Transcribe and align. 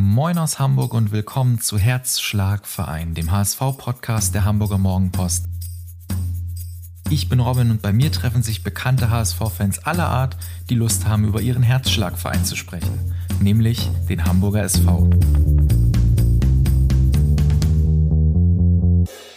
Moin 0.00 0.38
aus 0.38 0.60
Hamburg 0.60 0.94
und 0.94 1.10
willkommen 1.10 1.60
zu 1.60 1.76
Herzschlagverein, 1.76 3.14
dem 3.14 3.32
HSV-Podcast 3.32 4.32
der 4.32 4.44
Hamburger 4.44 4.78
Morgenpost. 4.78 5.46
Ich 7.10 7.28
bin 7.28 7.40
Robin 7.40 7.72
und 7.72 7.82
bei 7.82 7.92
mir 7.92 8.12
treffen 8.12 8.44
sich 8.44 8.62
bekannte 8.62 9.10
HSV-Fans 9.10 9.80
aller 9.80 10.06
Art, 10.06 10.36
die 10.70 10.76
Lust 10.76 11.08
haben, 11.08 11.24
über 11.24 11.40
ihren 11.40 11.64
Herzschlagverein 11.64 12.44
zu 12.44 12.54
sprechen, 12.54 13.12
nämlich 13.40 13.90
den 14.08 14.24
Hamburger 14.24 14.62
SV. 14.62 15.10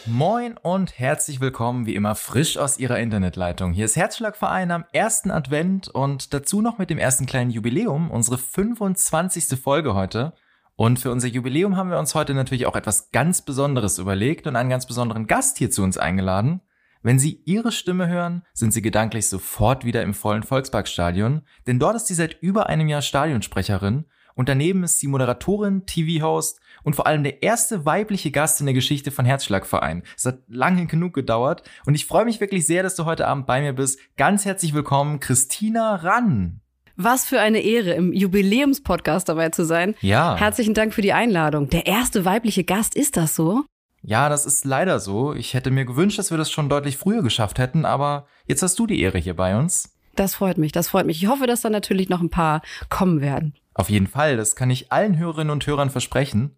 Moin 0.05 0.55
und 0.61 0.99
herzlich 0.99 1.41
willkommen, 1.41 1.87
wie 1.87 1.95
immer 1.95 2.13
frisch 2.13 2.59
aus 2.59 2.77
Ihrer 2.77 2.99
Internetleitung. 2.99 3.73
Hier 3.73 3.85
ist 3.85 3.95
Herzschlagverein 3.95 4.69
am 4.69 4.85
ersten 4.91 5.31
Advent 5.31 5.87
und 5.87 6.35
dazu 6.35 6.61
noch 6.61 6.77
mit 6.77 6.91
dem 6.91 6.99
ersten 6.99 7.25
kleinen 7.25 7.49
Jubiläum, 7.49 8.11
unsere 8.11 8.37
25. 8.37 9.59
Folge 9.59 9.95
heute. 9.95 10.33
Und 10.81 10.97
für 10.97 11.11
unser 11.11 11.27
Jubiläum 11.27 11.77
haben 11.77 11.91
wir 11.91 11.99
uns 11.99 12.15
heute 12.15 12.33
natürlich 12.33 12.65
auch 12.65 12.75
etwas 12.75 13.11
ganz 13.11 13.43
Besonderes 13.43 13.99
überlegt 13.99 14.47
und 14.47 14.55
einen 14.55 14.71
ganz 14.71 14.87
besonderen 14.87 15.27
Gast 15.27 15.59
hier 15.59 15.69
zu 15.69 15.83
uns 15.83 15.99
eingeladen. 15.99 16.61
Wenn 17.03 17.19
Sie 17.19 17.39
Ihre 17.45 17.71
Stimme 17.71 18.07
hören, 18.07 18.41
sind 18.51 18.73
Sie 18.73 18.81
gedanklich 18.81 19.27
sofort 19.27 19.85
wieder 19.85 20.01
im 20.01 20.15
vollen 20.15 20.41
Volksparkstadion, 20.41 21.43
denn 21.67 21.77
dort 21.77 21.97
ist 21.97 22.07
sie 22.07 22.15
seit 22.15 22.41
über 22.41 22.65
einem 22.65 22.87
Jahr 22.87 23.03
Stadionsprecherin 23.03 24.05
und 24.33 24.49
daneben 24.49 24.83
ist 24.83 24.97
sie 24.97 25.07
Moderatorin, 25.07 25.85
TV-Host 25.85 26.59
und 26.81 26.95
vor 26.95 27.05
allem 27.05 27.21
der 27.21 27.43
erste 27.43 27.85
weibliche 27.85 28.31
Gast 28.31 28.59
in 28.59 28.65
der 28.65 28.73
Geschichte 28.73 29.11
von 29.11 29.23
Herzschlagverein. 29.23 30.01
Es 30.17 30.25
hat 30.25 30.39
lange 30.47 30.87
genug 30.87 31.13
gedauert 31.13 31.61
und 31.85 31.93
ich 31.93 32.07
freue 32.07 32.25
mich 32.25 32.41
wirklich 32.41 32.65
sehr, 32.65 32.81
dass 32.81 32.95
du 32.95 33.05
heute 33.05 33.27
Abend 33.27 33.45
bei 33.45 33.61
mir 33.61 33.73
bist. 33.73 33.99
Ganz 34.17 34.45
herzlich 34.45 34.73
willkommen, 34.73 35.19
Christina 35.19 35.93
Rann. 35.97 36.61
Was 36.95 37.25
für 37.25 37.39
eine 37.39 37.59
Ehre, 37.59 37.91
im 37.91 38.13
Jubiläumspodcast 38.13 39.29
dabei 39.29 39.49
zu 39.49 39.65
sein. 39.65 39.95
Ja. 40.01 40.35
Herzlichen 40.37 40.73
Dank 40.73 40.93
für 40.93 41.01
die 41.01 41.13
Einladung. 41.13 41.69
Der 41.69 41.87
erste 41.87 42.25
weibliche 42.25 42.63
Gast, 42.63 42.95
ist 42.95 43.17
das 43.17 43.35
so? 43.35 43.63
Ja, 44.03 44.29
das 44.29 44.45
ist 44.45 44.65
leider 44.65 44.99
so. 44.99 45.33
Ich 45.33 45.53
hätte 45.53 45.71
mir 45.71 45.85
gewünscht, 45.85 46.17
dass 46.17 46.31
wir 46.31 46.37
das 46.37 46.51
schon 46.51 46.69
deutlich 46.69 46.97
früher 46.97 47.21
geschafft 47.21 47.59
hätten, 47.59 47.85
aber 47.85 48.25
jetzt 48.47 48.63
hast 48.63 48.79
du 48.79 48.87
die 48.87 48.99
Ehre 48.99 49.19
hier 49.19 49.35
bei 49.35 49.57
uns. 49.57 49.95
Das 50.15 50.35
freut 50.35 50.57
mich, 50.57 50.71
das 50.71 50.89
freut 50.89 51.05
mich. 51.05 51.21
Ich 51.21 51.29
hoffe, 51.29 51.47
dass 51.47 51.61
da 51.61 51.69
natürlich 51.69 52.09
noch 52.09 52.21
ein 52.21 52.29
paar 52.29 52.61
kommen 52.89 53.21
werden. 53.21 53.53
Auf 53.73 53.89
jeden 53.89 54.07
Fall, 54.07 54.37
das 54.37 54.55
kann 54.55 54.69
ich 54.69 54.91
allen 54.91 55.17
Hörerinnen 55.17 55.51
und 55.51 55.65
Hörern 55.65 55.89
versprechen. 55.89 56.57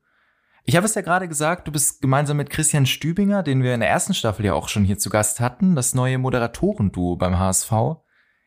Ich 0.65 0.77
habe 0.77 0.85
es 0.85 0.95
ja 0.95 1.01
gerade 1.01 1.27
gesagt, 1.27 1.67
du 1.67 1.71
bist 1.71 2.01
gemeinsam 2.01 2.37
mit 2.37 2.49
Christian 2.49 2.85
Stübinger, 2.85 3.43
den 3.43 3.61
wir 3.61 3.73
in 3.73 3.81
der 3.81 3.89
ersten 3.89 4.13
Staffel 4.13 4.45
ja 4.45 4.53
auch 4.53 4.69
schon 4.69 4.85
hier 4.85 4.97
zu 4.97 5.09
Gast 5.09 5.41
hatten, 5.41 5.75
das 5.75 5.93
neue 5.93 6.17
Moderatorenduo 6.17 7.17
beim 7.17 7.37
HSV. 7.37 7.71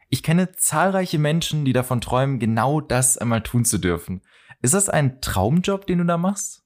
Ich 0.08 0.22
kenne 0.22 0.52
zahlreiche 0.52 1.18
Menschen, 1.18 1.64
die 1.64 1.72
davon 1.72 2.00
träumen, 2.00 2.38
genau 2.38 2.80
das 2.80 3.18
einmal 3.18 3.42
tun 3.42 3.64
zu 3.64 3.78
dürfen. 3.78 4.22
Ist 4.62 4.74
das 4.74 4.88
ein 4.88 5.20
Traumjob, 5.20 5.86
den 5.86 5.98
du 5.98 6.04
da 6.04 6.16
machst? 6.16 6.65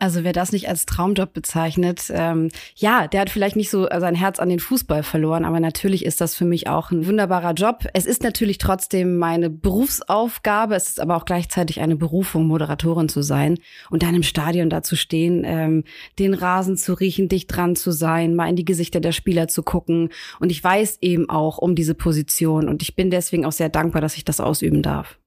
Also 0.00 0.22
wer 0.22 0.32
das 0.32 0.52
nicht 0.52 0.68
als 0.68 0.86
Traumjob 0.86 1.32
bezeichnet, 1.32 2.04
ähm, 2.10 2.50
ja, 2.76 3.08
der 3.08 3.20
hat 3.20 3.30
vielleicht 3.30 3.56
nicht 3.56 3.68
so 3.68 3.88
sein 3.98 4.14
Herz 4.14 4.38
an 4.38 4.48
den 4.48 4.60
Fußball 4.60 5.02
verloren, 5.02 5.44
aber 5.44 5.58
natürlich 5.58 6.04
ist 6.04 6.20
das 6.20 6.36
für 6.36 6.44
mich 6.44 6.68
auch 6.68 6.92
ein 6.92 7.06
wunderbarer 7.06 7.52
Job. 7.54 7.84
Es 7.94 8.06
ist 8.06 8.22
natürlich 8.22 8.58
trotzdem 8.58 9.18
meine 9.18 9.50
Berufsaufgabe, 9.50 10.76
es 10.76 10.88
ist 10.88 11.00
aber 11.00 11.16
auch 11.16 11.24
gleichzeitig 11.24 11.80
eine 11.80 11.96
Berufung, 11.96 12.46
Moderatorin 12.46 13.08
zu 13.08 13.22
sein 13.22 13.58
und 13.90 14.04
dann 14.04 14.14
im 14.14 14.22
Stadion 14.22 14.70
da 14.70 14.84
zu 14.84 14.94
stehen, 14.94 15.42
ähm, 15.44 15.82
den 16.20 16.32
Rasen 16.32 16.76
zu 16.76 16.94
riechen, 16.94 17.28
dicht 17.28 17.54
dran 17.54 17.74
zu 17.74 17.90
sein, 17.90 18.36
mal 18.36 18.48
in 18.48 18.56
die 18.56 18.64
Gesichter 18.64 19.00
der 19.00 19.12
Spieler 19.12 19.48
zu 19.48 19.64
gucken. 19.64 20.10
Und 20.38 20.52
ich 20.52 20.62
weiß 20.62 20.98
eben 21.00 21.28
auch 21.28 21.58
um 21.58 21.74
diese 21.74 21.94
Position 21.94 22.68
und 22.68 22.82
ich 22.82 22.94
bin 22.94 23.10
deswegen 23.10 23.44
auch 23.44 23.52
sehr 23.52 23.68
dankbar, 23.68 24.00
dass 24.00 24.16
ich 24.16 24.24
das 24.24 24.38
ausüben 24.38 24.82
darf. 24.82 25.18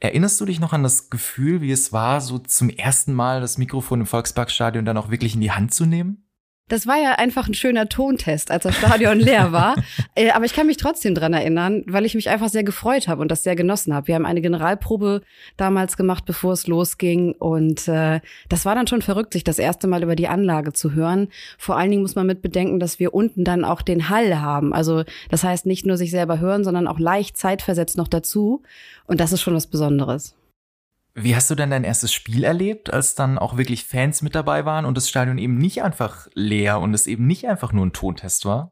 Erinnerst 0.00 0.40
du 0.40 0.44
dich 0.44 0.60
noch 0.60 0.72
an 0.72 0.84
das 0.84 1.10
Gefühl, 1.10 1.60
wie 1.60 1.72
es 1.72 1.92
war, 1.92 2.20
so 2.20 2.38
zum 2.38 2.70
ersten 2.70 3.14
Mal 3.14 3.40
das 3.40 3.58
Mikrofon 3.58 4.00
im 4.00 4.06
Volksparkstadion 4.06 4.84
dann 4.84 4.96
auch 4.96 5.10
wirklich 5.10 5.34
in 5.34 5.40
die 5.40 5.50
Hand 5.50 5.74
zu 5.74 5.86
nehmen? 5.86 6.27
Das 6.68 6.86
war 6.86 6.96
ja 6.96 7.12
einfach 7.12 7.48
ein 7.48 7.54
schöner 7.54 7.88
Tontest, 7.88 8.50
als 8.50 8.64
das 8.64 8.76
Stadion 8.76 9.18
leer 9.18 9.52
war. 9.52 9.76
Äh, 10.14 10.30
aber 10.30 10.44
ich 10.44 10.52
kann 10.52 10.66
mich 10.66 10.76
trotzdem 10.76 11.14
dran 11.14 11.32
erinnern, 11.32 11.84
weil 11.86 12.04
ich 12.04 12.14
mich 12.14 12.28
einfach 12.28 12.48
sehr 12.48 12.64
gefreut 12.64 13.08
habe 13.08 13.20
und 13.20 13.30
das 13.30 13.42
sehr 13.42 13.56
genossen 13.56 13.94
habe. 13.94 14.08
Wir 14.08 14.14
haben 14.14 14.26
eine 14.26 14.40
Generalprobe 14.40 15.22
damals 15.56 15.96
gemacht, 15.96 16.24
bevor 16.24 16.52
es 16.52 16.66
losging. 16.66 17.32
Und 17.32 17.86
äh, 17.88 18.20
das 18.48 18.64
war 18.64 18.74
dann 18.74 18.86
schon 18.86 19.02
verrückt, 19.02 19.32
sich 19.32 19.44
das 19.44 19.58
erste 19.58 19.86
Mal 19.86 20.02
über 20.02 20.16
die 20.16 20.28
Anlage 20.28 20.72
zu 20.72 20.92
hören. 20.92 21.28
Vor 21.56 21.76
allen 21.76 21.90
Dingen 21.90 22.02
muss 22.02 22.14
man 22.14 22.26
mit 22.26 22.42
bedenken, 22.42 22.80
dass 22.80 22.98
wir 22.98 23.14
unten 23.14 23.44
dann 23.44 23.64
auch 23.64 23.82
den 23.82 24.08
Hall 24.08 24.40
haben. 24.40 24.72
Also 24.72 25.04
das 25.30 25.44
heißt 25.44 25.66
nicht 25.66 25.86
nur 25.86 25.96
sich 25.96 26.10
selber 26.10 26.40
hören, 26.40 26.64
sondern 26.64 26.86
auch 26.88 26.98
leicht 26.98 27.36
zeitversetzt 27.36 27.96
noch 27.96 28.08
dazu. 28.08 28.62
Und 29.06 29.20
das 29.20 29.32
ist 29.32 29.42
schon 29.42 29.54
was 29.54 29.66
Besonderes. 29.66 30.37
Wie 31.20 31.34
hast 31.34 31.50
du 31.50 31.56
denn 31.56 31.70
dein 31.70 31.84
erstes 31.84 32.12
Spiel 32.12 32.44
erlebt, 32.44 32.92
als 32.92 33.14
dann 33.14 33.38
auch 33.38 33.56
wirklich 33.56 33.84
Fans 33.84 34.22
mit 34.22 34.34
dabei 34.34 34.64
waren 34.64 34.84
und 34.84 34.96
das 34.96 35.08
Stadion 35.08 35.38
eben 35.38 35.58
nicht 35.58 35.82
einfach 35.82 36.28
leer 36.34 36.80
und 36.80 36.94
es 36.94 37.06
eben 37.06 37.26
nicht 37.26 37.48
einfach 37.48 37.72
nur 37.72 37.86
ein 37.86 37.92
Tontest 37.92 38.44
war? 38.44 38.70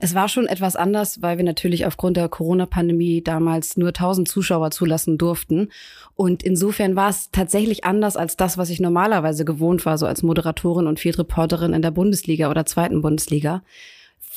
Es 0.00 0.14
war 0.14 0.28
schon 0.28 0.46
etwas 0.46 0.76
anders, 0.76 1.22
weil 1.22 1.38
wir 1.38 1.44
natürlich 1.44 1.84
aufgrund 1.84 2.16
der 2.16 2.28
Corona-Pandemie 2.28 3.22
damals 3.22 3.76
nur 3.76 3.88
1000 3.88 4.28
Zuschauer 4.28 4.70
zulassen 4.70 5.18
durften. 5.18 5.70
Und 6.14 6.44
insofern 6.44 6.94
war 6.94 7.10
es 7.10 7.30
tatsächlich 7.30 7.84
anders 7.84 8.16
als 8.16 8.36
das, 8.36 8.58
was 8.58 8.70
ich 8.70 8.78
normalerweise 8.78 9.44
gewohnt 9.44 9.86
war, 9.86 9.98
so 9.98 10.06
als 10.06 10.22
Moderatorin 10.22 10.86
und 10.86 11.00
Field 11.00 11.18
Reporterin 11.18 11.72
in 11.72 11.82
der 11.82 11.90
Bundesliga 11.90 12.48
oder 12.48 12.64
zweiten 12.64 13.02
Bundesliga 13.02 13.62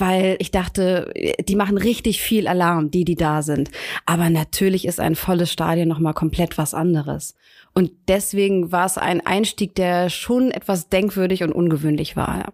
weil 0.02 0.36
ich 0.40 0.52
dachte, 0.52 1.14
die 1.48 1.56
machen 1.56 1.78
richtig 1.78 2.22
viel 2.22 2.48
Alarm, 2.48 2.92
die, 2.92 3.06
die 3.06 3.16
da 3.16 3.44
sind. 3.44 3.70
Aber 4.06 4.30
natürlich 4.30 4.86
ist 4.86 5.00
ein 5.00 5.16
volles 5.16 5.52
Stadion 5.52 5.88
nochmal 5.88 6.14
komplett 6.14 6.58
was 6.58 6.74
anderes. 6.74 7.36
Und 7.74 7.92
deswegen 8.08 8.72
war 8.72 8.86
es 8.86 8.98
ein 8.98 9.26
Einstieg, 9.26 9.76
der 9.76 10.10
schon 10.10 10.52
etwas 10.52 10.90
denkwürdig 10.90 11.44
und 11.44 11.54
ungewöhnlich 11.54 12.18
war. 12.18 12.52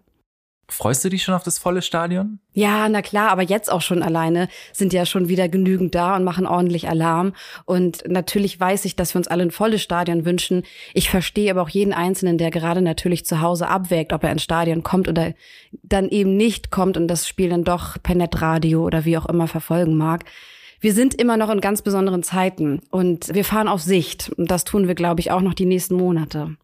Freust 0.70 1.02
du 1.02 1.08
dich 1.08 1.22
schon 1.22 1.34
auf 1.34 1.42
das 1.42 1.58
volle 1.58 1.80
Stadion? 1.80 2.40
Ja, 2.52 2.88
na 2.90 3.00
klar, 3.00 3.30
aber 3.30 3.42
jetzt 3.42 3.72
auch 3.72 3.80
schon 3.80 4.02
alleine 4.02 4.48
sind 4.72 4.92
ja 4.92 5.06
schon 5.06 5.28
wieder 5.28 5.48
genügend 5.48 5.94
da 5.94 6.14
und 6.14 6.24
machen 6.24 6.46
ordentlich 6.46 6.90
Alarm. 6.90 7.32
Und 7.64 8.06
natürlich 8.06 8.60
weiß 8.60 8.84
ich, 8.84 8.94
dass 8.94 9.14
wir 9.14 9.18
uns 9.18 9.28
alle 9.28 9.44
ein 9.44 9.50
volles 9.50 9.80
Stadion 9.80 10.26
wünschen. 10.26 10.64
Ich 10.92 11.08
verstehe 11.08 11.50
aber 11.50 11.62
auch 11.62 11.70
jeden 11.70 11.94
Einzelnen, 11.94 12.36
der 12.36 12.50
gerade 12.50 12.82
natürlich 12.82 13.24
zu 13.24 13.40
Hause 13.40 13.68
abwägt, 13.68 14.12
ob 14.12 14.24
er 14.24 14.30
ins 14.30 14.42
Stadion 14.42 14.82
kommt 14.82 15.08
oder 15.08 15.32
dann 15.82 16.10
eben 16.10 16.36
nicht 16.36 16.70
kommt 16.70 16.98
und 16.98 17.08
das 17.08 17.26
Spiel 17.26 17.48
dann 17.48 17.64
doch 17.64 17.96
per 18.02 18.14
Netradio 18.14 18.84
oder 18.84 19.06
wie 19.06 19.16
auch 19.16 19.26
immer 19.26 19.48
verfolgen 19.48 19.96
mag. 19.96 20.26
Wir 20.80 20.92
sind 20.92 21.14
immer 21.14 21.38
noch 21.38 21.48
in 21.48 21.62
ganz 21.62 21.80
besonderen 21.80 22.22
Zeiten 22.22 22.82
und 22.90 23.34
wir 23.34 23.44
fahren 23.44 23.68
auf 23.68 23.80
Sicht. 23.80 24.30
Und 24.36 24.50
das 24.50 24.64
tun 24.64 24.86
wir, 24.86 24.94
glaube 24.94 25.20
ich, 25.20 25.30
auch 25.30 25.40
noch 25.40 25.54
die 25.54 25.66
nächsten 25.66 25.96
Monate. 25.96 26.56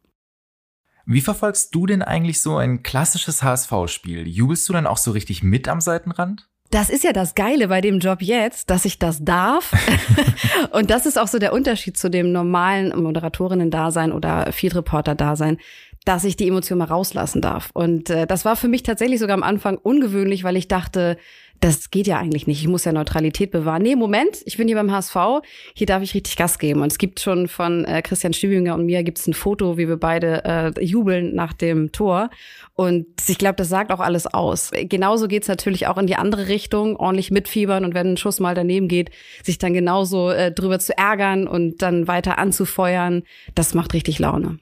Wie 1.06 1.20
verfolgst 1.20 1.74
du 1.74 1.86
denn 1.86 2.02
eigentlich 2.02 2.40
so 2.40 2.56
ein 2.56 2.82
klassisches 2.82 3.42
HSV-Spiel? 3.42 4.26
Jubelst 4.26 4.68
du 4.68 4.72
dann 4.72 4.86
auch 4.86 4.96
so 4.96 5.10
richtig 5.10 5.42
mit 5.42 5.68
am 5.68 5.80
Seitenrand? 5.80 6.48
Das 6.70 6.88
ist 6.88 7.04
ja 7.04 7.12
das 7.12 7.34
Geile 7.34 7.68
bei 7.68 7.80
dem 7.80 7.98
Job 7.98 8.22
jetzt, 8.22 8.70
dass 8.70 8.84
ich 8.84 8.98
das 8.98 9.22
darf. 9.22 9.72
und 10.72 10.90
das 10.90 11.06
ist 11.06 11.18
auch 11.18 11.28
so 11.28 11.38
der 11.38 11.52
Unterschied 11.52 11.98
zu 11.98 12.10
dem 12.10 12.32
normalen 12.32 13.00
Moderatorinnen-Dasein 13.00 14.12
oder 14.12 14.50
Field-Reporter-Dasein, 14.50 15.58
dass 16.04 16.24
ich 16.24 16.36
die 16.36 16.48
Emotion 16.48 16.78
mal 16.78 16.84
rauslassen 16.84 17.40
darf. 17.40 17.70
Und 17.72 18.10
äh, 18.10 18.26
das 18.26 18.44
war 18.44 18.56
für 18.56 18.68
mich 18.68 18.82
tatsächlich 18.82 19.20
sogar 19.20 19.34
am 19.34 19.42
Anfang 19.42 19.78
ungewöhnlich, 19.78 20.44
weil 20.44 20.56
ich 20.56 20.68
dachte, 20.68 21.16
das 21.60 21.90
geht 21.90 22.06
ja 22.06 22.18
eigentlich 22.18 22.46
nicht. 22.46 22.60
Ich 22.60 22.68
muss 22.68 22.84
ja 22.84 22.92
Neutralität 22.92 23.50
bewahren. 23.50 23.80
Nee, 23.80 23.96
Moment, 23.96 24.42
ich 24.44 24.58
bin 24.58 24.68
hier 24.68 24.76
beim 24.76 24.90
HSV. 24.90 25.16
Hier 25.74 25.86
darf 25.86 26.02
ich 26.02 26.12
richtig 26.12 26.36
Gas 26.36 26.58
geben. 26.58 26.82
Und 26.82 26.92
es 26.92 26.98
gibt 26.98 27.20
schon 27.20 27.48
von 27.48 27.86
äh, 27.86 28.02
Christian 28.02 28.34
Stübinger 28.34 28.74
und 28.74 28.84
mir 28.84 29.02
gibt's 29.02 29.26
ein 29.26 29.32
Foto, 29.32 29.78
wie 29.78 29.88
wir 29.88 29.96
beide 29.96 30.44
äh, 30.44 30.84
jubeln 30.84 31.34
nach 31.34 31.54
dem 31.54 31.90
Tor. 31.90 32.28
Und 32.74 33.06
ich 33.28 33.38
glaube, 33.38 33.54
das 33.56 33.70
sagt 33.70 33.92
auch 33.92 34.00
alles 34.00 34.26
aus. 34.26 34.72
Genauso 34.74 35.26
geht's 35.26 35.48
natürlich 35.48 35.86
auch 35.86 35.96
in 35.96 36.06
die 36.06 36.16
andere 36.16 36.48
Richtung, 36.48 36.96
ordentlich 36.96 37.30
mitfiebern 37.30 37.86
und 37.86 37.94
wenn 37.94 38.08
ein 38.08 38.16
Schuss 38.18 38.40
mal 38.40 38.54
daneben 38.54 38.88
geht, 38.88 39.10
sich 39.42 39.56
dann 39.56 39.72
genauso 39.72 40.30
äh, 40.30 40.52
drüber 40.52 40.80
zu 40.80 40.98
ärgern 40.98 41.46
und 41.46 41.80
dann 41.80 42.08
weiter 42.08 42.36
anzufeuern. 42.36 43.22
Das 43.54 43.72
macht 43.72 43.94
richtig 43.94 44.18
Laune. 44.18 44.58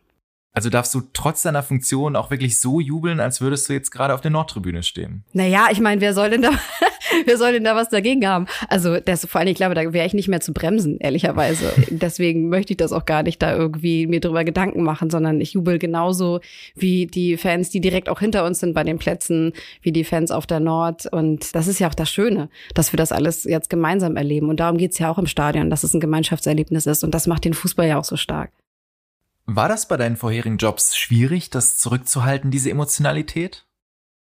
Also 0.55 0.69
darfst 0.69 0.95
du 0.95 1.03
trotz 1.15 1.43
deiner 1.43 1.63
Funktion 1.63 2.15
auch 2.15 2.31
wirklich 2.31 2.61
so 2.61 2.79
jubeln, 2.79 3.21
als 3.21 3.41
würdest 3.41 3.69
du 3.69 3.73
jetzt 3.73 3.91
gerade 3.91 4.13
auf 4.13 4.21
der 4.21 4.31
Nordtribüne 4.31 4.83
stehen. 4.83 5.25
Naja, 5.33 5.69
ich 5.71 5.81
meine, 5.81 6.03
wer 6.03 6.13
soll 6.13 6.29
denn 6.29 6.43
da, 6.43 6.51
wer 7.25 7.39
soll 7.39 7.53
denn 7.53 7.65
da 7.65 7.75
was 7.75 7.89
dagegen 7.89 8.27
haben? 8.27 8.47
Also 8.69 9.01
das 9.01 9.25
vor 9.25 9.41
allem, 9.41 9.49
ich 9.49 9.57
glaube, 9.57 9.75
da 9.75 9.95
wäre 9.95 10.07
ich 10.07 10.13
nicht 10.13 10.29
mehr 10.29 10.43
zu 10.43 10.53
bremsen, 10.53 10.99
ehrlicherweise. 10.99 11.73
Deswegen 11.91 12.51
möchte 12.51 12.75
ich 12.75 12.77
das 12.77 12.93
auch 12.93 13.07
gar 13.07 13.23
nicht 13.23 13.41
da 13.41 13.57
irgendwie 13.57 14.07
mir 14.07 14.21
drüber 14.21 14.45
Gedanken 14.45 14.83
machen, 14.83 15.09
sondern 15.09 15.41
ich 15.41 15.55
jubel 15.55 15.79
genauso 15.79 16.41
wie 16.75 17.07
die 17.07 17.39
Fans, 17.39 17.71
die 17.71 17.81
direkt 17.81 18.11
auch 18.11 18.21
hinter 18.21 18.45
uns 18.45 18.61
sind 18.61 18.75
bei 18.75 18.85
den 18.85 18.99
Plätzen, 18.99 19.55
wie 19.81 19.93
die 19.93 20.05
Fans 20.05 20.31
auf 20.31 20.47
der 20.47 20.61
Nord. 20.61 21.07
Und 21.11 21.55
das 21.55 21.67
ist 21.67 21.79
ja 21.79 21.89
auch 21.89 21.95
das 21.95 22.11
Schöne, 22.11 22.51
dass 22.75 22.93
wir 22.93 22.99
das 22.99 23.11
alles 23.11 23.45
jetzt 23.45 23.71
gemeinsam 23.71 24.17
erleben. 24.17 24.51
Und 24.51 24.61
darum 24.61 24.77
geht's 24.77 24.99
ja 24.99 25.11
auch 25.11 25.19
im 25.19 25.27
Stadion, 25.27 25.71
dass 25.71 25.83
es 25.83 25.95
ein 25.95 26.01
Gemeinschaftserlebnis 26.01 26.85
ist. 26.85 27.05
Und 27.05 27.15
das 27.15 27.27
macht 27.27 27.47
den 27.47 27.55
Fußball 27.55 27.89
ja 27.89 27.99
auch 27.99 28.05
so 28.05 28.17
stark. 28.17 28.51
War 29.45 29.69
das 29.69 29.89
bei 29.89 29.97
deinen 29.97 30.17
vorherigen 30.17 30.57
Jobs 30.57 30.97
schwierig, 30.97 31.51
das 31.51 31.79
zurückzuhalten, 31.79 32.51
diese 32.51 32.71
Emotionalität? 32.71 33.67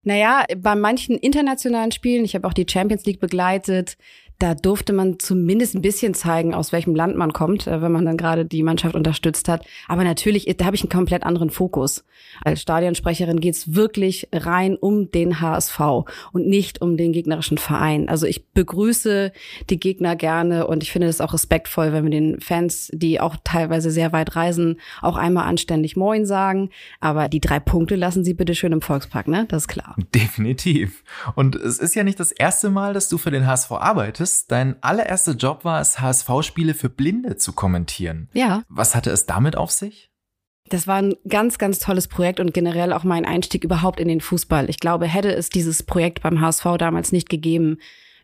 Naja, 0.03 0.45
bei 0.59 0.77
manchen 0.77 1.19
internationalen 1.19 1.91
Spielen, 1.91 2.25
ich 2.25 2.35
habe 2.37 2.47
auch 2.47 2.53
die 2.53 2.67
Champions 2.69 3.05
League 3.07 3.19
begleitet, 3.19 3.97
da 4.39 4.55
durfte 4.55 4.93
man 4.93 5.19
zumindest 5.19 5.75
ein 5.75 5.83
bisschen 5.83 6.13
zeigen, 6.13 6.55
aus 6.55 6.73
welchem 6.73 6.95
Land 6.95 7.17
man 7.17 7.33
kommt, 7.33 7.67
äh, 7.67 7.81
wenn 7.81 7.93
man 7.93 8.05
dann 8.05 8.17
gerade 8.17 8.45
die 8.45 8.63
Mannschaft 8.63 8.95
unterstützt 8.95 9.49
hat. 9.49 9.65
Aber 9.89 10.05
natürlich, 10.05 10.45
da 10.57 10.67
habe 10.67 10.77
ich 10.77 10.83
einen 10.83 10.91
komplett 10.91 11.25
anderen 11.25 11.51
Fokus. 11.51 12.05
Als 12.45 12.61
Stadionsprecherin 12.61 13.41
geht's 13.41 13.75
wirklich 13.75 14.29
rein 14.33 14.77
um 14.77 15.11
den 15.11 15.41
HSV 15.41 15.81
und 16.33 16.47
nicht 16.47 16.83
um 16.83 16.97
den 16.97 17.13
gegnerischen 17.13 17.57
Verein. 17.57 18.09
Also 18.09 18.27
ich 18.27 18.47
begrüße 18.49 19.33
die 19.71 19.81
Gegner 19.81 20.17
gerne 20.17 20.67
und 20.67 20.83
ich 20.83 20.93
finde 20.93 21.09
es 21.09 21.21
auch 21.21 21.33
respektvoll, 21.33 21.93
wenn 21.93 22.05
wir 22.05 22.11
den 22.11 22.41
Fans, 22.41 22.91
die 22.93 23.21
auch 23.21 23.37
teilweise 23.43 23.91
sehr 23.91 24.13
weit 24.13 24.37
reisen, 24.37 24.81
auch 25.01 25.17
einmal 25.17 25.45
anständig 25.45 25.97
Moin 25.97 26.27
sagen. 26.27 26.71
Aber 27.01 27.29
die 27.29 27.41
drei 27.41 27.59
Punkte 27.59 27.97
lassen 27.97 28.25
Sie 28.25 28.35
bitte 28.35 28.55
schön 28.55 28.73
im 28.73 28.83
Volkspark, 28.83 29.29
ne? 29.29 29.47
Das 29.49 29.63
ist 29.63 29.69
klar. 29.69 29.97
Definitiv. 30.15 31.05
Und 31.35 31.57
es 31.57 31.79
ist 31.79 31.95
ja 31.95 32.05
nicht 32.05 32.21
das 32.21 32.33
erste 32.33 32.69
Mal, 32.69 32.93
dass 32.93 33.09
du 33.09 33.17
für 33.17 33.31
den 33.31 33.47
HSV 33.47 33.73
arbeitest 33.73 34.26
hattest, 34.27 34.51
dein 34.51 34.83
allererster 34.83 35.35
Job 35.35 35.65
war 35.65 35.81
es, 35.81 36.01
HSV-Spiele 36.01 36.75
für 36.75 36.89
Blinde 36.89 37.37
zu 37.37 37.53
kommentieren. 37.53 38.29
Ja. 38.33 38.63
Was 38.69 38.97
hatte 38.97 39.11
es 39.11 39.27
damit 39.27 39.57
auf 39.57 39.71
sich? 39.71 40.11
Das 40.69 40.89
war 40.89 40.97
ein 40.97 41.15
ganz, 41.29 41.59
ganz 41.59 41.79
tolles 41.79 42.09
Projekt 42.09 42.41
und 42.41 42.53
generell 42.53 42.93
auch 42.93 43.05
mein 43.05 43.25
Einstieg 43.25 43.63
überhaupt 43.63 44.01
in 44.01 44.09
den 44.09 44.21
Fußball. 44.21 44.69
Ich 44.69 44.81
glaube, 44.81 45.07
hätte 45.07 45.33
es 45.33 45.49
dieses 45.49 45.85
Projekt 45.85 46.23
beim 46.23 46.41
HSV 46.41 46.65
damals 46.77 47.13
nicht 47.13 47.29
gegeben, 47.29 47.79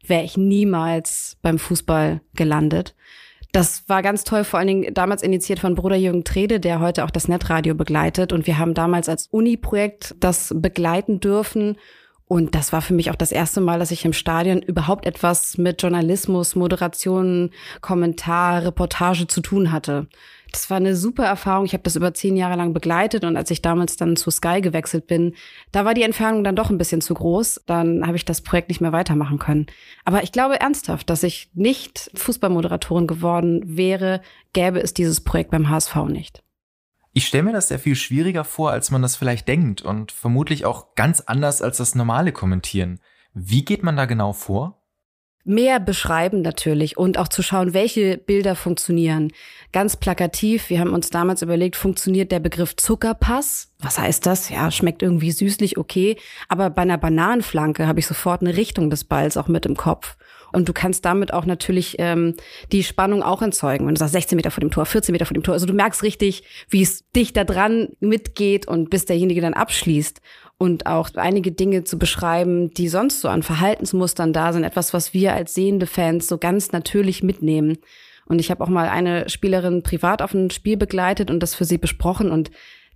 wäre 0.04 0.24
ich 0.24 0.36
niemals 0.36 1.36
beim 1.40 1.60
Fußball 1.60 2.20
gelandet. 2.34 2.96
Das 3.52 3.88
war 3.88 4.02
ganz 4.02 4.24
toll, 4.24 4.42
vor 4.42 4.58
allen 4.58 4.66
Dingen 4.66 4.94
damals 4.94 5.22
initiiert 5.22 5.60
von 5.60 5.76
Bruder 5.76 5.94
Jürgen 5.94 6.24
Trede, 6.24 6.58
der 6.58 6.80
heute 6.80 7.04
auch 7.04 7.10
das 7.10 7.28
Netradio 7.28 7.76
begleitet. 7.76 8.32
Und 8.32 8.48
wir 8.48 8.58
haben 8.58 8.74
damals 8.74 9.08
als 9.08 9.28
Uni-Projekt 9.28 10.16
das 10.18 10.52
begleiten 10.56 11.20
dürfen 11.20 11.76
und 12.32 12.54
das 12.54 12.72
war 12.72 12.80
für 12.80 12.94
mich 12.94 13.10
auch 13.10 13.14
das 13.14 13.30
erste 13.30 13.60
Mal, 13.60 13.78
dass 13.78 13.90
ich 13.90 14.06
im 14.06 14.14
Stadion 14.14 14.62
überhaupt 14.62 15.04
etwas 15.04 15.58
mit 15.58 15.82
Journalismus, 15.82 16.56
Moderation, 16.56 17.50
Kommentar, 17.82 18.64
Reportage 18.64 19.26
zu 19.26 19.42
tun 19.42 19.70
hatte. 19.70 20.06
Das 20.50 20.70
war 20.70 20.78
eine 20.78 20.96
super 20.96 21.26
Erfahrung. 21.26 21.66
Ich 21.66 21.74
habe 21.74 21.82
das 21.82 21.94
über 21.94 22.14
zehn 22.14 22.38
Jahre 22.38 22.56
lang 22.56 22.72
begleitet 22.72 23.24
und 23.24 23.36
als 23.36 23.50
ich 23.50 23.60
damals 23.60 23.98
dann 23.98 24.16
zu 24.16 24.30
Sky 24.30 24.62
gewechselt 24.62 25.06
bin, 25.06 25.34
da 25.72 25.84
war 25.84 25.92
die 25.92 26.04
Entfernung 26.04 26.42
dann 26.42 26.56
doch 26.56 26.70
ein 26.70 26.78
bisschen 26.78 27.02
zu 27.02 27.12
groß. 27.12 27.64
Dann 27.66 28.06
habe 28.06 28.16
ich 28.16 28.24
das 28.24 28.40
Projekt 28.40 28.70
nicht 28.70 28.80
mehr 28.80 28.92
weitermachen 28.92 29.38
können. 29.38 29.66
Aber 30.06 30.22
ich 30.22 30.32
glaube 30.32 30.58
ernsthaft, 30.58 31.10
dass 31.10 31.24
ich 31.24 31.50
nicht 31.52 32.10
Fußballmoderatorin 32.14 33.06
geworden 33.06 33.60
wäre, 33.76 34.22
gäbe 34.54 34.80
es 34.80 34.94
dieses 34.94 35.20
Projekt 35.20 35.50
beim 35.50 35.68
HSV 35.68 35.96
nicht. 36.08 36.42
Ich 37.14 37.26
stelle 37.26 37.44
mir 37.44 37.52
das 37.52 37.68
sehr 37.68 37.78
viel 37.78 37.94
schwieriger 37.94 38.42
vor, 38.42 38.70
als 38.70 38.90
man 38.90 39.02
das 39.02 39.16
vielleicht 39.16 39.46
denkt 39.46 39.82
und 39.82 40.12
vermutlich 40.12 40.64
auch 40.64 40.94
ganz 40.94 41.20
anders 41.20 41.60
als 41.60 41.76
das 41.76 41.94
normale 41.94 42.32
Kommentieren. 42.32 43.00
Wie 43.34 43.64
geht 43.64 43.82
man 43.82 43.96
da 43.96 44.06
genau 44.06 44.32
vor? 44.32 44.82
Mehr 45.44 45.80
beschreiben 45.80 46.40
natürlich 46.40 46.96
und 46.96 47.18
auch 47.18 47.26
zu 47.28 47.42
schauen, 47.42 47.74
welche 47.74 48.16
Bilder 48.16 48.54
funktionieren. 48.54 49.32
Ganz 49.72 49.96
plakativ, 49.96 50.70
wir 50.70 50.78
haben 50.78 50.94
uns 50.94 51.10
damals 51.10 51.42
überlegt, 51.42 51.74
funktioniert 51.74 52.30
der 52.30 52.38
Begriff 52.38 52.76
Zuckerpass? 52.76 53.72
Was 53.80 53.98
heißt 53.98 54.24
das? 54.24 54.48
Ja, 54.48 54.70
schmeckt 54.70 55.02
irgendwie 55.02 55.32
süßlich, 55.32 55.78
okay. 55.78 56.16
Aber 56.48 56.70
bei 56.70 56.82
einer 56.82 56.98
Bananenflanke 56.98 57.88
habe 57.88 57.98
ich 57.98 58.06
sofort 58.06 58.40
eine 58.40 58.56
Richtung 58.56 58.88
des 58.88 59.04
Balls 59.04 59.36
auch 59.36 59.48
mit 59.48 59.66
im 59.66 59.76
Kopf. 59.76 60.16
Und 60.52 60.68
du 60.68 60.72
kannst 60.72 61.04
damit 61.04 61.32
auch 61.32 61.46
natürlich 61.46 61.96
ähm, 61.98 62.34
die 62.70 62.84
Spannung 62.84 63.22
auch 63.22 63.42
erzeugen. 63.42 63.86
Wenn 63.86 63.94
du 63.94 63.98
sagst 63.98 64.12
16 64.12 64.36
Meter 64.36 64.50
vor 64.50 64.60
dem 64.60 64.70
Tor, 64.70 64.86
14 64.86 65.12
Meter 65.12 65.26
vor 65.26 65.34
dem 65.34 65.42
Tor. 65.42 65.54
Also 65.54 65.66
du 65.66 65.72
merkst 65.72 66.02
richtig, 66.02 66.44
wie 66.68 66.82
es 66.82 67.10
dich 67.12 67.32
da 67.32 67.44
dran 67.44 67.88
mitgeht 68.00 68.68
und 68.68 68.90
bis 68.90 69.04
derjenige 69.04 69.40
dann 69.40 69.54
abschließt. 69.54 70.20
Und 70.58 70.86
auch 70.86 71.10
einige 71.16 71.50
Dinge 71.50 71.82
zu 71.82 71.98
beschreiben, 71.98 72.70
die 72.70 72.88
sonst 72.88 73.20
so 73.20 73.28
an 73.28 73.42
Verhaltensmustern 73.42 74.32
da 74.32 74.52
sind. 74.52 74.62
Etwas, 74.62 74.94
was 74.94 75.12
wir 75.12 75.34
als 75.34 75.54
sehende 75.54 75.86
Fans 75.86 76.28
so 76.28 76.38
ganz 76.38 76.70
natürlich 76.70 77.22
mitnehmen. 77.22 77.78
Und 78.26 78.38
ich 78.38 78.50
habe 78.50 78.62
auch 78.62 78.68
mal 78.68 78.88
eine 78.88 79.28
Spielerin 79.28 79.82
privat 79.82 80.22
auf 80.22 80.34
ein 80.34 80.50
Spiel 80.50 80.76
begleitet 80.76 81.30
und 81.30 81.40
das 81.40 81.54
für 81.54 81.64
sie 81.64 81.78
besprochen. 81.78 82.30
Und 82.30 82.50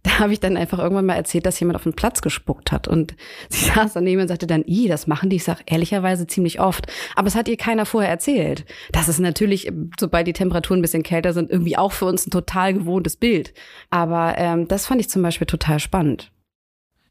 da 0.06 0.20
habe 0.20 0.32
ich 0.32 0.38
dann 0.38 0.56
einfach 0.56 0.79
irgendwann 0.79 1.06
mal 1.06 1.17
erzählt, 1.17 1.47
dass 1.47 1.58
jemand 1.58 1.75
auf 1.76 1.82
den 1.82 1.93
Platz 1.93 2.23
gespuckt 2.23 2.70
hat. 2.70 2.87
Und 2.87 3.17
sie 3.49 3.64
saß 3.64 3.94
daneben 3.94 4.23
und 4.23 4.29
sagte 4.29 4.47
dann, 4.47 4.64
i, 4.67 4.87
das 4.87 5.08
machen 5.08 5.31
die, 5.31 5.37
ich 5.37 5.44
sag 5.44 5.61
ehrlicherweise 5.67 6.29
ziemlich 6.29 6.61
oft. 6.61 6.87
Aber 7.17 7.26
es 7.26 7.35
hat 7.35 7.49
ihr 7.49 7.56
keiner 7.56 7.87
vorher 7.87 8.11
erzählt. 8.11 8.64
Das 8.93 9.08
ist 9.08 9.19
natürlich, 9.19 9.70
sobald 9.99 10.29
die 10.29 10.32
Temperaturen 10.32 10.79
ein 10.79 10.82
bisschen 10.82 11.03
kälter 11.03 11.32
sind, 11.32 11.50
irgendwie 11.50 11.76
auch 11.76 11.93
für 11.93 12.05
uns 12.05 12.26
ein 12.26 12.31
total 12.31 12.75
gewohntes 12.75 13.17
Bild. 13.17 13.53
Aber 13.91 14.35
ähm, 14.38 14.69
das 14.69 14.87
fand 14.87 15.00
ich 15.00 15.11
zum 15.11 15.23
Beispiel 15.23 15.47
total 15.47 15.81
spannend. 15.81 16.31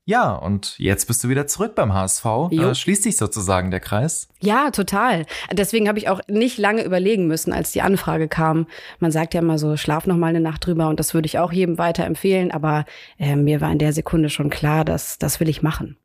Ja, 0.07 0.33
und 0.33 0.77
jetzt 0.77 1.07
bist 1.07 1.23
du 1.23 1.29
wieder 1.29 1.47
zurück 1.47 1.73
beim 1.73 1.91
HSV. 1.91 2.25
Äh, 2.51 2.75
schließt 2.75 3.01
sich 3.01 3.17
sozusagen 3.17 3.71
der 3.71 3.79
Kreis. 3.79 4.29
Ja, 4.39 4.69
total. 4.69 5.25
Deswegen 5.51 5.87
habe 5.87 5.97
ich 5.97 6.09
auch 6.09 6.21
nicht 6.27 6.59
lange 6.59 6.83
überlegen 6.83 7.25
müssen, 7.25 7.51
als 7.51 7.71
die 7.71 7.81
Anfrage 7.81 8.27
kam. 8.27 8.67
Man 8.99 9.11
sagt 9.11 9.33
ja 9.33 9.41
immer 9.41 9.57
so, 9.57 9.77
schlaf 9.77 10.05
noch 10.05 10.15
mal 10.15 10.27
eine 10.27 10.41
Nacht 10.41 10.67
drüber 10.67 10.89
und 10.89 10.99
das 10.99 11.15
würde 11.15 11.25
ich 11.25 11.39
auch 11.39 11.51
jedem 11.51 11.79
weiterempfehlen. 11.79 12.51
Aber 12.51 12.85
äh, 13.17 13.35
mir 13.35 13.61
war 13.61 13.71
in 13.71 13.79
der 13.79 13.93
Sekunde 13.93 14.29
schon 14.29 14.51
klar, 14.51 14.85
dass 14.85 15.17
das 15.17 15.39
will 15.39 15.49
ich 15.49 15.63
machen. 15.63 15.97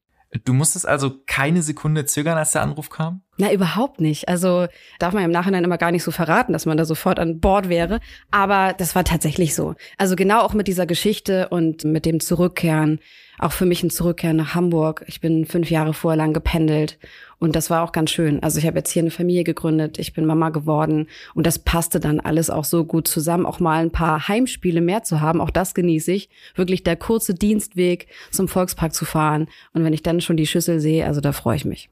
Du 0.45 0.55
musstest 0.55 0.87
also 0.87 1.13
keine 1.27 1.61
Sekunde 1.61 2.07
zögern, 2.07 2.39
als 2.39 2.53
der 2.53 2.63
Anruf 2.63 2.89
kam? 2.89 3.21
Na, 3.41 3.51
überhaupt 3.51 4.03
nicht. 4.03 4.29
Also 4.29 4.67
darf 4.99 5.15
man 5.15 5.25
im 5.25 5.31
Nachhinein 5.31 5.65
immer 5.65 5.79
gar 5.79 5.93
nicht 5.93 6.03
so 6.03 6.11
verraten, 6.11 6.53
dass 6.53 6.67
man 6.67 6.77
da 6.77 6.85
sofort 6.85 7.19
an 7.19 7.41
Bord 7.41 7.71
wäre. 7.71 7.99
Aber 8.31 8.75
das 8.77 8.95
war 8.95 9.03
tatsächlich 9.03 9.55
so. 9.55 9.77
Also 9.97 10.15
genau 10.15 10.43
auch 10.43 10.53
mit 10.53 10.69
dieser 10.69 10.85
Geschichte 10.85 11.49
und 11.49 11.85
mit 11.85 12.05
dem 12.05 12.21
Zurückkehren 12.21 13.01
auch 13.39 13.53
für 13.53 13.65
mich 13.65 13.83
ein 13.83 13.89
Zurückkehren 13.89 14.37
nach 14.37 14.55
Hamburg. 14.55 15.03
Ich 15.07 15.23
bin 15.23 15.47
fünf 15.47 15.71
Jahre 15.71 15.95
vorher 15.95 16.19
lang 16.19 16.35
gependelt 16.35 16.99
und 17.39 17.57
das 17.57 17.71
war 17.71 17.83
auch 17.83 17.93
ganz 17.93 18.11
schön. 18.11 18.43
Also 18.43 18.59
ich 18.59 18.67
habe 18.67 18.77
jetzt 18.77 18.91
hier 18.91 19.01
eine 19.01 19.11
Familie 19.11 19.45
gegründet, 19.45 19.99
ich 19.99 20.13
bin 20.13 20.27
Mama 20.27 20.51
geworden 20.51 21.07
und 21.35 21.47
das 21.47 21.59
passte 21.59 21.99
dann 21.99 22.21
alles 22.21 22.51
auch 22.51 22.65
so 22.67 22.85
gut 22.85 23.09
zusammen, 23.09 23.47
auch 23.47 23.59
mal 23.59 23.83
ein 23.83 23.91
paar 23.91 24.29
Heimspiele 24.29 24.83
mehr 24.83 25.03
zu 25.03 25.23
haben. 25.23 25.41
Auch 25.41 25.49
das 25.49 25.73
genieße 25.73 26.13
ich. 26.13 26.29
Wirklich 26.55 26.83
der 26.85 26.97
kurze 26.97 27.33
Dienstweg 27.33 28.09
zum 28.31 28.49
Volkspark 28.49 28.93
zu 28.93 29.07
fahren 29.07 29.49
und 29.73 29.83
wenn 29.83 29.95
ich 29.95 30.03
dann 30.03 30.21
schon 30.21 30.37
die 30.37 30.47
Schüssel 30.47 30.79
sehe, 30.79 31.07
also 31.07 31.23
da 31.23 31.33
freue 31.33 31.57
ich 31.57 31.65
mich. 31.65 31.89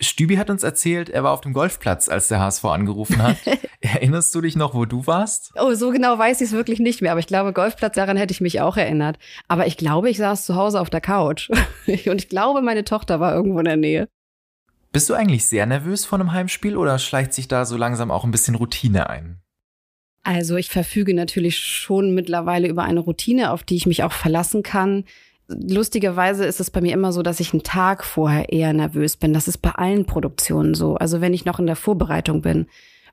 Stübi 0.00 0.36
hat 0.36 0.50
uns 0.50 0.62
erzählt, 0.62 1.08
er 1.08 1.22
war 1.22 1.32
auf 1.32 1.40
dem 1.40 1.52
Golfplatz, 1.52 2.08
als 2.08 2.28
der 2.28 2.40
HSV 2.40 2.64
angerufen 2.64 3.22
hat. 3.22 3.36
Erinnerst 3.80 4.34
du 4.34 4.40
dich 4.40 4.56
noch, 4.56 4.74
wo 4.74 4.84
du 4.86 5.06
warst? 5.06 5.52
Oh, 5.56 5.74
so 5.74 5.90
genau 5.90 6.18
weiß 6.18 6.40
ich 6.40 6.48
es 6.48 6.52
wirklich 6.52 6.80
nicht 6.80 7.00
mehr. 7.00 7.12
Aber 7.12 7.20
ich 7.20 7.26
glaube, 7.26 7.52
Golfplatz, 7.52 7.94
daran 7.94 8.16
hätte 8.16 8.32
ich 8.32 8.40
mich 8.40 8.60
auch 8.60 8.76
erinnert. 8.76 9.18
Aber 9.46 9.66
ich 9.66 9.76
glaube, 9.76 10.10
ich 10.10 10.16
saß 10.16 10.44
zu 10.46 10.56
Hause 10.56 10.80
auf 10.80 10.90
der 10.90 11.00
Couch. 11.00 11.50
Und 11.86 11.96
ich 11.96 12.28
glaube, 12.28 12.60
meine 12.60 12.84
Tochter 12.84 13.20
war 13.20 13.34
irgendwo 13.34 13.58
in 13.60 13.66
der 13.66 13.76
Nähe. 13.76 14.08
Bist 14.92 15.10
du 15.10 15.14
eigentlich 15.14 15.46
sehr 15.46 15.66
nervös 15.66 16.04
vor 16.04 16.18
einem 16.18 16.32
Heimspiel 16.32 16.76
oder 16.76 16.98
schleicht 16.98 17.32
sich 17.32 17.48
da 17.48 17.64
so 17.64 17.76
langsam 17.76 18.10
auch 18.10 18.24
ein 18.24 18.30
bisschen 18.30 18.54
Routine 18.54 19.10
ein? 19.10 19.40
Also 20.22 20.56
ich 20.56 20.70
verfüge 20.70 21.14
natürlich 21.14 21.58
schon 21.58 22.14
mittlerweile 22.14 22.68
über 22.68 22.84
eine 22.84 23.00
Routine, 23.00 23.50
auf 23.50 23.62
die 23.62 23.76
ich 23.76 23.86
mich 23.86 24.02
auch 24.02 24.12
verlassen 24.12 24.62
kann 24.62 25.04
lustigerweise 25.60 26.44
ist 26.44 26.60
es 26.60 26.70
bei 26.70 26.80
mir 26.80 26.92
immer 26.92 27.12
so, 27.12 27.22
dass 27.22 27.40
ich 27.40 27.52
einen 27.52 27.62
Tag 27.62 28.04
vorher 28.04 28.52
eher 28.52 28.72
nervös 28.72 29.16
bin. 29.16 29.32
Das 29.32 29.48
ist 29.48 29.58
bei 29.58 29.70
allen 29.70 30.06
Produktionen 30.06 30.74
so. 30.74 30.96
Also 30.96 31.20
wenn 31.20 31.34
ich 31.34 31.44
noch 31.44 31.58
in 31.58 31.66
der 31.66 31.76
Vorbereitung 31.76 32.42
bin. 32.42 32.66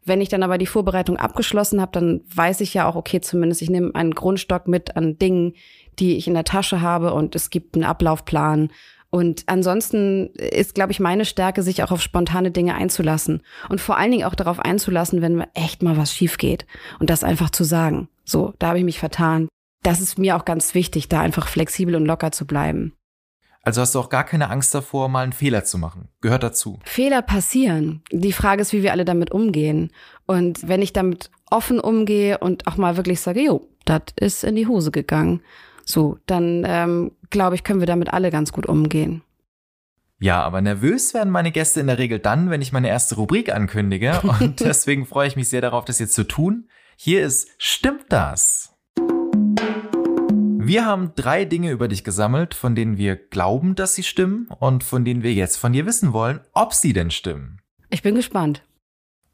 Wenn 0.03 0.21
ich 0.21 0.29
dann 0.29 0.41
aber 0.41 0.57
die 0.57 0.65
Vorbereitung 0.65 1.17
abgeschlossen 1.17 1.79
habe, 1.79 1.91
dann 1.91 2.21
weiß 2.33 2.61
ich 2.61 2.73
ja 2.73 2.87
auch, 2.87 2.95
okay, 2.95 3.21
zumindest 3.21 3.61
ich 3.61 3.69
nehme 3.69 3.93
einen 3.93 4.15
Grundstock 4.15 4.67
mit 4.67 4.95
an 4.95 5.19
Dingen, 5.19 5.53
die 5.99 6.17
ich 6.17 6.27
in 6.27 6.33
der 6.33 6.43
Tasche 6.43 6.81
habe 6.81 7.13
und 7.13 7.35
es 7.35 7.51
gibt 7.51 7.75
einen 7.75 7.83
Ablaufplan. 7.83 8.71
Und 9.11 9.43
ansonsten 9.45 10.27
ist, 10.35 10.73
glaube 10.73 10.91
ich, 10.91 10.99
meine 10.99 11.25
Stärke, 11.25 11.61
sich 11.61 11.83
auch 11.83 11.91
auf 11.91 12.01
spontane 12.01 12.49
Dinge 12.49 12.75
einzulassen 12.75 13.43
und 13.69 13.79
vor 13.79 13.97
allen 13.97 14.11
Dingen 14.11 14.23
auch 14.23 14.35
darauf 14.35 14.59
einzulassen, 14.59 15.21
wenn 15.21 15.43
echt 15.53 15.83
mal 15.83 15.97
was 15.97 16.13
schief 16.13 16.37
geht 16.37 16.65
und 16.99 17.09
das 17.09 17.23
einfach 17.23 17.51
zu 17.51 17.63
sagen. 17.63 18.07
So, 18.23 18.53
da 18.57 18.69
habe 18.69 18.79
ich 18.79 18.85
mich 18.85 18.99
vertan 18.99 19.49
das 19.83 20.01
ist 20.01 20.17
mir 20.17 20.35
auch 20.35 20.45
ganz 20.45 20.73
wichtig, 20.73 21.09
da 21.09 21.21
einfach 21.21 21.47
flexibel 21.47 21.95
und 21.95 22.05
locker 22.05 22.31
zu 22.31 22.45
bleiben. 22.45 22.93
Also 23.63 23.81
hast 23.81 23.93
du 23.93 23.99
auch 23.99 24.09
gar 24.09 24.23
keine 24.23 24.49
Angst 24.49 24.73
davor, 24.73 25.07
mal 25.07 25.23
einen 25.23 25.33
Fehler 25.33 25.63
zu 25.63 25.77
machen. 25.77 26.09
Gehört 26.21 26.43
dazu. 26.43 26.79
Fehler 26.83 27.21
passieren. 27.21 28.01
Die 28.11 28.33
Frage 28.33 28.63
ist, 28.63 28.73
wie 28.73 28.81
wir 28.81 28.91
alle 28.91 29.05
damit 29.05 29.31
umgehen. 29.31 29.91
Und 30.25 30.67
wenn 30.67 30.81
ich 30.81 30.93
damit 30.93 31.29
offen 31.49 31.79
umgehe 31.79 32.39
und 32.39 32.65
auch 32.65 32.77
mal 32.77 32.97
wirklich 32.97 33.21
sage, 33.21 33.41
jo, 33.41 33.67
das 33.85 34.01
ist 34.19 34.43
in 34.43 34.55
die 34.55 34.67
Hose 34.67 34.89
gegangen, 34.89 35.41
so, 35.85 36.17
dann 36.25 36.63
ähm, 36.65 37.11
glaube 37.29 37.55
ich, 37.55 37.63
können 37.63 37.81
wir 37.81 37.87
damit 37.87 38.13
alle 38.13 38.31
ganz 38.31 38.51
gut 38.51 38.65
umgehen. 38.65 39.21
Ja, 40.19 40.43
aber 40.43 40.61
nervös 40.61 41.13
werden 41.13 41.31
meine 41.31 41.51
Gäste 41.51 41.79
in 41.79 41.87
der 41.87 41.97
Regel 41.97 42.19
dann, 42.19 42.49
wenn 42.49 42.61
ich 42.61 42.71
meine 42.71 42.89
erste 42.89 43.15
Rubrik 43.15 43.53
ankündige. 43.53 44.21
Und 44.39 44.59
deswegen 44.59 45.05
freue 45.05 45.27
ich 45.27 45.35
mich 45.35 45.49
sehr 45.49 45.61
darauf, 45.61 45.85
das 45.85 45.99
jetzt 45.99 46.13
zu 46.13 46.23
tun. 46.27 46.67
Hier 46.95 47.23
ist 47.23 47.49
Stimmt 47.57 48.05
das? 48.09 48.70
Wir 50.71 50.85
haben 50.85 51.11
drei 51.15 51.43
Dinge 51.43 51.69
über 51.69 51.89
dich 51.89 52.05
gesammelt, 52.05 52.53
von 52.53 52.75
denen 52.75 52.95
wir 52.95 53.17
glauben, 53.17 53.75
dass 53.75 53.93
sie 53.93 54.03
stimmen 54.03 54.47
und 54.59 54.85
von 54.85 55.03
denen 55.03 55.21
wir 55.21 55.33
jetzt 55.33 55.57
von 55.57 55.73
dir 55.73 55.85
wissen 55.85 56.13
wollen, 56.13 56.39
ob 56.53 56.73
sie 56.73 56.93
denn 56.93 57.11
stimmen. 57.11 57.59
Ich 57.89 58.01
bin 58.01 58.15
gespannt. 58.15 58.63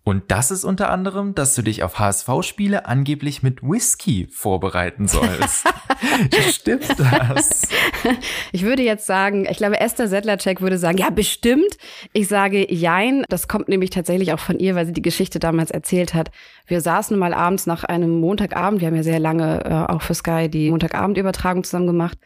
Und 0.07 0.31
das 0.31 0.51
ist 0.51 0.63
unter 0.63 0.89
anderem, 0.89 1.35
dass 1.35 1.53
du 1.53 1.61
dich 1.61 1.83
auf 1.83 1.99
HSV-Spiele 1.99 2.85
angeblich 2.85 3.43
mit 3.43 3.61
Whisky 3.61 4.29
vorbereiten 4.31 5.09
sollst. 5.09 5.67
Stimmt 6.49 6.97
das? 6.97 7.63
Ich 8.53 8.63
würde 8.63 8.83
jetzt 8.83 9.05
sagen, 9.05 9.45
ich 9.49 9.57
glaube, 9.57 9.81
Esther 9.81 10.07
Sedlacek 10.07 10.61
würde 10.61 10.77
sagen, 10.77 10.97
ja, 10.97 11.09
bestimmt. 11.09 11.77
Ich 12.13 12.29
sage 12.29 12.73
jein. 12.73 13.25
Das 13.27 13.49
kommt 13.49 13.67
nämlich 13.67 13.89
tatsächlich 13.89 14.31
auch 14.31 14.39
von 14.39 14.59
ihr, 14.59 14.75
weil 14.75 14.85
sie 14.85 14.93
die 14.93 15.01
Geschichte 15.01 15.39
damals 15.39 15.71
erzählt 15.71 16.13
hat. 16.13 16.31
Wir 16.67 16.79
saßen 16.79 17.19
mal 17.19 17.33
abends 17.33 17.65
nach 17.65 17.83
einem 17.83 18.21
Montagabend. 18.21 18.79
Wir 18.79 18.87
haben 18.87 18.95
ja 18.95 19.03
sehr 19.03 19.19
lange 19.19 19.65
äh, 19.65 19.91
auch 19.91 20.03
für 20.03 20.13
Sky 20.13 20.47
die 20.47 20.69
Montagabendübertragung 20.69 21.65
zusammen 21.65 21.87
gemacht 21.87 22.17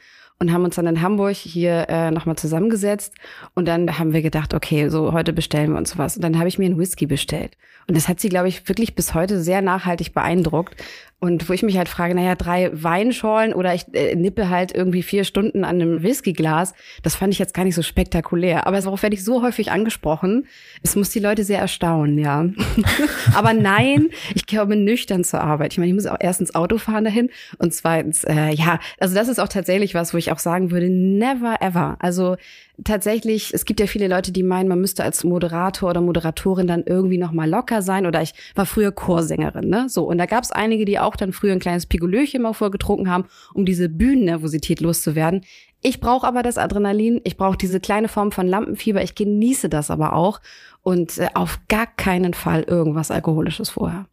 und 0.42 0.52
haben 0.52 0.66
uns 0.66 0.76
dann 0.76 0.88
in 0.88 1.04
Hamburg 1.04 1.36
hier 1.36 1.86
äh, 1.88 2.10
nochmal 2.10 2.36
zusammengesetzt 2.36 3.14
und 3.54 3.68
dann 3.68 4.00
haben 4.00 4.12
wir 4.12 4.24
gedacht, 4.24 4.56
okay, 4.56 4.90
so 4.90 5.14
heute 5.14 5.34
bestellen 5.34 5.72
wir 5.72 5.78
uns 5.78 6.00
was. 6.00 6.16
Und 6.16 6.24
dann 6.24 6.40
habe 6.40 6.48
ich 6.48 6.58
mir 6.58 6.66
einen 6.66 6.80
Whisky 6.80 7.06
bestellt. 7.06 7.56
Und 7.88 7.96
das 7.96 8.08
hat 8.08 8.20
sie, 8.20 8.30
glaube 8.30 8.48
ich, 8.48 8.68
wirklich 8.68 8.96
bis 8.96 9.14
heute 9.14 9.40
sehr 9.40 9.62
nachhaltig 9.62 10.14
beeindruckt. 10.14 10.76
Und 11.24 11.48
wo 11.48 11.54
ich 11.54 11.62
mich 11.62 11.78
halt 11.78 11.88
frage, 11.88 12.16
naja, 12.16 12.34
drei 12.34 12.72
Weinschorlen 12.74 13.54
oder 13.54 13.76
ich 13.76 13.86
äh, 13.94 14.16
nippe 14.16 14.50
halt 14.50 14.74
irgendwie 14.74 15.04
vier 15.04 15.24
Stunden 15.24 15.64
an 15.64 15.76
einem 15.76 16.02
Whiskyglas, 16.02 16.74
das 17.04 17.14
fand 17.14 17.32
ich 17.32 17.38
jetzt 17.38 17.54
gar 17.54 17.64
nicht 17.64 17.76
so 17.76 17.84
spektakulär. 17.84 18.66
Aber 18.66 18.82
darauf 18.82 19.04
werde 19.04 19.16
ich 19.16 19.24
so 19.24 19.44
häufig 19.44 19.72
angesprochen. 19.72 20.48
Es 20.82 20.96
muss 20.96 21.12
die 21.12 21.20
Leute 21.20 21.44
sehr 21.44 21.60
erstaunen, 21.60 22.18
ja. 22.18 22.48
Aber 23.36 23.54
nein, 23.54 24.10
ich 24.34 24.48
komme 24.48 24.76
nüchtern 24.76 25.24
zur 25.24 25.42
Arbeit. 25.42 25.74
Ich 25.74 25.78
meine, 25.78 25.90
ich 25.90 25.94
muss 25.94 26.08
auch 26.08 26.18
erstens 26.20 26.56
Auto 26.56 26.80
fahren 26.80 27.04
dahin 27.04 27.30
und 27.60 27.72
zweitens, 27.72 28.24
äh, 28.24 28.50
ja, 28.50 28.80
also 29.00 29.14
das 29.14 29.28
ist 29.28 29.40
auch 29.40 29.48
tatsächlich 29.48 29.94
was, 29.94 30.16
wo 30.16 30.18
ich 30.18 30.32
auch 30.32 30.40
sagen 30.40 30.72
würde, 30.72 30.90
never 30.90 31.58
ever. 31.62 31.98
Also 32.00 32.36
tatsächlich, 32.84 33.54
es 33.54 33.66
gibt 33.66 33.80
ja 33.80 33.88
viele 33.88 34.08
Leute, 34.08 34.32
die 34.32 34.44
meinen, 34.44 34.68
man 34.68 34.82
müsste 34.82 35.04
als 35.04 35.24
Moderator 35.24 35.90
oder 35.90 36.02
Moderatorin 36.02 36.68
dann 36.68 36.84
irgendwie 36.86 37.18
noch 37.18 37.32
mal 37.32 37.50
locker 37.50 37.82
sein. 37.82 38.06
Oder 38.06 38.22
ich 38.22 38.34
war 38.56 38.66
früher 38.66 38.92
Chorsängerin, 38.92 39.70
ne? 39.70 39.90
So 39.90 40.06
und 40.06 40.18
da 40.18 40.26
gab 40.26 40.44
es 40.44 40.52
einige, 40.52 40.86
die 40.86 41.00
auch 41.00 41.16
dann 41.16 41.34
früher 41.34 41.54
ein 41.54 41.60
kleines 41.60 41.86
Pigolöchen 41.86 42.42
mal 42.42 42.54
vorgetrunken 42.54 43.10
haben, 43.10 43.26
um 43.54 43.66
diese 43.66 43.90
Bühnennervosität 43.90 44.82
loszuwerden. 44.82 45.42
Ich 45.82 46.00
brauche 46.00 46.28
aber 46.28 46.44
das 46.44 46.58
Adrenalin, 46.58 47.22
ich 47.24 47.38
brauche 47.38 47.58
diese 47.58 47.80
kleine 47.80 48.08
Form 48.08 48.32
von 48.32 48.48
Lampenfieber, 48.48 49.02
ich 49.04 49.16
genieße 49.16 49.68
das 49.68 49.90
aber 49.90 50.14
auch 50.14 50.40
und 50.82 51.18
äh, 51.18 51.30
auf 51.34 51.60
gar 51.68 51.88
keinen 51.88 52.34
Fall 52.34 52.64
irgendwas 52.64 53.10
Alkoholisches 53.10 53.70
vorher. 53.70 54.06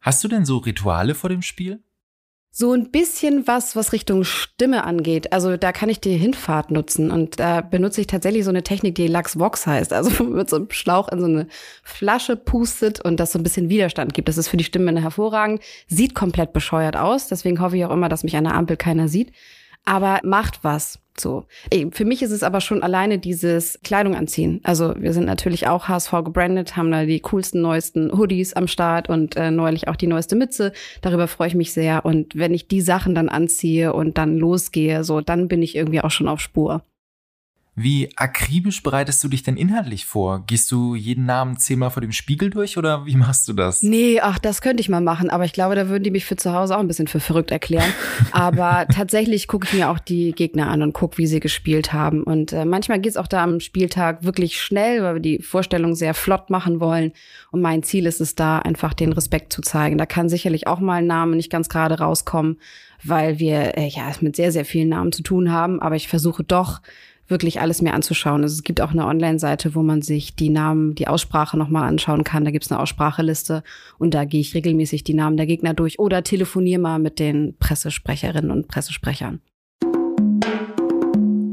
Hast 0.00 0.24
du 0.24 0.28
denn 0.28 0.44
so 0.44 0.58
Rituale 0.58 1.14
vor 1.14 1.30
dem 1.30 1.42
Spiel? 1.42 1.82
So 2.50 2.72
ein 2.72 2.90
bisschen 2.90 3.46
was, 3.46 3.76
was 3.76 3.92
Richtung 3.92 4.24
Stimme 4.24 4.84
angeht. 4.84 5.32
Also 5.32 5.56
da 5.56 5.70
kann 5.70 5.90
ich 5.90 6.00
die 6.00 6.16
Hinfahrt 6.16 6.70
nutzen 6.70 7.10
und 7.10 7.38
da 7.38 7.60
benutze 7.60 8.00
ich 8.00 8.06
tatsächlich 8.06 8.44
so 8.44 8.50
eine 8.50 8.64
Technik, 8.64 8.94
die 8.96 9.06
Lux 9.06 9.38
Vox 9.38 9.66
heißt. 9.66 9.92
Also 9.92 10.24
mit 10.24 10.50
so 10.50 10.56
einem 10.56 10.70
Schlauch 10.70 11.08
in 11.08 11.20
so 11.20 11.26
eine 11.26 11.46
Flasche 11.82 12.36
pustet 12.36 13.00
und 13.04 13.20
das 13.20 13.32
so 13.32 13.38
ein 13.38 13.42
bisschen 13.44 13.68
Widerstand 13.68 14.14
gibt. 14.14 14.28
Das 14.28 14.38
ist 14.38 14.48
für 14.48 14.56
die 14.56 14.64
Stimme 14.64 15.00
hervorragend. 15.00 15.62
Sieht 15.86 16.14
komplett 16.14 16.52
bescheuert 16.52 16.96
aus. 16.96 17.28
Deswegen 17.28 17.60
hoffe 17.60 17.76
ich 17.76 17.84
auch 17.84 17.92
immer, 17.92 18.08
dass 18.08 18.24
mich 18.24 18.36
an 18.36 18.44
der 18.44 18.54
Ampel 18.54 18.76
keiner 18.76 19.08
sieht 19.08 19.32
aber 19.88 20.20
macht 20.22 20.62
was. 20.62 20.98
So. 21.20 21.44
Für 21.92 22.04
mich 22.04 22.22
ist 22.22 22.30
es 22.30 22.42
aber 22.42 22.60
schon 22.60 22.82
alleine 22.82 23.18
dieses 23.18 23.78
Kleidung 23.82 24.14
anziehen. 24.14 24.60
Also 24.64 24.94
wir 24.98 25.12
sind 25.12 25.26
natürlich 25.26 25.66
auch 25.66 25.88
HSV 25.88 26.12
gebrandet, 26.24 26.76
haben 26.76 26.90
da 26.90 27.04
die 27.04 27.20
coolsten, 27.20 27.60
neuesten 27.60 28.16
Hoodies 28.16 28.54
am 28.54 28.68
Start 28.68 29.08
und 29.08 29.36
äh, 29.36 29.50
neulich 29.50 29.88
auch 29.88 29.96
die 29.96 30.06
neueste 30.06 30.36
Mütze. 30.36 30.72
Darüber 31.02 31.28
freue 31.28 31.48
ich 31.48 31.54
mich 31.54 31.72
sehr. 31.72 32.04
Und 32.04 32.36
wenn 32.36 32.54
ich 32.54 32.68
die 32.68 32.80
Sachen 32.80 33.14
dann 33.14 33.28
anziehe 33.28 33.92
und 33.92 34.18
dann 34.18 34.38
losgehe, 34.38 35.04
so, 35.04 35.20
dann 35.20 35.48
bin 35.48 35.62
ich 35.62 35.76
irgendwie 35.76 36.00
auch 36.00 36.10
schon 36.10 36.28
auf 36.28 36.40
Spur. 36.40 36.82
Wie 37.80 38.10
akribisch 38.16 38.82
bereitest 38.82 39.22
du 39.22 39.28
dich 39.28 39.44
denn 39.44 39.56
inhaltlich 39.56 40.04
vor? 40.04 40.42
Gehst 40.48 40.72
du 40.72 40.96
jeden 40.96 41.26
Namen 41.26 41.58
zehnmal 41.58 41.90
vor 41.90 42.00
dem 42.00 42.10
Spiegel 42.10 42.50
durch 42.50 42.76
oder 42.76 43.06
wie 43.06 43.14
machst 43.14 43.46
du 43.46 43.52
das? 43.52 43.84
Nee, 43.84 44.18
ach, 44.20 44.40
das 44.40 44.62
könnte 44.62 44.80
ich 44.80 44.88
mal 44.88 45.00
machen, 45.00 45.30
aber 45.30 45.44
ich 45.44 45.52
glaube, 45.52 45.76
da 45.76 45.88
würden 45.88 46.02
die 46.02 46.10
mich 46.10 46.24
für 46.24 46.34
zu 46.34 46.52
Hause 46.52 46.74
auch 46.74 46.80
ein 46.80 46.88
bisschen 46.88 47.06
für 47.06 47.20
verrückt 47.20 47.52
erklären. 47.52 47.92
aber 48.32 48.88
tatsächlich 48.92 49.46
gucke 49.46 49.68
ich 49.68 49.74
mir 49.74 49.90
auch 49.90 50.00
die 50.00 50.32
Gegner 50.32 50.68
an 50.70 50.82
und 50.82 50.92
gucke, 50.92 51.18
wie 51.18 51.28
sie 51.28 51.38
gespielt 51.38 51.92
haben. 51.92 52.24
Und 52.24 52.52
äh, 52.52 52.64
manchmal 52.64 52.98
geht's 52.98 53.16
auch 53.16 53.28
da 53.28 53.44
am 53.44 53.60
Spieltag 53.60 54.24
wirklich 54.24 54.60
schnell, 54.60 55.04
weil 55.04 55.14
wir 55.14 55.22
die 55.22 55.40
Vorstellung 55.40 55.94
sehr 55.94 56.14
flott 56.14 56.50
machen 56.50 56.80
wollen. 56.80 57.12
Und 57.52 57.60
mein 57.60 57.84
Ziel 57.84 58.06
ist 58.06 58.20
es 58.20 58.34
da, 58.34 58.58
einfach 58.58 58.92
den 58.92 59.12
Respekt 59.12 59.52
zu 59.52 59.62
zeigen. 59.62 59.98
Da 59.98 60.06
kann 60.06 60.28
sicherlich 60.28 60.66
auch 60.66 60.80
mal 60.80 60.94
ein 60.94 61.06
Name 61.06 61.36
nicht 61.36 61.52
ganz 61.52 61.68
gerade 61.68 62.00
rauskommen, 62.00 62.58
weil 63.04 63.38
wir 63.38 63.78
äh, 63.78 63.86
ja 63.86 64.10
mit 64.20 64.34
sehr, 64.34 64.50
sehr 64.50 64.64
vielen 64.64 64.88
Namen 64.88 65.12
zu 65.12 65.22
tun 65.22 65.52
haben. 65.52 65.80
Aber 65.80 65.94
ich 65.94 66.08
versuche 66.08 66.42
doch, 66.42 66.80
wirklich 67.28 67.60
alles 67.60 67.82
mir 67.82 67.94
anzuschauen. 67.94 68.42
Also 68.42 68.54
es 68.54 68.62
gibt 68.62 68.80
auch 68.80 68.90
eine 68.90 69.06
Online-Seite, 69.06 69.74
wo 69.74 69.82
man 69.82 70.02
sich 70.02 70.34
die 70.34 70.50
Namen, 70.50 70.94
die 70.94 71.08
Aussprache 71.08 71.56
nochmal 71.56 71.88
anschauen 71.88 72.24
kann. 72.24 72.44
Da 72.44 72.50
gibt's 72.50 72.70
eine 72.72 72.80
Ausspracheliste 72.80 73.62
und 73.98 74.14
da 74.14 74.24
gehe 74.24 74.40
ich 74.40 74.54
regelmäßig 74.54 75.04
die 75.04 75.14
Namen 75.14 75.36
der 75.36 75.46
Gegner 75.46 75.74
durch 75.74 75.98
oder 75.98 76.22
telefoniere 76.22 76.80
mal 76.80 76.98
mit 76.98 77.18
den 77.18 77.56
Pressesprecherinnen 77.58 78.50
und 78.50 78.68
Pressesprechern. 78.68 79.40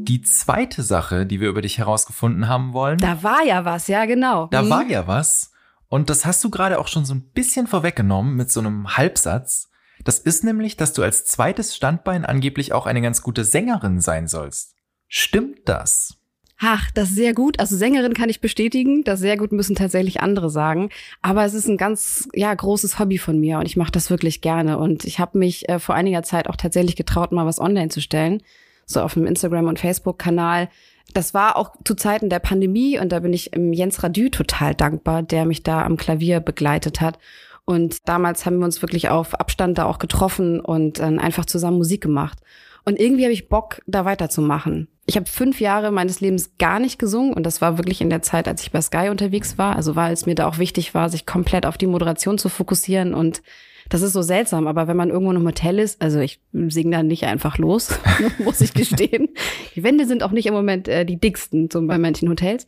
Die 0.08 0.22
zweite 0.22 0.84
Sache, 0.84 1.26
die 1.26 1.42
wir 1.42 1.50
über 1.50 1.62
dich 1.62 1.78
herausgefunden 1.78 2.48
haben 2.48 2.74
wollen. 2.74 3.00
Da 3.00 3.22
war 3.24 3.44
ja 3.44 3.66
was, 3.66 3.88
ja 3.88 4.06
genau. 4.06 4.48
Da 4.48 4.62
hm. 4.62 4.70
war 4.70 4.86
ja 4.88 5.08
was. 5.08 5.52
Und 5.88 6.10
das 6.10 6.26
hast 6.26 6.44
du 6.44 6.50
gerade 6.50 6.80
auch 6.80 6.88
schon 6.88 7.06
so 7.06 7.14
ein 7.14 7.32
bisschen 7.34 7.68
vorweggenommen 7.68 8.36
mit 8.36 8.52
so 8.52 8.60
einem 8.60 8.98
Halbsatz. 8.98 9.70
Das 10.04 10.20
ist 10.20 10.44
nämlich, 10.44 10.78
dass 10.78 10.94
du 10.94 11.02
als 11.02 11.26
zweites 11.26 11.76
Standbein 11.76 12.26
angeblich 12.26 12.74
auch 12.74 12.86
eine 12.86 13.02
ganz 13.02 13.22
gute 13.22 13.44
Sängerin 13.44 14.00
sein 14.00 14.28
sollst. 14.28 14.75
Stimmt 15.18 15.60
das? 15.64 16.18
Ach, 16.60 16.92
das 16.92 17.12
ist 17.12 17.16
sehr 17.16 17.34
gut. 17.34 17.58
Also 17.62 17.78
Sängerin 17.78 18.14
kann 18.14 18.28
ich 18.28 18.42
bestätigen. 18.42 19.06
Das 19.06 19.22
sehr 19.22 19.38
gut 19.38 19.54
müssen 19.54 19.74
tatsächlich 19.74 20.20
andere 20.20 20.50
sagen. 20.50 20.90
Aber 21.22 21.46
es 21.46 21.54
ist 21.54 21.70
ein 21.70 21.78
ganz 21.78 22.28
ja 22.34 22.54
großes 22.54 23.00
Hobby 23.00 23.18
von 23.18 23.40
mir 23.40 23.60
und 23.60 23.66
ich 23.66 23.78
mache 23.78 23.94
das 23.94 24.10
wirklich 24.10 24.42
gerne. 24.42 24.78
Und 24.78 25.06
ich 25.06 25.18
habe 25.20 25.38
mich 25.38 25.70
äh, 25.70 25.80
vor 25.80 25.96
einiger 25.96 26.22
Zeit 26.24 26.50
auch 26.50 26.58
tatsächlich 26.58 26.98
getraut, 26.98 27.32
mal 27.32 27.46
was 27.46 27.62
online 27.62 27.88
zu 27.88 28.02
stellen, 28.02 28.44
so 28.86 29.00
auf 29.00 29.14
dem 29.14 29.26
Instagram 29.26 29.68
und 29.68 29.80
Facebook 29.80 30.20
Kanal. 30.20 30.68
Das 31.14 31.34
war 31.34 31.56
auch 31.56 31.78
zu 31.86 31.96
Zeiten 31.96 32.30
der 32.30 32.40
Pandemie 32.40 33.00
und 33.00 33.14
da 33.14 33.22
bin 33.22 33.32
ich 33.32 33.52
Jens 33.56 34.04
Radü 34.04 34.30
total 34.30 34.76
dankbar, 34.76 35.24
der 35.24 35.46
mich 35.46 35.64
da 35.64 35.86
am 35.86 35.96
Klavier 35.96 36.42
begleitet 36.42 37.00
hat. 37.00 37.20
Und 37.64 38.10
damals 38.10 38.46
haben 38.46 38.58
wir 38.58 38.66
uns 38.66 38.82
wirklich 38.82 39.08
auf 39.08 39.34
Abstand 39.34 39.78
da 39.78 39.86
auch 39.86 40.00
getroffen 40.00 40.60
und 40.60 41.00
dann 41.00 41.20
einfach 41.20 41.46
zusammen 41.46 41.78
Musik 41.78 42.02
gemacht. 42.02 42.40
Und 42.84 43.00
irgendwie 43.00 43.24
habe 43.24 43.34
ich 43.34 43.48
Bock, 43.48 43.82
da 43.88 44.04
weiterzumachen. 44.04 44.90
Ich 45.06 45.16
habe 45.16 45.28
fünf 45.28 45.62
Jahre 45.62 45.92
meines 45.92 46.20
Lebens 46.20 46.58
gar 46.58 46.80
nicht 46.80 46.98
gesungen 46.98 47.34
und 47.34 47.44
das 47.44 47.62
war 47.62 47.78
wirklich 47.78 48.02
in 48.02 48.10
der 48.10 48.24
Zeit, 48.24 48.48
als 48.48 48.64
ich 48.64 48.72
bei 48.72 48.82
Sky 48.82 49.10
unterwegs 49.10 49.58
war. 49.58 49.76
Also 49.76 49.96
weil 49.96 50.12
es 50.14 50.26
mir 50.26 50.36
da 50.36 50.48
auch 50.48 50.58
wichtig 50.58 50.94
war, 50.94 51.10
sich 51.10 51.26
komplett 51.26 51.66
auf 51.66 51.78
die 51.78 51.88
Moderation 51.88 52.38
zu 52.38 52.50
fokussieren 52.50 53.14
und 53.14 53.42
das 53.90 54.02
ist 54.02 54.14
so 54.14 54.24
seltsam, 54.24 54.66
aber 54.66 54.88
wenn 54.88 54.98
man 54.98 55.12
irgendwo 55.12 55.32
im 55.32 55.46
Hotel 55.46 55.78
ist, 55.78 56.02
also 56.02 56.20
ich 56.20 56.42
singe 56.54 56.98
da 56.98 57.04
nicht 57.04 57.26
einfach 57.26 57.60
los, 57.60 58.00
muss 58.40 58.62
ich 58.62 58.74
gestehen. 58.74 59.30
Die 59.76 59.84
Wände 59.84 60.08
sind 60.08 60.24
auch 60.24 60.32
nicht 60.32 60.48
im 60.48 60.56
Moment 60.56 60.88
äh, 60.88 61.06
die 61.06 61.20
dicksten, 61.20 61.70
so 61.72 61.86
bei 61.86 62.00
manchen 62.00 62.28
Hotels. 62.30 62.66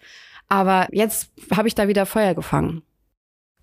Aber 0.48 0.88
jetzt 0.92 1.32
habe 1.56 1.68
ich 1.68 1.76
da 1.76 1.88
wieder 1.88 2.06
Feuer 2.06 2.36
gefangen. 2.36 2.84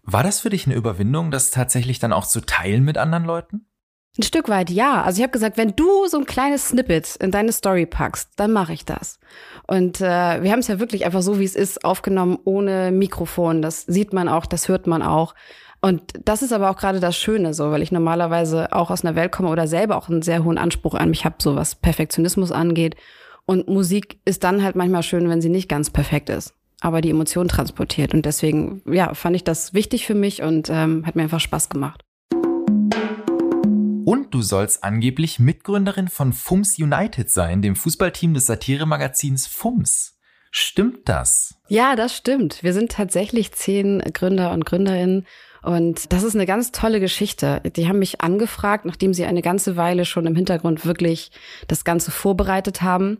War 0.03 0.23
das 0.23 0.41
für 0.41 0.51
dich 0.51 0.67
eine 0.67 0.75
Überwindung, 0.75 1.31
das 1.31 1.51
tatsächlich 1.51 1.99
dann 1.99 2.13
auch 2.13 2.27
zu 2.27 2.41
teilen 2.41 2.85
mit 2.85 2.99
anderen 2.99 3.25
Leuten? 3.25 3.67
Ein 4.17 4.23
Stück 4.23 4.49
weit 4.49 4.71
ja. 4.71 5.03
Also 5.03 5.19
ich 5.19 5.23
habe 5.23 5.33
gesagt, 5.33 5.57
wenn 5.57 5.75
du 5.75 6.07
so 6.07 6.19
ein 6.19 6.25
kleines 6.25 6.69
Snippet 6.69 7.17
in 7.17 7.33
deine 7.33 7.51
Story 7.51 7.85
packst, 7.85 8.31
dann 8.37 8.53
mache 8.53 8.73
ich 8.73 8.85
das. 8.85 9.19
Und 9.67 10.01
äh, 10.01 10.43
wir 10.43 10.53
haben 10.53 10.61
es 10.61 10.69
ja 10.69 10.79
wirklich 10.79 11.05
einfach 11.05 11.23
so, 11.23 11.41
wie 11.41 11.45
es 11.45 11.57
ist, 11.57 11.85
aufgenommen, 11.85 12.39
ohne 12.45 12.93
Mikrofon. 12.93 13.61
Das 13.61 13.83
sieht 13.83 14.13
man 14.13 14.29
auch, 14.29 14.47
das 14.47 14.69
hört 14.69 14.87
man 14.87 15.03
auch. 15.03 15.35
Und 15.81 16.01
das 16.25 16.43
ist 16.43 16.53
aber 16.53 16.71
auch 16.71 16.77
gerade 16.77 17.01
das 17.01 17.17
Schöne 17.17 17.55
so, 17.55 17.73
weil 17.73 17.83
ich 17.83 17.91
normalerweise 17.91 18.73
auch 18.73 18.91
aus 18.91 19.05
einer 19.05 19.17
Welt 19.17 19.33
komme 19.33 19.51
oder 19.51 19.67
selber 19.67 19.97
auch 19.97 20.09
einen 20.09 20.23
sehr 20.23 20.45
hohen 20.45 20.59
Anspruch 20.59 20.95
an 20.95 21.11
mich 21.11 21.25
habe, 21.25 21.37
so 21.41 21.57
was 21.57 21.75
Perfektionismus 21.75 22.53
angeht. 22.53 22.95
Und 23.47 23.69
Musik 23.69 24.19
ist 24.25 24.45
dann 24.45 24.63
halt 24.63 24.77
manchmal 24.77 25.03
schön, 25.03 25.29
wenn 25.29 25.43
sie 25.43 25.51
nicht 25.51 25.69
ganz 25.69 25.91
perfekt 25.91 26.31
ist, 26.31 26.55
aber 26.81 27.01
die 27.01 27.11
Emotion 27.11 27.49
transportiert. 27.49 28.15
Und 28.15 28.25
deswegen, 28.25 28.81
ja, 28.87 29.13
fand 29.13 29.37
ich 29.37 29.45
das 29.45 29.75
wichtig 29.75 30.07
für 30.07 30.15
mich 30.15 30.41
und 30.41 30.71
ähm, 30.71 31.05
hat 31.05 31.17
mir 31.17 31.23
einfach 31.23 31.41
Spaß 31.41 31.69
gemacht. 31.69 32.03
Und 34.05 34.35
du 34.35 34.43
sollst 34.43 34.85
angeblich 34.85 35.39
Mitgründerin 35.39 36.09
von 36.09 36.33
FUMS 36.33 36.79
United 36.79 37.31
sein, 37.31 37.63
dem 37.63 37.75
Fußballteam 37.75 38.35
des 38.35 38.47
Satiremagazins 38.47 39.47
FUMS. 39.47 40.19
Stimmt 40.51 41.09
das? 41.09 41.55
Ja, 41.69 41.97
das 41.97 42.17
stimmt. 42.17 42.63
Wir 42.63 42.73
sind 42.73 42.93
tatsächlich 42.93 43.53
zehn 43.53 44.01
Gründer 44.13 44.53
und 44.53 44.67
Gründerinnen. 44.67 45.27
Und 45.63 46.13
das 46.13 46.23
ist 46.23 46.35
eine 46.35 46.47
ganz 46.47 46.71
tolle 46.71 47.01
Geschichte. 47.01 47.61
Die 47.75 47.89
haben 47.89 47.99
mich 47.99 48.21
angefragt, 48.21 48.85
nachdem 48.85 49.15
sie 49.15 49.25
eine 49.25 49.43
ganze 49.43 49.77
Weile 49.77 50.05
schon 50.05 50.27
im 50.27 50.37
Hintergrund 50.37 50.85
wirklich 50.85 51.33
das 51.67 51.85
Ganze 51.85 52.11
vorbereitet 52.11 52.83
haben. 52.83 53.19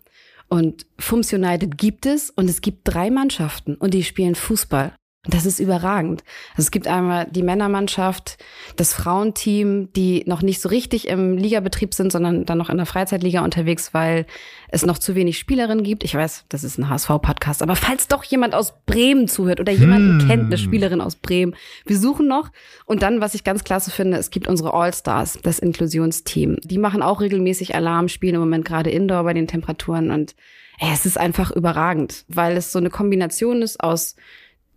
Und 0.49 0.87
FUMS 0.99 1.33
United 1.33 1.79
gibt 1.79 2.07
es 2.07 2.31
und 2.31 2.49
es 2.49 2.61
gibt 2.61 2.81
drei 2.85 3.11
Mannschaften 3.11 3.75
und 3.75 3.95
die 3.95 4.05
spielen 4.05 4.35
Fußball. 4.35 4.95
Und 5.25 5.33
das 5.33 5.47
ist 5.47 5.59
überragend. 5.59 6.23
Also 6.51 6.63
es 6.67 6.71
gibt 6.71 6.87
einmal 6.87 7.27
die 7.31 7.43
Männermannschaft, 7.43 8.37
das 8.77 8.93
Frauenteam, 8.93 9.91
die 9.95 10.23
noch 10.27 10.43
nicht 10.43 10.61
so 10.61 10.69
richtig 10.69 11.09
im 11.09 11.39
Ligabetrieb 11.39 11.95
sind, 11.95 12.13
sondern 12.13 12.45
dann 12.45 12.59
noch 12.59 12.69
in 12.69 12.77
der 12.77 12.85
Freizeitliga 12.85 13.43
unterwegs, 13.43 13.95
weil 13.95 14.27
es 14.69 14.85
noch 14.85 14.99
zu 14.99 15.15
wenig 15.15 15.39
Spielerinnen 15.39 15.83
gibt. 15.83 16.05
Ich 16.05 16.15
weiß, 16.15 16.45
das 16.51 16.63
ist 16.63 16.79
ein 16.79 16.91
HSV-Podcast, 16.91 17.63
aber 17.63 17.75
falls 17.75 18.07
doch 18.09 18.23
jemand 18.25 18.55
aus 18.55 18.75
Bremen 18.85 19.27
zuhört 19.27 19.61
oder 19.61 19.73
jemanden 19.73 20.21
hm. 20.21 20.29
kennt, 20.29 20.45
eine 20.47 20.59
Spielerin 20.59 21.01
aus 21.01 21.17
Bremen, 21.17 21.55
wir 21.87 21.99
suchen 21.99 22.29
noch. 22.29 22.51
Und 22.85 23.03
dann, 23.03 23.23
was 23.23 23.35
ich 23.35 23.45
ganz 23.45 23.65
klasse 23.65 23.91
finde, 23.91 24.19
es 24.19 24.31
gibt 24.31 24.47
unsere 24.47 24.75
All-Stars, 24.75 25.39
das 25.43 25.59
Inklusionsteam. 25.59 26.59
Die 26.63 26.79
machen 26.79 27.03
auch 27.03 27.23
regelmäßig 27.23 27.75
Alarm, 27.75 28.09
spielen 28.09 28.35
im 28.35 28.41
Moment 28.41 28.67
gerade 28.67 28.91
Indoor 28.91 29.25
bei 29.25 29.33
den 29.33 29.47
Temperaturen 29.47 30.11
und 30.11 30.35
ey, 30.79 30.91
es 30.93 31.07
ist 31.07 31.19
einfach 31.19 31.51
überragend, 31.51 32.25
weil 32.29 32.57
es 32.57 32.73
so 32.73 32.79
eine 32.79 32.91
Kombination 32.91 33.63
ist 33.63 33.81
aus 33.81 34.17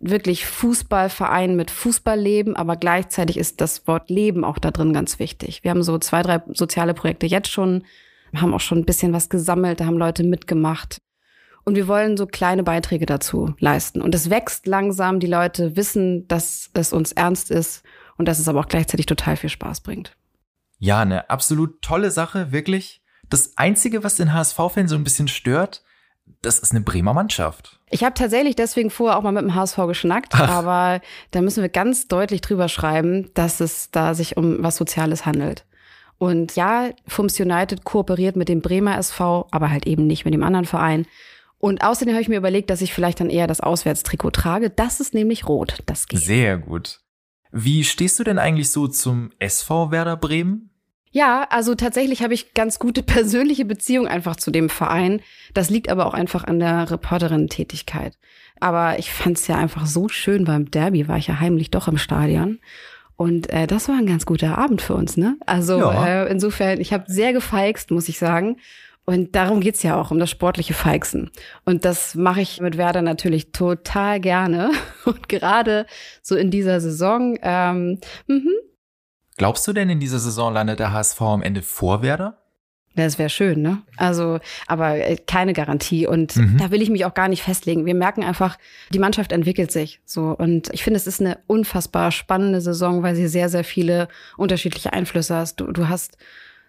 wirklich 0.00 0.46
Fußballverein 0.46 1.56
mit 1.56 1.70
Fußballleben, 1.70 2.56
aber 2.56 2.76
gleichzeitig 2.76 3.36
ist 3.36 3.60
das 3.60 3.86
Wort 3.86 4.10
Leben 4.10 4.44
auch 4.44 4.58
da 4.58 4.70
drin 4.70 4.92
ganz 4.92 5.18
wichtig. 5.18 5.64
Wir 5.64 5.70
haben 5.70 5.82
so 5.82 5.98
zwei, 5.98 6.22
drei 6.22 6.42
soziale 6.54 6.94
Projekte 6.94 7.26
jetzt 7.26 7.50
schon, 7.50 7.84
haben 8.34 8.54
auch 8.54 8.60
schon 8.60 8.78
ein 8.78 8.84
bisschen 8.84 9.12
was 9.12 9.28
gesammelt, 9.28 9.80
da 9.80 9.86
haben 9.86 9.98
Leute 9.98 10.22
mitgemacht. 10.22 10.98
Und 11.64 11.74
wir 11.74 11.88
wollen 11.88 12.16
so 12.16 12.26
kleine 12.26 12.62
Beiträge 12.62 13.04
dazu 13.04 13.54
leisten. 13.58 14.00
Und 14.00 14.14
es 14.14 14.30
wächst 14.30 14.66
langsam, 14.66 15.20
die 15.20 15.26
Leute 15.26 15.76
wissen, 15.76 16.26
dass 16.28 16.70
es 16.72 16.92
uns 16.92 17.12
ernst 17.12 17.50
ist 17.50 17.82
und 18.16 18.26
dass 18.26 18.38
es 18.38 18.48
aber 18.48 18.60
auch 18.60 18.68
gleichzeitig 18.68 19.06
total 19.06 19.36
viel 19.36 19.50
Spaß 19.50 19.82
bringt. 19.82 20.16
Ja, 20.78 21.00
eine 21.00 21.28
absolut 21.28 21.82
tolle 21.82 22.10
Sache, 22.10 22.52
wirklich. 22.52 23.02
Das 23.28 23.58
Einzige, 23.58 24.04
was 24.04 24.16
den 24.16 24.32
HSV-Fan 24.32 24.88
so 24.88 24.94
ein 24.94 25.04
bisschen 25.04 25.28
stört, 25.28 25.82
das 26.42 26.58
ist 26.58 26.72
eine 26.72 26.80
Bremer 26.80 27.14
Mannschaft. 27.14 27.80
Ich 27.90 28.04
habe 28.04 28.14
tatsächlich 28.14 28.56
deswegen 28.56 28.90
vorher 28.90 29.18
auch 29.18 29.22
mal 29.22 29.32
mit 29.32 29.42
dem 29.42 29.54
HSV 29.54 29.76
geschnackt, 29.86 30.34
Ach. 30.34 30.48
aber 30.48 31.00
da 31.30 31.40
müssen 31.40 31.62
wir 31.62 31.68
ganz 31.68 32.08
deutlich 32.08 32.40
drüber 32.40 32.68
schreiben, 32.68 33.30
dass 33.34 33.60
es 33.60 33.90
da 33.90 34.14
sich 34.14 34.36
um 34.36 34.62
was 34.62 34.76
Soziales 34.76 35.26
handelt. 35.26 35.64
Und 36.18 36.56
ja, 36.56 36.90
FUMS 37.06 37.38
United 37.40 37.84
kooperiert 37.84 38.36
mit 38.36 38.48
dem 38.48 38.60
Bremer 38.60 38.98
SV, 38.98 39.46
aber 39.50 39.70
halt 39.70 39.86
eben 39.86 40.06
nicht 40.06 40.24
mit 40.24 40.34
dem 40.34 40.42
anderen 40.42 40.66
Verein. 40.66 41.06
Und 41.58 41.82
außerdem 41.82 42.14
habe 42.14 42.22
ich 42.22 42.28
mir 42.28 42.38
überlegt, 42.38 42.70
dass 42.70 42.82
ich 42.82 42.92
vielleicht 42.92 43.20
dann 43.20 43.30
eher 43.30 43.46
das 43.46 43.60
Auswärtstrikot 43.60 44.30
trage. 44.30 44.70
Das 44.70 45.00
ist 45.00 45.14
nämlich 45.14 45.48
rot. 45.48 45.78
Das 45.86 46.06
geht. 46.06 46.20
Sehr 46.20 46.58
gut. 46.58 47.00
Wie 47.50 47.84
stehst 47.84 48.18
du 48.18 48.24
denn 48.24 48.38
eigentlich 48.38 48.70
so 48.70 48.86
zum 48.88 49.30
SV 49.38 49.90
Werder 49.90 50.16
Bremen? 50.16 50.67
Ja, 51.10 51.46
also 51.50 51.74
tatsächlich 51.74 52.22
habe 52.22 52.34
ich 52.34 52.54
ganz 52.54 52.78
gute 52.78 53.02
persönliche 53.04 53.64
Beziehung 53.64 54.06
einfach 54.06 54.36
zu 54.36 54.50
dem 54.50 54.68
Verein. 54.68 55.20
Das 55.54 55.70
liegt 55.70 55.88
aber 55.88 56.06
auch 56.06 56.14
einfach 56.14 56.44
an 56.44 56.58
der 56.58 56.90
Reporterin-Tätigkeit. 56.90 58.14
Aber 58.60 58.98
ich 58.98 59.12
fand 59.12 59.38
es 59.38 59.46
ja 59.46 59.56
einfach 59.56 59.86
so 59.86 60.08
schön 60.08 60.44
beim 60.44 60.70
Derby, 60.70 61.08
war 61.08 61.18
ich 61.18 61.28
ja 61.28 61.38
heimlich 61.40 61.70
doch 61.70 61.88
im 61.88 61.98
Stadion. 61.98 62.58
Und 63.16 63.50
äh, 63.50 63.66
das 63.66 63.88
war 63.88 63.96
ein 63.96 64.06
ganz 64.06 64.26
guter 64.26 64.58
Abend 64.58 64.80
für 64.80 64.94
uns, 64.94 65.16
ne? 65.16 65.36
Also 65.44 65.78
ja. 65.78 66.24
äh, 66.24 66.30
insofern, 66.30 66.80
ich 66.80 66.92
habe 66.92 67.04
sehr 67.08 67.32
gefeixt, 67.32 67.90
muss 67.90 68.08
ich 68.08 68.18
sagen. 68.18 68.58
Und 69.08 69.34
darum 69.34 69.60
geht's 69.60 69.82
ja 69.82 69.98
auch, 69.98 70.10
um 70.10 70.18
das 70.18 70.30
sportliche 70.30 70.74
Feixen. 70.74 71.30
Und 71.64 71.86
das 71.86 72.14
mache 72.14 72.42
ich 72.42 72.60
mit 72.60 72.76
Werder 72.76 73.00
natürlich 73.00 73.52
total 73.52 74.20
gerne. 74.20 74.70
Und 75.06 75.28
gerade 75.28 75.86
so 76.20 76.36
in 76.36 76.50
dieser 76.50 76.80
Saison, 76.80 77.38
ähm, 77.42 77.98
mhm, 78.26 78.52
Glaubst 79.38 79.66
du 79.66 79.72
denn, 79.72 79.88
in 79.88 80.00
dieser 80.00 80.18
Saison 80.18 80.52
landet 80.52 80.80
der 80.80 80.92
HSV 80.92 81.20
am 81.22 81.42
Ende 81.42 81.62
vor 81.62 82.02
Werder? 82.02 82.38
Das 82.96 83.18
wäre 83.18 83.30
schön, 83.30 83.62
ne? 83.62 83.82
Also, 83.96 84.40
aber 84.66 84.96
äh, 84.96 85.16
keine 85.16 85.52
Garantie. 85.52 86.06
Und 86.06 86.36
mhm. 86.36 86.58
da 86.58 86.72
will 86.72 86.82
ich 86.82 86.90
mich 86.90 87.04
auch 87.04 87.14
gar 87.14 87.28
nicht 87.28 87.42
festlegen. 87.42 87.86
Wir 87.86 87.94
merken 87.94 88.24
einfach, 88.24 88.58
die 88.92 88.98
Mannschaft 88.98 89.30
entwickelt 89.30 89.70
sich 89.70 90.00
so. 90.04 90.34
Und 90.36 90.68
ich 90.72 90.82
finde, 90.82 90.96
es 90.96 91.06
ist 91.06 91.20
eine 91.20 91.38
unfassbar 91.46 92.10
spannende 92.10 92.60
Saison, 92.60 93.04
weil 93.04 93.14
sie 93.14 93.28
sehr, 93.28 93.48
sehr 93.48 93.62
viele 93.62 94.08
unterschiedliche 94.36 94.92
Einflüsse 94.92 95.36
hast. 95.36 95.60
Du, 95.60 95.70
du 95.70 95.88
hast 95.88 96.18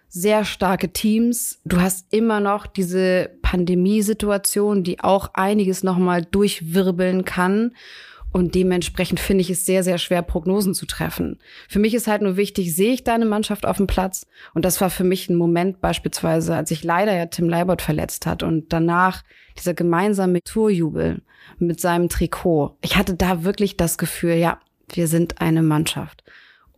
sehr 0.08 0.44
starke 0.44 0.92
Teams. 0.92 1.60
Du 1.64 1.80
hast 1.80 2.12
immer 2.12 2.38
noch 2.38 2.68
diese 2.68 3.30
Pandemiesituation, 3.42 4.84
die 4.84 5.00
auch 5.00 5.30
einiges 5.34 5.82
nochmal 5.82 6.24
durchwirbeln 6.24 7.24
kann. 7.24 7.72
Und 8.32 8.54
dementsprechend 8.54 9.18
finde 9.18 9.42
ich 9.42 9.50
es 9.50 9.66
sehr, 9.66 9.82
sehr 9.82 9.98
schwer, 9.98 10.22
Prognosen 10.22 10.74
zu 10.74 10.86
treffen. 10.86 11.38
Für 11.68 11.80
mich 11.80 11.94
ist 11.94 12.06
halt 12.06 12.22
nur 12.22 12.36
wichtig, 12.36 12.74
sehe 12.74 12.92
ich 12.92 13.02
deine 13.02 13.26
Mannschaft 13.26 13.66
auf 13.66 13.78
dem 13.78 13.86
Platz? 13.86 14.26
Und 14.54 14.64
das 14.64 14.80
war 14.80 14.90
für 14.90 15.04
mich 15.04 15.28
ein 15.28 15.36
Moment 15.36 15.80
beispielsweise, 15.80 16.54
als 16.54 16.68
sich 16.68 16.84
leider 16.84 17.14
ja 17.16 17.26
Tim 17.26 17.48
Leibert 17.48 17.82
verletzt 17.82 18.26
hat 18.26 18.42
und 18.42 18.72
danach 18.72 19.22
dieser 19.58 19.74
gemeinsame 19.74 20.42
Tourjubel 20.42 21.22
mit 21.58 21.80
seinem 21.80 22.08
Trikot. 22.08 22.76
Ich 22.82 22.96
hatte 22.96 23.14
da 23.14 23.42
wirklich 23.42 23.76
das 23.76 23.98
Gefühl, 23.98 24.34
ja, 24.34 24.60
wir 24.92 25.08
sind 25.08 25.40
eine 25.40 25.62
Mannschaft. 25.62 26.24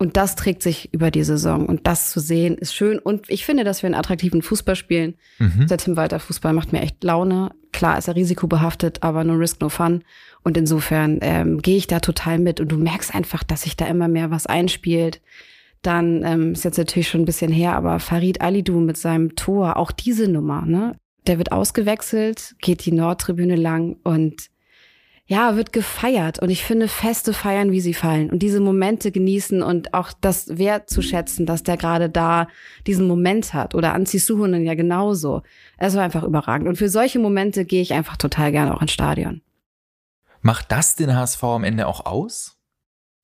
Und 0.03 0.17
das 0.17 0.35
trägt 0.35 0.65
sich 0.65 0.93
über 0.93 1.13
die 1.13 1.23
Saison. 1.23 1.67
Und 1.67 1.87
das 1.87 2.11
zu 2.11 2.19
sehen 2.19 2.59
ist 2.59 2.75
schön. 2.75 2.99
Und 2.99 3.31
ich 3.31 3.47
finde, 3.47 3.63
dass 3.63 3.83
wir 3.83 3.87
einen 3.87 3.95
attraktiven 3.95 4.43
Fußball 4.43 4.75
spielen. 4.75 5.15
Mhm. 5.39 5.69
Der 5.69 5.79
Tim 5.79 5.97
Walter 5.97 6.19
Fußball 6.19 6.53
macht 6.53 6.73
mir 6.73 6.81
echt 6.81 7.05
Laune. 7.05 7.53
Klar 7.71 7.99
ist 7.99 8.09
er 8.09 8.17
risikobehaftet, 8.17 9.05
aber 9.05 9.23
no 9.23 9.35
risk, 9.35 9.61
no 9.61 9.69
fun. 9.69 10.03
Und 10.45 10.57
insofern 10.57 11.19
ähm, 11.23 11.63
gehe 11.63 11.77
ich 11.77 11.87
da 11.87 12.01
total 12.01 12.39
mit. 12.39 12.61
Und 12.61 12.73
du 12.73 12.77
merkst 12.77 13.15
einfach, 13.15 13.43
dass 13.43 13.63
sich 13.63 13.77
da 13.77 13.87
immer 13.87 14.09
mehr 14.09 14.31
was 14.31 14.47
einspielt. 14.47 15.21
Dann 15.83 16.23
ähm, 16.25 16.53
ist 16.53 16.65
jetzt 16.65 16.79
natürlich 16.79 17.09
schon 17.09 17.23
ein 17.23 17.27
bisschen 17.27 17.53
her, 17.53 17.77
aber 17.77 17.99
Farid 18.01 18.41
Alidou 18.41 18.81
mit 18.81 18.97
seinem 18.97 19.35
Tor, 19.35 19.77
auch 19.77 19.91
diese 19.93 20.29
Nummer, 20.29 20.65
ne? 20.65 20.97
Der 21.27 21.39
wird 21.39 21.53
ausgewechselt, 21.53 22.57
geht 22.61 22.85
die 22.85 22.93
Nordtribüne 22.93 23.55
lang 23.55 23.97
und 24.03 24.51
ja, 25.27 25.57
wird 25.57 25.73
gefeiert. 25.73 26.41
Und 26.41 26.51
ich 26.51 26.65
finde, 26.65 26.89
Feste 26.89 27.33
feiern, 27.33 27.71
wie 27.71 27.81
sie 27.81 27.95
fallen. 27.95 28.31
Und 28.31 28.41
diese 28.41 28.61
Momente 28.61 29.13
genießen 29.13 29.63
und 29.63 29.95
auch 29.95 30.13
das 30.21 30.59
wertzuschätzen, 30.59 31.47
dass 31.47 31.63
der 31.63 31.77
gerade 31.77 32.11
da 32.11 32.49
diesen 32.87 33.07
Moment 33.07 33.55
hat. 33.55 33.75
Oder 33.75 33.95
Anzi 33.95 34.19
Suhonen 34.19 34.65
ja 34.65 34.75
genauso. 34.75 35.43
Es 35.79 35.95
war 35.95 36.03
einfach 36.03 36.25
überragend. 36.25 36.69
Und 36.69 36.77
für 36.77 36.89
solche 36.89 37.21
Momente 37.21 37.65
gehe 37.65 37.83
ich 37.83 37.93
einfach 37.93 38.17
total 38.17 38.51
gerne 38.51 38.75
auch 38.75 38.83
ins 38.83 38.93
Stadion. 38.93 39.43
Macht 40.43 40.71
das 40.71 40.97
den 40.97 41.15
HSV 41.17 41.43
am 41.45 41.65
Ende 41.65 41.87
auch 41.87 42.05
aus? 42.05 42.59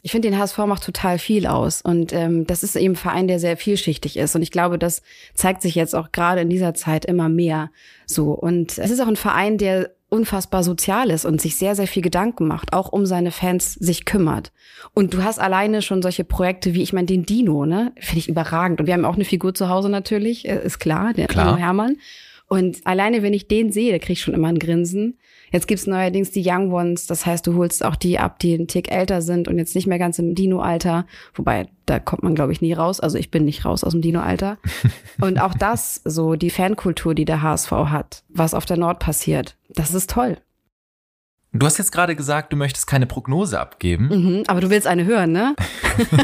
Ich 0.01 0.13
finde, 0.13 0.31
den 0.31 0.39
HSV 0.39 0.59
macht 0.59 0.85
total 0.85 1.19
viel 1.19 1.47
aus. 1.47 1.83
Und 1.83 2.13
ähm, 2.13 2.47
das 2.47 2.63
ist 2.63 2.77
eben 2.77 2.95
ein 2.95 2.97
Verein, 2.97 3.27
der 3.27 3.41
sehr 3.41 3.57
vielschichtig 3.57 4.17
ist. 4.17 4.37
Und 4.37 4.43
ich 4.43 4.53
glaube, 4.53 4.79
das 4.79 5.03
zeigt 5.35 5.61
sich 5.61 5.75
jetzt 5.75 5.95
auch 5.95 6.13
gerade 6.13 6.41
in 6.41 6.49
dieser 6.49 6.73
Zeit 6.75 7.05
immer 7.05 7.29
mehr 7.29 7.71
so. 8.07 8.31
Und 8.31 8.79
es 8.79 8.91
ist 8.91 9.01
auch 9.01 9.09
ein 9.09 9.17
Verein, 9.17 9.59
der 9.59 9.91
unfassbar 10.09 10.63
sozial 10.63 11.11
ist 11.11 11.27
und 11.27 11.41
sich 11.41 11.57
sehr, 11.57 11.75
sehr 11.75 11.87
viel 11.87 12.03
Gedanken 12.03 12.47
macht, 12.47 12.73
auch 12.73 12.91
um 12.91 13.05
seine 13.05 13.31
Fans 13.31 13.75
sich 13.75 14.05
kümmert. 14.05 14.53
Und 14.95 15.13
du 15.13 15.23
hast 15.23 15.39
alleine 15.39 15.83
schon 15.83 16.01
solche 16.01 16.25
Projekte 16.25 16.73
wie, 16.73 16.83
ich 16.83 16.93
meine, 16.93 17.07
den 17.07 17.27
Dino, 17.27 17.67
ne? 17.67 17.93
Finde 17.99 18.19
ich 18.21 18.29
überragend. 18.29 18.81
Und 18.81 18.87
wir 18.87 18.95
haben 18.95 19.05
auch 19.05 19.17
eine 19.17 19.27
Figur 19.27 19.55
zu 19.55 19.69
Hause 19.69 19.91
natürlich, 19.91 20.49
äh, 20.49 20.65
ist 20.65 20.79
klar, 20.79 21.13
der 21.13 21.27
klar. 21.27 21.47
Dino 21.47 21.59
Hermann. 21.59 21.97
Und 22.47 22.87
alleine, 22.87 23.23
wenn 23.23 23.35
ich 23.35 23.49
den 23.49 23.73
sehe, 23.73 23.93
da 23.93 23.99
krieg 23.99 24.13
ich 24.13 24.23
schon 24.23 24.33
immer 24.33 24.49
ein 24.49 24.59
Grinsen. 24.59 25.19
Jetzt 25.51 25.69
gibt's 25.69 25.87
neuerdings 25.87 26.31
die 26.31 26.43
Young 26.45 26.73
Ones, 26.73 27.07
das 27.07 27.27
heißt, 27.27 27.47
du 27.47 27.55
holst 27.55 27.85
auch 27.85 27.97
die 27.97 28.19
ab, 28.19 28.39
die 28.39 28.55
einen 28.55 28.69
Tick 28.69 28.91
älter 28.91 29.23
sind 29.23 29.49
und 29.49 29.59
jetzt 29.59 29.75
nicht 29.75 29.87
mehr 29.87 29.99
ganz 29.99 30.19
im 30.19 30.35
Dino-Alter. 30.35 31.07
Wobei, 31.35 31.69
da 31.87 31.99
kommt 31.99 32.23
man, 32.23 32.35
glaube 32.35 32.53
ich, 32.53 32.61
nie 32.61 32.73
raus. 32.73 33.01
Also 33.01 33.19
ich 33.19 33.31
bin 33.31 33.45
nicht 33.45 33.65
raus 33.65 33.85
aus 33.85 33.93
dem 33.93 34.03
Dino-Alter. 34.03 34.59
und 35.21 35.41
auch 35.41 35.55
das, 35.55 36.01
so 36.05 36.35
die 36.35 36.51
Fankultur, 36.51 37.15
die 37.15 37.25
der 37.25 37.43
HSV 37.43 37.71
hat, 37.71 38.25
was 38.29 38.55
auf 38.55 38.67
der 38.67 38.77
Nord 38.77 38.99
passiert, 38.99 39.57
das 39.71 39.95
ist 39.95 40.11
toll. 40.11 40.39
Du 41.53 41.65
hast 41.65 41.79
jetzt 41.79 41.93
gerade 41.93 42.15
gesagt, 42.15 42.53
du 42.53 42.57
möchtest 42.57 42.87
keine 42.87 43.07
Prognose 43.07 43.59
abgeben. 43.59 44.09
Mhm, 44.09 44.43
aber 44.49 44.61
du 44.61 44.69
willst 44.69 44.87
eine 44.87 45.07
hören, 45.07 45.33
ne? 45.33 45.57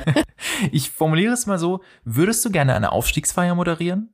ich 0.71 0.91
formuliere 0.91 1.33
es 1.33 1.47
mal 1.47 1.59
so, 1.59 1.81
würdest 2.05 2.45
du 2.45 2.51
gerne 2.51 2.75
eine 2.75 2.93
Aufstiegsfeier 2.93 3.55
moderieren? 3.55 4.14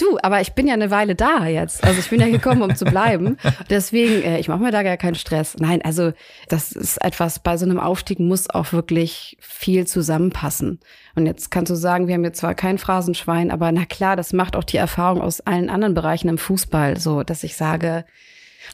Du, 0.00 0.18
aber 0.22 0.40
ich 0.40 0.52
bin 0.52 0.66
ja 0.66 0.74
eine 0.74 0.90
Weile 0.90 1.14
da 1.14 1.46
jetzt. 1.46 1.84
Also 1.84 2.00
ich 2.00 2.08
bin 2.08 2.20
ja 2.20 2.28
gekommen, 2.28 2.62
um 2.62 2.74
zu 2.74 2.84
bleiben. 2.84 3.36
Deswegen, 3.70 4.22
äh, 4.22 4.38
ich 4.38 4.48
mache 4.48 4.60
mir 4.60 4.70
da 4.70 4.82
gar 4.82 4.96
keinen 4.96 5.14
Stress. 5.14 5.56
Nein, 5.58 5.82
also 5.82 6.12
das 6.48 6.72
ist 6.72 7.02
etwas, 7.04 7.40
bei 7.40 7.56
so 7.56 7.66
einem 7.66 7.78
Aufstieg 7.78 8.18
muss 8.18 8.48
auch 8.48 8.72
wirklich 8.72 9.36
viel 9.40 9.86
zusammenpassen. 9.86 10.80
Und 11.16 11.26
jetzt 11.26 11.50
kannst 11.50 11.70
du 11.70 11.74
sagen, 11.74 12.06
wir 12.06 12.14
haben 12.14 12.24
jetzt 12.24 12.40
zwar 12.40 12.54
kein 12.54 12.78
Phrasenschwein, 12.78 13.50
aber 13.50 13.72
na 13.72 13.84
klar, 13.84 14.16
das 14.16 14.32
macht 14.32 14.56
auch 14.56 14.64
die 14.64 14.76
Erfahrung 14.76 15.20
aus 15.20 15.40
allen 15.40 15.68
anderen 15.68 15.94
Bereichen 15.94 16.28
im 16.28 16.38
Fußball 16.38 16.98
so, 16.98 17.22
dass 17.22 17.44
ich 17.44 17.56
sage, 17.56 18.04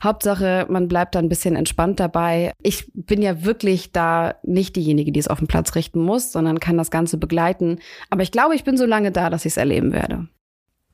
Hauptsache, 0.02 0.66
man 0.68 0.88
bleibt 0.88 1.14
da 1.14 1.18
ein 1.18 1.28
bisschen 1.28 1.56
entspannt 1.56 2.00
dabei. 2.00 2.52
Ich 2.62 2.90
bin 2.92 3.22
ja 3.22 3.44
wirklich 3.44 3.92
da 3.92 4.34
nicht 4.42 4.76
diejenige, 4.76 5.12
die 5.12 5.20
es 5.20 5.28
auf 5.28 5.38
den 5.38 5.48
Platz 5.48 5.74
richten 5.74 6.00
muss, 6.00 6.32
sondern 6.32 6.60
kann 6.60 6.76
das 6.76 6.90
Ganze 6.90 7.16
begleiten. 7.18 7.78
Aber 8.10 8.22
ich 8.22 8.32
glaube, 8.32 8.54
ich 8.54 8.64
bin 8.64 8.76
so 8.76 8.84
lange 8.84 9.12
da, 9.12 9.30
dass 9.30 9.44
ich 9.44 9.52
es 9.52 9.56
erleben 9.56 9.92
werde. 9.92 10.28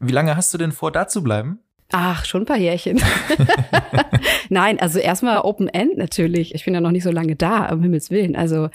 Wie 0.03 0.13
lange 0.13 0.37
hast 0.37 0.53
du 0.53 0.59
denn 0.59 0.73
vor, 0.73 0.91
da 0.91 1.07
zu 1.07 1.23
bleiben? 1.23 1.61
Ach, 1.93 2.25
schon 2.25 2.43
ein 2.43 2.47
paar 2.47 2.57
Jährchen. 2.57 3.01
Nein, 4.49 4.81
also 4.81 4.99
erstmal 4.99 5.39
Open 5.43 5.69
End 5.69 5.97
natürlich. 5.97 6.55
Ich 6.55 6.65
bin 6.65 6.75
ja 6.75 6.81
noch 6.81 6.91
nicht 6.91 7.05
so 7.05 7.13
lange 7.13 7.37
da, 7.37 7.71
um 7.71 7.83
Himmels 7.83 8.11
Willen. 8.11 8.35
Also 8.35 8.71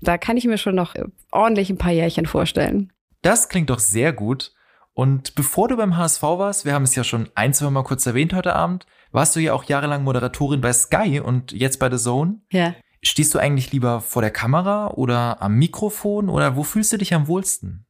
da 0.00 0.18
kann 0.18 0.36
ich 0.36 0.44
mir 0.46 0.58
schon 0.58 0.74
noch 0.74 0.94
ordentlich 1.30 1.70
ein 1.70 1.78
paar 1.78 1.92
Jährchen 1.92 2.26
vorstellen. 2.26 2.92
Das 3.20 3.48
klingt 3.48 3.70
doch 3.70 3.78
sehr 3.78 4.12
gut. 4.12 4.52
Und 4.94 5.34
bevor 5.36 5.68
du 5.68 5.76
beim 5.76 5.96
HSV 5.96 6.22
warst, 6.22 6.64
wir 6.64 6.74
haben 6.74 6.82
es 6.82 6.94
ja 6.96 7.04
schon 7.04 7.28
ein, 7.34 7.54
zwei 7.54 7.70
Mal 7.70 7.84
kurz 7.84 8.04
erwähnt 8.04 8.34
heute 8.34 8.56
Abend, 8.56 8.86
warst 9.12 9.36
du 9.36 9.40
ja 9.40 9.52
auch 9.52 9.64
jahrelang 9.64 10.02
Moderatorin 10.02 10.60
bei 10.60 10.72
Sky 10.72 11.20
und 11.20 11.52
jetzt 11.52 11.78
bei 11.78 11.90
The 11.90 12.02
Zone. 12.02 12.40
Ja. 12.50 12.74
Stehst 13.02 13.34
du 13.34 13.38
eigentlich 13.38 13.72
lieber 13.72 14.00
vor 14.00 14.22
der 14.22 14.30
Kamera 14.30 14.88
oder 14.88 15.40
am 15.40 15.54
Mikrofon 15.54 16.28
oder 16.28 16.56
wo 16.56 16.62
fühlst 16.62 16.92
du 16.92 16.98
dich 16.98 17.14
am 17.14 17.28
wohlsten? 17.28 17.86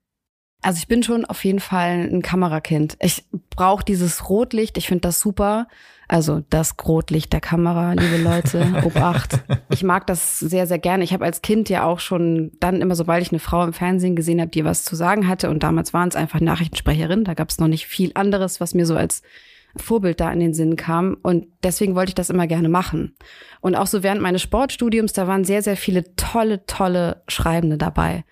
Also 0.63 0.79
ich 0.79 0.87
bin 0.87 1.03
schon 1.03 1.25
auf 1.25 1.45
jeden 1.45 1.59
Fall 1.59 2.09
ein 2.11 2.23
Kamerakind. 2.23 2.97
Ich 3.01 3.25
brauche 3.51 3.85
dieses 3.85 4.29
Rotlicht, 4.29 4.79
ich 4.79 4.87
finde 4.87 5.03
das 5.03 5.21
super. 5.21 5.67
Also 6.07 6.43
das 6.51 6.77
Rotlicht 6.87 7.33
der 7.33 7.41
Kamera, 7.41 7.95
liebe 7.95 8.19
Leute, 8.19 8.81
Obacht. 8.85 9.41
Ich 9.71 9.83
mag 9.83 10.07
das 10.07 10.39
sehr, 10.39 10.67
sehr 10.69 10.79
gerne. 10.79 11.03
Ich 11.03 11.13
habe 11.13 11.25
als 11.25 11.43
Kind 11.43 11.69
ja 11.69 11.85
auch 11.85 11.99
schon 11.99 12.53
dann 12.61 12.81
immer, 12.81 12.95
sobald 12.95 13.23
ich 13.23 13.33
eine 13.33 13.41
Frau 13.41 13.65
im 13.65 13.73
Fernsehen 13.73 14.15
gesehen 14.15 14.41
habe, 14.41 14.51
die 14.51 14.65
was 14.65 14.85
zu 14.85 14.95
sagen 14.95 15.27
hatte, 15.27 15.51
und 15.51 15.63
damals 15.63 15.93
waren 15.93 16.09
es 16.09 16.17
einfach 16.17 16.41
Nachrichtensprecherin, 16.41 17.25
da 17.25 17.35
gab 17.35 17.49
es 17.49 17.59
noch 17.59 17.69
nicht 17.69 17.87
viel 17.87 18.13
anderes, 18.15 18.61
was 18.61 18.75
mir 18.75 18.87
so 18.87 18.95
als 18.95 19.23
Vorbild 19.75 20.21
da 20.21 20.31
in 20.31 20.41
den 20.41 20.55
Sinn 20.55 20.77
kam. 20.77 21.17
Und 21.23 21.47
deswegen 21.65 21.95
wollte 21.97 22.11
ich 22.11 22.15
das 22.15 22.31
immer 22.31 22.47
gerne 22.47 22.69
machen. 22.69 23.17
Und 23.61 23.75
auch 23.75 23.87
so 23.87 24.03
während 24.03 24.21
meines 24.21 24.43
Sportstudiums, 24.43 25.13
da 25.13 25.27
waren 25.27 25.45
sehr, 25.45 25.63
sehr 25.63 25.77
viele 25.77 26.15
tolle, 26.15 26.67
tolle 26.67 27.23
Schreibende 27.27 27.79
dabei. 27.79 28.25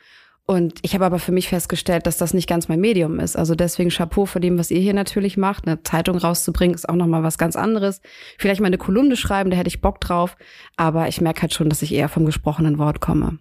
Und 0.50 0.80
ich 0.82 0.94
habe 0.94 1.06
aber 1.06 1.20
für 1.20 1.30
mich 1.30 1.48
festgestellt, 1.48 2.08
dass 2.08 2.16
das 2.16 2.34
nicht 2.34 2.48
ganz 2.48 2.66
mein 2.66 2.80
Medium 2.80 3.20
ist. 3.20 3.36
Also 3.36 3.54
deswegen 3.54 3.90
Chapeau 3.90 4.26
für 4.26 4.40
dem, 4.40 4.58
was 4.58 4.72
ihr 4.72 4.80
hier 4.80 4.94
natürlich 4.94 5.36
macht. 5.36 5.64
Eine 5.64 5.84
Zeitung 5.84 6.18
rauszubringen 6.18 6.74
ist 6.74 6.88
auch 6.88 6.96
nochmal 6.96 7.22
was 7.22 7.38
ganz 7.38 7.54
anderes. 7.54 8.00
Vielleicht 8.36 8.60
mal 8.60 8.66
eine 8.66 8.76
Kolumne 8.76 9.14
schreiben, 9.14 9.50
da 9.50 9.56
hätte 9.56 9.68
ich 9.68 9.80
Bock 9.80 10.00
drauf. 10.00 10.36
Aber 10.76 11.06
ich 11.06 11.20
merke 11.20 11.42
halt 11.42 11.54
schon, 11.54 11.68
dass 11.68 11.82
ich 11.82 11.94
eher 11.94 12.08
vom 12.08 12.26
gesprochenen 12.26 12.78
Wort 12.78 13.00
komme. 13.00 13.38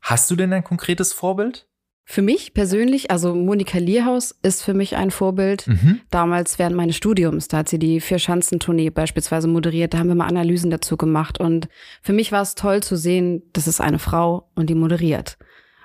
Hast 0.00 0.30
du 0.30 0.34
denn 0.34 0.54
ein 0.54 0.64
konkretes 0.64 1.12
Vorbild? 1.12 1.68
Für 2.06 2.22
mich 2.22 2.54
persönlich, 2.54 3.10
also 3.10 3.34
Monika 3.34 3.76
Lierhaus 3.76 4.34
ist 4.42 4.62
für 4.62 4.72
mich 4.72 4.96
ein 4.96 5.10
Vorbild. 5.10 5.66
Mhm. 5.66 6.00
Damals 6.08 6.58
während 6.58 6.76
meines 6.76 6.96
Studiums, 6.96 7.48
da 7.48 7.58
hat 7.58 7.68
sie 7.68 7.78
die 7.78 8.00
Vier-Schanzentournee 8.00 8.88
beispielsweise 8.88 9.48
moderiert, 9.48 9.92
da 9.92 9.98
haben 9.98 10.08
wir 10.08 10.14
mal 10.14 10.28
Analysen 10.28 10.70
dazu 10.70 10.96
gemacht. 10.96 11.38
Und 11.38 11.68
für 12.00 12.14
mich 12.14 12.32
war 12.32 12.40
es 12.40 12.54
toll 12.54 12.82
zu 12.82 12.96
sehen, 12.96 13.42
das 13.52 13.68
ist 13.68 13.82
eine 13.82 13.98
Frau 13.98 14.48
und 14.54 14.70
die 14.70 14.74
moderiert. 14.74 15.36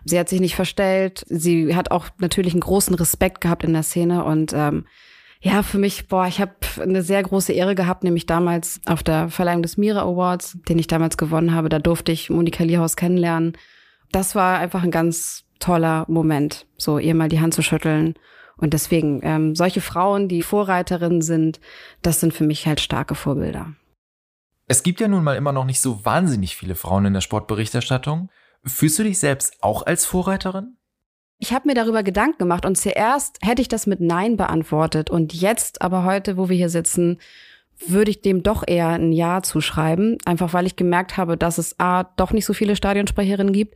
Sie 0.08 0.18
hat 0.18 0.30
sich 0.30 0.40
nicht 0.40 0.56
verstellt. 0.56 1.26
Sie 1.28 1.76
hat 1.76 1.92
auch 1.92 2.08
natürlich 2.20 2.54
einen 2.54 2.62
großen 2.62 2.96
Respekt 2.96 3.42
gehabt 3.42 3.64
in 3.64 3.74
der 3.74 3.84
Szene 3.84 4.24
und 4.24 4.54
ähm, 4.54 4.86
ja, 5.40 5.62
für 5.62 5.78
mich, 5.78 6.08
boah, 6.08 6.26
ich 6.26 6.42
habe 6.42 6.54
eine 6.82 7.04
sehr 7.04 7.22
große 7.22 7.54
Ehre 7.54 7.76
gehabt, 7.76 8.04
nämlich 8.04 8.26
damals 8.26 8.82
auf 8.86 9.04
der 9.04 9.30
Verleihung 9.30 9.62
des 9.62 9.78
Mira 9.78 10.02
Awards, 10.02 10.58
den 10.68 10.80
ich 10.80 10.88
damals 10.88 11.18
gewonnen 11.18 11.54
habe. 11.54 11.70
Da 11.70 11.78
durfte 11.78 12.12
ich 12.12 12.30
Monika 12.30 12.64
Lierhaus 12.64 12.96
kennenlernen. 12.96 13.54
Das 14.12 14.34
war 14.34 14.58
einfach 14.58 14.84
ein 14.84 14.92
ganz 14.92 15.44
toller 15.60 16.06
Moment, 16.08 16.66
so 16.78 16.98
ihr 16.98 17.14
mal 17.14 17.30
die 17.30 17.40
Hand 17.40 17.54
zu 17.54 17.62
schütteln. 17.62 18.16
Und 18.58 18.74
deswegen, 18.74 19.20
ähm, 19.24 19.56
solche 19.56 19.82
Frauen, 19.82 20.28
die 20.28 20.42
Vorreiterinnen 20.42 21.22
sind, 21.22 21.60
das 22.02 22.20
sind 22.20 22.34
für 22.34 22.44
mich 22.44 22.66
halt 22.66 22.80
starke 22.80 23.14
Vorbilder. 23.14 23.74
Es 24.66 24.82
gibt 24.82 25.00
ja 25.00 25.08
nun 25.08 25.24
mal 25.24 25.36
immer 25.36 25.52
noch 25.52 25.66
nicht 25.66 25.80
so 25.80 26.04
wahnsinnig 26.04 26.56
viele 26.56 26.76
Frauen 26.76 27.06
in 27.06 27.14
der 27.14 27.22
Sportberichterstattung. 27.22 28.30
Fühlst 28.68 29.00
du 29.00 29.04
dich 29.04 29.20
selbst 29.20 29.54
auch 29.62 29.86
als 29.86 30.06
Vorreiterin? 30.06 30.78
Ich 31.40 31.54
habe 31.54 31.68
mir 31.68 31.76
darüber 31.76 32.04
Gedanken 32.04 32.40
gemacht 32.40 32.66
und 32.66 32.78
zuerst 32.78 33.38
hätte 33.42 33.62
ich 33.62 33.68
das 33.68 33.86
mit 33.86 34.02
Nein 34.02 34.38
beantwortet 34.38 35.10
und 35.10 35.34
jetzt, 35.34 35.82
aber 35.82 36.04
heute, 36.04 36.36
wo 36.36 36.50
wir 36.50 36.58
hier 36.58 36.70
sitzen, 36.70 37.20
würde 37.86 38.10
ich 38.10 38.22
dem 38.22 38.42
doch 38.42 38.64
eher 38.66 38.90
ein 38.90 39.12
Ja 39.12 39.44
zuschreiben, 39.44 40.18
einfach 40.26 40.54
weil 40.54 40.66
ich 40.66 40.76
gemerkt 40.76 41.16
habe, 41.16 41.38
dass 41.38 41.60
es 41.60 41.80
A, 41.80 42.06
doch 42.16 42.32
nicht 42.32 42.46
so 42.46 42.54
viele 42.54 42.76
Stadionsprecherinnen 42.76 43.54
gibt 43.54 43.76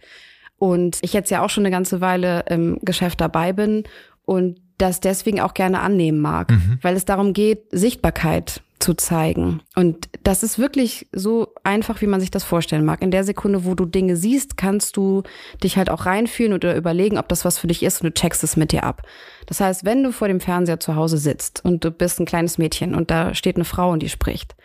und 0.58 0.98
ich 1.02 1.14
jetzt 1.14 1.30
ja 1.30 1.44
auch 1.44 1.52
schon 1.52 1.66
eine 1.66 1.72
ganze 1.72 2.02
Weile 2.02 2.46
im 2.50 2.80
Geschäft 2.82 3.22
dabei 3.22 3.54
bin 3.54 3.84
und 4.26 4.60
das 4.80 5.00
deswegen 5.00 5.40
auch 5.40 5.54
gerne 5.54 5.82
annehmen 5.82 6.20
mag, 6.20 6.50
mhm. 6.50 6.80
weil 6.82 6.96
es 6.96 7.06
darum 7.06 7.34
geht, 7.34 7.66
Sichtbarkeit 7.72 8.64
zu 8.82 8.94
zeigen. 8.94 9.62
Und 9.76 10.10
das 10.24 10.44
ist 10.44 10.60
wirklich 10.60 11.08
so 11.12 11.54
einfach, 11.64 12.02
wie 12.02 12.08
man 12.08 12.20
sich 12.20 12.32
das 12.32 12.44
vorstellen 12.44 12.86
mag. 12.86 13.02
In 13.02 13.12
der 13.12 13.24
Sekunde, 13.24 13.66
wo 13.66 13.76
du 13.76 13.86
Dinge 13.86 14.16
siehst, 14.16 14.58
kannst 14.58 14.98
du 14.98 15.24
dich 15.64 15.78
halt 15.78 15.90
auch 15.90 16.06
reinfühlen 16.06 16.54
oder 16.54 16.76
überlegen, 16.76 17.18
ob 17.18 17.30
das 17.30 17.46
was 17.46 17.58
für 17.58 17.68
dich 17.68 17.84
ist 17.84 18.02
und 18.02 18.08
du 18.08 18.14
checkst 18.14 18.44
es 18.44 18.58
mit 18.58 18.72
dir 18.72 18.84
ab. 18.84 19.04
Das 19.46 19.60
heißt, 19.60 19.86
wenn 19.86 20.04
du 20.04 20.12
vor 20.12 20.28
dem 20.28 20.40
Fernseher 20.40 20.80
zu 20.80 20.96
Hause 20.96 21.18
sitzt 21.18 21.64
und 21.64 21.84
du 21.84 21.92
bist 21.92 22.20
ein 22.20 22.26
kleines 22.26 22.58
Mädchen 22.58 22.96
und 22.96 23.12
da 23.12 23.34
steht 23.34 23.56
eine 23.56 23.66
Frau 23.66 23.92
und 23.92 24.02
die 24.02 24.10
spricht, 24.10 24.56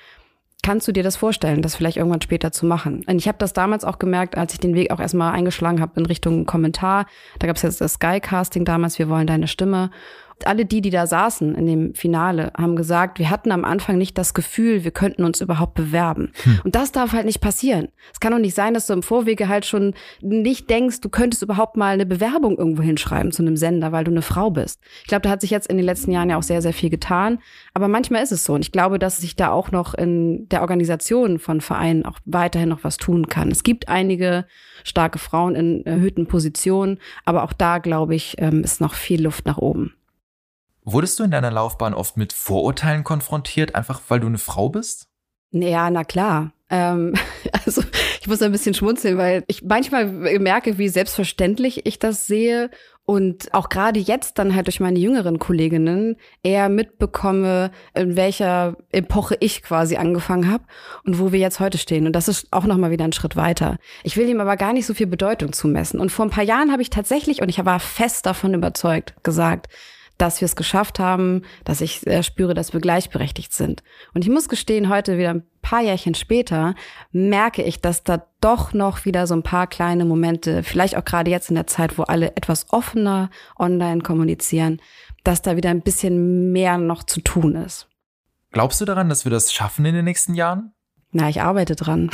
kannst 0.63 0.89
du 0.89 0.93
dir 0.93 1.05
das 1.05 1.17
vorstellen, 1.17 1.63
das 1.63 1.77
vielleicht 1.77 1.97
irgendwann 1.97 2.23
später 2.23 2.51
zu 2.51 2.67
machen? 2.67 3.05
Und 3.07 3.19
ich 3.19 3.29
habe 3.29 3.39
das 3.39 3.53
damals 3.53 3.85
auch 3.85 3.99
gemerkt, 3.99 4.37
als 4.37 4.53
ich 4.53 4.59
den 4.59 4.75
Weg 4.75 4.91
auch 4.91 4.99
erstmal 4.99 5.33
eingeschlagen 5.33 5.81
habe 5.81 6.01
in 6.01 6.07
Richtung 6.07 6.45
Kommentar. 6.45 7.07
Da 7.39 7.47
gab 7.47 7.57
es 7.57 7.63
jetzt 7.63 7.81
das 7.81 7.95
Sky-Casting 7.95 8.65
damals, 8.65 8.99
wir 8.99 9.09
wollen 9.09 9.29
deine 9.29 9.47
Stimme 9.47 9.91
alle 10.45 10.67
die, 10.67 10.81
die 10.81 10.91
da 10.91 11.07
saßen 11.07 11.55
in 11.55 11.67
dem 11.67 11.95
Finale, 11.95 12.53
haben 12.57 12.77
gesagt, 12.77 13.19
wir 13.19 13.31
hatten 13.31 13.51
am 13.53 13.65
Anfang 13.65 13.97
nicht 13.97 14.19
das 14.19 14.35
Gefühl, 14.35 14.85
wir 14.85 14.91
könnten 14.91 15.25
uns 15.25 15.41
überhaupt 15.41 15.75
bewerben. 15.75 16.33
Hm. 16.43 16.61
Und 16.65 16.75
das 16.75 16.93
darf 16.93 17.13
halt 17.13 17.25
nicht 17.25 17.41
passieren. 17.41 17.89
Es 18.13 18.21
kann 18.21 18.33
doch 18.33 18.39
nicht 18.39 18.55
sein, 18.55 18.75
dass 18.75 18.87
du 18.87 18.93
im 18.93 19.03
Vorwege 19.03 19.49
halt 19.49 19.65
schon 19.65 19.95
nicht 20.21 20.69
denkst, 20.69 21.01
du 21.01 21.09
könntest 21.09 21.43
überhaupt 21.43 21.77
mal 21.77 21.95
eine 21.95 22.07
Bewerbung 22.07 22.59
irgendwo 22.59 22.83
hinschreiben 22.83 23.33
zu 23.33 23.43
einem 23.43 23.57
Sender, 23.57 23.93
weil 23.93 24.05
du 24.05 24.11
eine 24.11 24.23
Frau 24.23 24.51
bist. 24.51 24.81
Ich 25.03 25.09
glaube, 25.09 25.23
da 25.23 25.31
hat 25.31 25.41
sich 25.41 25.51
jetzt 25.51 25.69
in 25.69 25.77
den 25.79 25.87
letzten 25.87 26.13
Jahren 26.13 26.29
ja 26.29 26.37
auch 26.37 26.43
sehr, 26.43 26.61
sehr 26.61 26.75
viel 26.75 26.91
getan. 26.91 27.39
Aber 27.73 27.89
manchmal 27.89 28.23
ist 28.23 28.33
es 28.33 28.45
so. 28.45 28.55
Und 28.55 28.61
ich 28.61 28.73
glaube, 28.73 28.99
dass 28.99 29.19
sich 29.19 29.37
da 29.37 29.51
auch 29.51 29.71
noch 29.71 29.95
in 29.95 30.49
der 30.49 30.61
Organisation 30.61 31.39
von 31.39 31.61
Vereinen 31.61 32.05
auch 32.05 32.19
weiterhin 32.27 32.69
noch 32.69 32.85
was 32.85 32.99
tun 32.99 33.29
kann. 33.29 33.51
Es 33.51 33.63
gibt 33.63 33.89
einige 33.89 34.47
starke 34.85 35.19
Frauen 35.19 35.55
in 35.55 35.87
erhöhten 35.87 36.27
Positionen, 36.27 36.99
aber 37.25 37.43
auch 37.43 37.53
da, 37.53 37.79
glaube 37.79 38.15
ich, 38.15 38.37
ähm, 38.39 38.63
ist 38.63 38.81
noch 38.81 38.95
viel 38.95 39.23
Luft 39.23 39.47
nach 39.47 39.59
oben. 39.59 39.96
Wurdest 40.89 41.19
du 41.19 41.25
in 41.25 41.33
deiner 41.33 41.51
Laufbahn 41.51 41.95
oft 41.95 42.17
mit 42.17 42.33
Vorurteilen 42.33 43.03
konfrontiert, 43.03 43.75
einfach 43.75 44.01
weil 44.07 44.21
du 44.21 44.29
eine 44.29 44.39
Frau 44.39 44.69
bist? 44.69 45.09
Ja, 45.51 45.91
na 45.91 46.05
klar. 46.05 46.53
Ähm, 46.71 47.15
also 47.67 47.83
ich 48.21 48.29
muss 48.29 48.41
ein 48.41 48.53
bisschen 48.53 48.73
schmunzeln, 48.73 49.19
weil 49.19 49.43
ich 49.49 49.65
manchmal 49.65 50.07
merke, 50.07 50.79
wie 50.79 50.89
selbstverständlich 50.89 51.87
ich 51.87 51.99
das 51.99 52.29
sehe 52.29 52.71
und 53.05 53.53
auch 53.53 53.69
gerade 53.69 53.99
jetzt 53.99 54.39
dann 54.39 54.55
halt 54.55 54.69
durch 54.69 54.79
meine 54.79 55.01
jüngeren 55.01 55.41
Kolleginnen 55.41 56.17
eher 56.45 56.69
mitbekomme, 56.69 57.73
in 57.95 58.15
welcher 58.15 58.77
Epoche 58.93 59.37
ich 59.41 59.65
quasi 59.65 59.97
angefangen 59.97 60.49
habe 60.49 60.65
und 61.05 61.19
wo 61.19 61.33
wir 61.33 61.41
jetzt 61.41 61.59
heute 61.59 61.79
stehen. 61.79 62.07
Und 62.07 62.13
das 62.13 62.29
ist 62.29 62.47
auch 62.53 62.65
nochmal 62.65 62.93
wieder 62.93 63.05
ein 63.05 63.13
Schritt 63.13 63.35
weiter. 63.35 63.79
Ich 64.05 64.17
will 64.17 64.29
ihm 64.29 64.41
aber 64.41 64.57
gar 64.57 64.73
nicht 64.73 64.87
so 64.87 64.95
viel 64.95 65.09
Bedeutung 65.09 65.53
zumessen. 65.53 65.99
Und 65.99 66.13
vor 66.13 66.27
ein 66.27 66.31
paar 66.31 66.45
Jahren 66.45 66.71
habe 66.71 66.83
ich 66.83 66.91
tatsächlich, 66.91 67.43
und 67.43 67.49
ich 67.49 67.65
war 67.65 67.81
fest 67.81 68.25
davon 68.27 68.55
überzeugt, 68.55 69.15
gesagt, 69.25 69.69
dass 70.19 70.41
wir 70.41 70.47
es 70.47 70.57
geschafft 70.57 70.99
haben, 70.99 71.43
dass 71.65 71.81
ich 71.81 72.07
äh, 72.07 72.23
spüre, 72.23 72.55
dass 72.55 72.73
wir 72.73 72.81
gleichberechtigt 72.81 73.53
sind. 73.53 73.83
Und 74.15 74.25
ich 74.25 74.31
muss 74.31 74.49
gestehen, 74.49 74.89
heute 74.89 75.19
wieder 75.19 75.31
ein 75.31 75.45
paar 75.63 75.83
Jährchen 75.83 76.15
später 76.15 76.75
merke 77.13 77.63
ich, 77.63 77.81
dass 77.81 78.05
da 78.05 78.27
doch 78.41 78.73
noch 78.73 79.05
wieder 79.05 79.27
so 79.27 79.35
ein 79.35 79.43
paar 79.43 79.67
kleine 79.67 80.05
Momente, 80.05 80.63
vielleicht 80.63 80.97
auch 80.97 81.05
gerade 81.05 81.31
jetzt 81.31 81.49
in 81.51 81.57
der 81.57 81.67
Zeit, 81.67 81.99
wo 81.99 82.03
alle 82.05 82.37
etwas 82.37 82.73
offener 82.73 83.31
online 83.59 84.01
kommunizieren, 84.01 84.81
dass 85.25 85.43
da 85.43 85.57
wieder 85.57 85.71
ein 85.71 85.83
bisschen 85.83 86.53
mehr 86.53 86.79
noch 86.79 87.03
zu 87.03 87.21
tun 87.21 87.57
ist. 87.57 87.89
Glaubst 88.53 88.81
du 88.81 88.85
daran, 88.85 89.09
dass 89.09 89.25
wir 89.25 89.31
das 89.31 89.53
schaffen 89.53 89.85
in 89.85 89.95
den 89.95 90.05
nächsten 90.05 90.35
Jahren? 90.35 90.73
Na, 91.13 91.29
ich 91.29 91.41
arbeite 91.41 91.77
dran. 91.77 92.11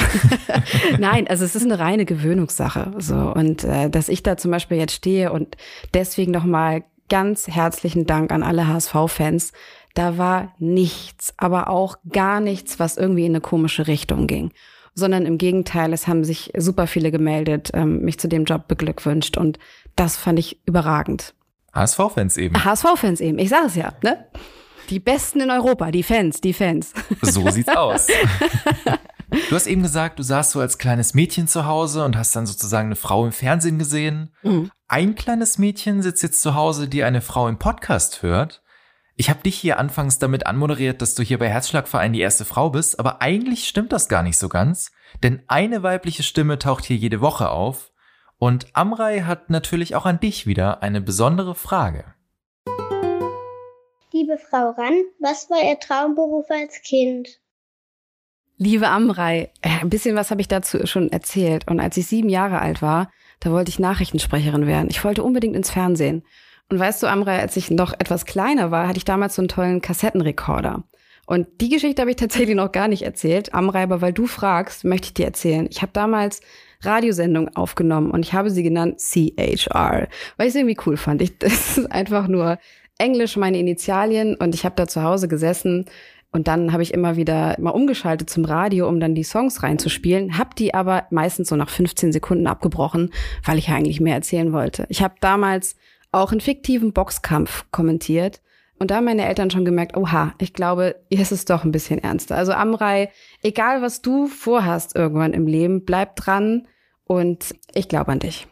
Nein, 0.99 1.27
also 1.27 1.45
es 1.45 1.57
ist 1.57 1.65
eine 1.65 1.79
reine 1.79 2.05
Gewöhnungssache. 2.05 2.93
So 2.99 3.17
und 3.17 3.65
äh, 3.65 3.91
dass 3.91 4.09
ich 4.09 4.23
da 4.23 4.37
zum 4.37 4.51
Beispiel 4.51 4.77
jetzt 4.77 4.95
stehe 4.95 5.33
und 5.33 5.57
deswegen 5.93 6.31
noch 6.31 6.45
mal 6.45 6.85
ganz 7.09 7.49
herzlichen 7.49 8.07
Dank 8.07 8.33
an 8.33 8.43
alle 8.43 8.67
HSV-Fans. 8.69 9.53
Da 9.95 10.19
war 10.19 10.55
nichts, 10.59 11.35
aber 11.37 11.69
auch 11.69 11.97
gar 12.11 12.41
nichts, 12.41 12.79
was 12.79 12.97
irgendwie 12.97 13.27
in 13.27 13.33
eine 13.33 13.41
komische 13.41 13.87
Richtung 13.87 14.27
ging. 14.27 14.53
Sondern 14.95 15.27
im 15.27 15.39
Gegenteil, 15.39 15.93
es 15.93 16.07
haben 16.07 16.25
sich 16.25 16.53
super 16.57 16.87
viele 16.87 17.11
gemeldet, 17.11 17.71
ähm, 17.75 18.01
mich 18.01 18.19
zu 18.19 18.29
dem 18.29 18.45
Job 18.45 18.69
beglückwünscht 18.69 19.37
und 19.37 19.59
das 19.97 20.17
fand 20.17 20.39
ich 20.39 20.61
überragend. 20.67 21.35
HSV-Fans 21.75 22.37
eben. 22.37 22.65
HSV-Fans 22.65 23.21
eben, 23.21 23.39
ich 23.39 23.49
sage 23.49 23.67
es 23.67 23.77
ja, 23.77 23.93
ne? 24.03 24.27
Die 24.91 25.01
Besten 25.01 25.41
in 25.41 25.51
Europa, 25.51 25.91
die 25.91 26.03
Fans, 26.03 26.41
die 26.41 26.53
Fans. 26.53 26.93
So 27.23 27.49
sieht's 27.51 27.69
aus. 27.77 28.09
Du 29.33 29.57
hast 29.57 29.67
eben 29.67 29.83
gesagt, 29.83 30.19
du 30.19 30.23
saßt 30.23 30.51
so 30.51 30.61
als 30.61 30.77
kleines 30.77 31.15
Mädchen 31.15 31.49
zu 31.49 31.65
Hause 31.65 32.05
und 32.05 32.17
hast 32.17 32.37
dann 32.37 32.47
sozusagen 32.47 32.89
eine 32.89 32.97
Frau 32.97 33.25
im 33.25 33.33
Fernsehen 33.33 33.79
gesehen. 33.79 34.35
Mhm. 34.43 34.71
Ein 34.89 35.15
kleines 35.15 35.57
Mädchen 35.57 36.03
sitzt 36.03 36.23
jetzt 36.23 36.43
zu 36.43 36.55
Hause, 36.55 36.87
die 36.87 37.03
eine 37.03 37.23
Frau 37.23 37.49
im 37.49 37.59
Podcast 37.59 38.23
hört. 38.23 38.63
Ich 39.17 39.31
habe 39.31 39.43
dich 39.43 39.57
hier 39.57 39.79
anfangs 39.79 40.19
damit 40.19 40.47
anmoderiert, 40.47 41.01
dass 41.01 41.15
du 41.15 41.23
hier 41.23 41.39
bei 41.39 41.49
Herzschlagverein 41.49 42.13
die 42.13 42.21
erste 42.21 42.45
Frau 42.45 42.69
bist, 42.69 42.99
aber 42.99 43.23
eigentlich 43.23 43.69
stimmt 43.69 43.93
das 43.93 44.09
gar 44.09 44.23
nicht 44.23 44.37
so 44.37 44.51
ganz, 44.51 44.91
denn 45.23 45.43
eine 45.49 45.83
weibliche 45.83 46.23
Stimme 46.23 46.59
taucht 46.59 46.85
hier 46.85 46.97
jede 46.97 47.23
Woche 47.23 47.49
auf 47.49 47.93
und 48.39 48.67
Amrei 48.75 49.21
hat 49.21 49.49
natürlich 49.49 49.95
auch 49.95 50.05
an 50.05 50.21
dich 50.21 50.47
wieder 50.47 50.83
eine 50.83 51.01
besondere 51.01 51.55
Frage. 51.55 52.15
Liebe 54.13 54.37
Frau 54.37 54.71
Ran, 54.71 55.01
was 55.21 55.49
war 55.49 55.63
Ihr 55.63 55.79
Traumberuf 55.79 56.51
als 56.51 56.83
Kind? 56.83 57.42
Liebe 58.65 58.87
Amrei, 58.91 59.51
äh, 59.61 59.81
ein 59.81 59.91
bisschen 59.91 60.15
was 60.15 60.31
habe 60.31 60.41
ich 60.41 60.47
dazu 60.47 60.87
schon 60.87 61.11
erzählt. 61.11 61.69
Und 61.69 61.81
als 61.81 61.97
ich 61.97 62.07
sieben 62.07 62.29
Jahre 62.29 62.61
alt 62.61 62.81
war, 62.81 63.11
da 63.41 63.51
wollte 63.51 63.71
ich 63.71 63.81
Nachrichtensprecherin 63.81 64.69
werden. 64.69 64.87
Ich 64.89 65.03
wollte 65.03 65.25
unbedingt 65.25 65.57
ins 65.57 65.73
Fernsehen. 65.73 66.23
Und 66.71 66.79
weißt 66.79 67.03
du, 67.03 67.09
Amrei, 67.09 67.41
als 67.41 67.57
ich 67.57 67.73
noch 67.73 67.93
etwas 67.93 68.25
kleiner 68.25 68.71
war, 68.71 68.87
hatte 68.87 68.99
ich 68.99 69.05
damals 69.05 69.35
so 69.35 69.43
einen 69.43 69.49
tollen 69.49 69.81
Kassettenrekorder. 69.81 70.85
Und 71.27 71.49
die 71.61 71.71
Geschichte 71.71 72.03
habe 72.03 72.13
ich 72.13 72.17
tatsächlich 72.19 72.55
noch 72.55 72.71
gar 72.71 72.87
nicht 72.87 73.03
erzählt. 73.03 73.53
Amreiber, 73.53 74.01
weil 74.01 74.13
du 74.13 74.29
fragst, 74.29 74.85
möchte 74.85 75.07
ich 75.07 75.15
dir 75.15 75.27
erzählen. 75.27 75.67
Ich 75.69 75.83
habe 75.83 75.91
damals 75.93 76.41
Radiosendung 76.83 77.49
aufgenommen 77.57 78.13
und 78.13 78.25
ich 78.25 78.33
habe 78.33 78.51
sie 78.51 78.63
genannt 78.63 79.01
CHR, 79.01 80.07
weil 80.37 80.47
ich 80.47 80.55
es 80.55 80.55
irgendwie 80.55 80.79
cool 80.87 80.97
fand. 80.97 81.21
Ich, 81.21 81.37
das 81.41 81.79
ist 81.79 81.91
einfach 81.91 82.29
nur 82.29 82.59
Englisch, 82.97 83.37
meine 83.37 83.59
Initialien 83.59 84.37
und 84.37 84.55
ich 84.55 84.65
habe 84.65 84.77
da 84.77 84.87
zu 84.87 85.03
Hause 85.03 85.27
gesessen 85.27 85.87
und 86.33 86.49
dann 86.49 86.73
habe 86.73 86.83
ich 86.83 86.95
immer 86.95 87.17
wieder 87.17 87.57
mal 87.61 87.71
umgeschaltet 87.71 88.31
zum 88.31 88.47
Radio, 88.47 88.89
um 88.89 88.99
dann 88.99 89.15
die 89.15 89.23
Songs 89.23 89.63
reinzuspielen, 89.63 90.39
habe 90.39 90.55
die 90.57 90.73
aber 90.73 91.05
meistens 91.11 91.49
so 91.49 91.57
nach 91.57 91.69
15 91.69 92.11
Sekunden 92.11 92.47
abgebrochen, 92.47 93.13
weil 93.45 93.59
ich 93.59 93.69
ja 93.69 93.77
eigentlich 93.77 94.01
mehr 94.01 94.15
erzählen 94.15 94.53
wollte. 94.53 94.87
Ich 94.89 95.03
habe 95.03 95.15
damals 95.21 95.77
auch 96.11 96.33
einen 96.33 96.41
fiktiven 96.41 96.93
Boxkampf 96.93 97.67
kommentiert 97.71 98.41
und 98.79 98.91
da 98.91 98.97
haben 98.97 99.05
meine 99.05 99.27
Eltern 99.27 99.51
schon 99.51 99.67
gemerkt, 99.67 99.97
oha, 99.97 100.35
ich 100.39 100.55
glaube, 100.55 100.97
hier 101.11 101.21
ist 101.21 101.33
es 101.33 101.45
doch 101.45 101.65
ein 101.65 101.71
bisschen 101.71 101.99
ernster. 101.99 102.37
Also 102.37 102.53
Amrei, 102.53 103.13
egal 103.43 103.83
was 103.83 104.03
du 104.03 104.27
vorhast 104.27 104.97
irgendwann 104.97 105.35
im 105.35 105.47
Leben, 105.47 105.85
bleib 105.85 106.17
dran 106.17 106.67
und 107.05 107.55
ich 107.75 107.89
glaube 107.89 108.11
an 108.11 108.21
dich. 108.21 108.49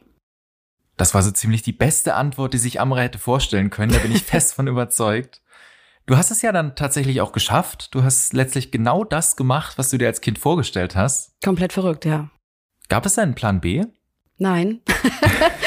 Das 0.99 1.15
war 1.15 1.23
so 1.23 1.31
ziemlich 1.31 1.63
die 1.63 1.73
beste 1.73 2.15
Antwort, 2.15 2.53
die 2.53 2.59
sich 2.59 2.79
Amrei 2.79 3.05
hätte 3.05 3.19
vorstellen 3.19 3.71
können. 3.71 3.91
Da 3.91 3.99
bin 3.99 4.13
ich 4.13 4.23
fest 4.25 4.53
von 4.53 4.69
überzeugt. 4.69 5.40
Du 6.11 6.17
hast 6.17 6.33
es 6.33 6.43
ja 6.43 6.51
dann 6.51 6.75
tatsächlich 6.75 7.21
auch 7.21 7.31
geschafft. 7.31 7.95
Du 7.95 8.03
hast 8.03 8.33
letztlich 8.33 8.73
genau 8.73 9.05
das 9.05 9.37
gemacht, 9.37 9.79
was 9.79 9.91
du 9.91 9.97
dir 9.97 10.09
als 10.09 10.21
Kind 10.21 10.41
vorgestellt 10.41 10.97
hast. 10.97 11.41
Komplett 11.41 11.73
verrückt, 11.73 12.05
ja. 12.05 12.31
Gab 12.89 13.07
es 13.07 13.17
einen 13.17 13.37
Plan 13.37 13.61
B? 13.61 13.85
Nein. 14.37 14.81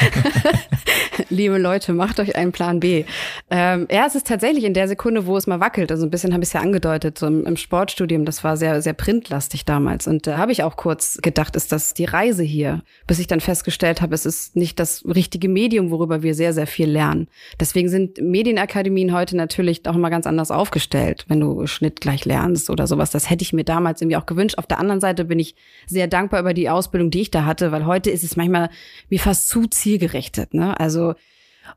Liebe 1.28 1.58
Leute, 1.58 1.92
macht 1.92 2.20
euch 2.20 2.36
einen 2.36 2.52
Plan 2.52 2.80
B. 2.80 3.04
Ähm, 3.50 3.86
ja, 3.90 4.06
es 4.06 4.14
ist 4.14 4.26
tatsächlich 4.26 4.64
in 4.64 4.74
der 4.74 4.88
Sekunde, 4.88 5.26
wo 5.26 5.36
es 5.36 5.46
mal 5.46 5.60
wackelt. 5.60 5.90
Also 5.90 6.06
ein 6.06 6.10
bisschen 6.10 6.32
habe 6.32 6.42
ich 6.42 6.48
es 6.48 6.52
ja 6.52 6.60
angedeutet, 6.60 7.18
so 7.18 7.26
im, 7.26 7.44
im, 7.44 7.56
Sportstudium, 7.56 8.24
das 8.24 8.44
war 8.44 8.56
sehr, 8.56 8.82
sehr 8.82 8.92
printlastig 8.92 9.64
damals. 9.64 10.06
Und 10.06 10.26
da 10.26 10.38
habe 10.38 10.52
ich 10.52 10.62
auch 10.62 10.76
kurz 10.76 11.18
gedacht, 11.22 11.56
ist 11.56 11.72
das 11.72 11.94
die 11.94 12.04
Reise 12.04 12.42
hier? 12.42 12.82
Bis 13.06 13.18
ich 13.18 13.26
dann 13.26 13.40
festgestellt 13.40 14.00
habe, 14.00 14.14
es 14.14 14.26
ist 14.26 14.56
nicht 14.56 14.78
das 14.78 15.04
richtige 15.06 15.48
Medium, 15.48 15.90
worüber 15.90 16.22
wir 16.22 16.34
sehr, 16.34 16.52
sehr 16.52 16.66
viel 16.66 16.88
lernen. 16.88 17.28
Deswegen 17.60 17.88
sind 17.88 18.20
Medienakademien 18.20 19.12
heute 19.12 19.36
natürlich 19.36 19.86
auch 19.86 19.94
immer 19.94 20.10
ganz 20.10 20.26
anders 20.26 20.50
aufgestellt, 20.50 21.24
wenn 21.28 21.40
du 21.40 21.66
Schnitt 21.66 22.00
gleich 22.00 22.24
lernst 22.24 22.70
oder 22.70 22.86
sowas. 22.86 23.10
Das 23.10 23.30
hätte 23.30 23.42
ich 23.42 23.52
mir 23.52 23.64
damals 23.64 24.00
irgendwie 24.00 24.16
auch 24.16 24.26
gewünscht. 24.26 24.58
Auf 24.58 24.66
der 24.66 24.78
anderen 24.78 25.00
Seite 25.00 25.24
bin 25.24 25.38
ich 25.38 25.54
sehr 25.86 26.06
dankbar 26.06 26.40
über 26.40 26.54
die 26.54 26.68
Ausbildung, 26.68 27.10
die 27.10 27.22
ich 27.22 27.30
da 27.30 27.44
hatte, 27.44 27.72
weil 27.72 27.86
heute 27.86 28.10
ist 28.10 28.24
es 28.24 28.36
manchmal 28.36 28.70
wie 29.08 29.18
fast 29.18 29.48
zu 29.48 29.66
zielgerichtet. 29.66 30.54
Ne? 30.54 30.78
Also 30.78 31.03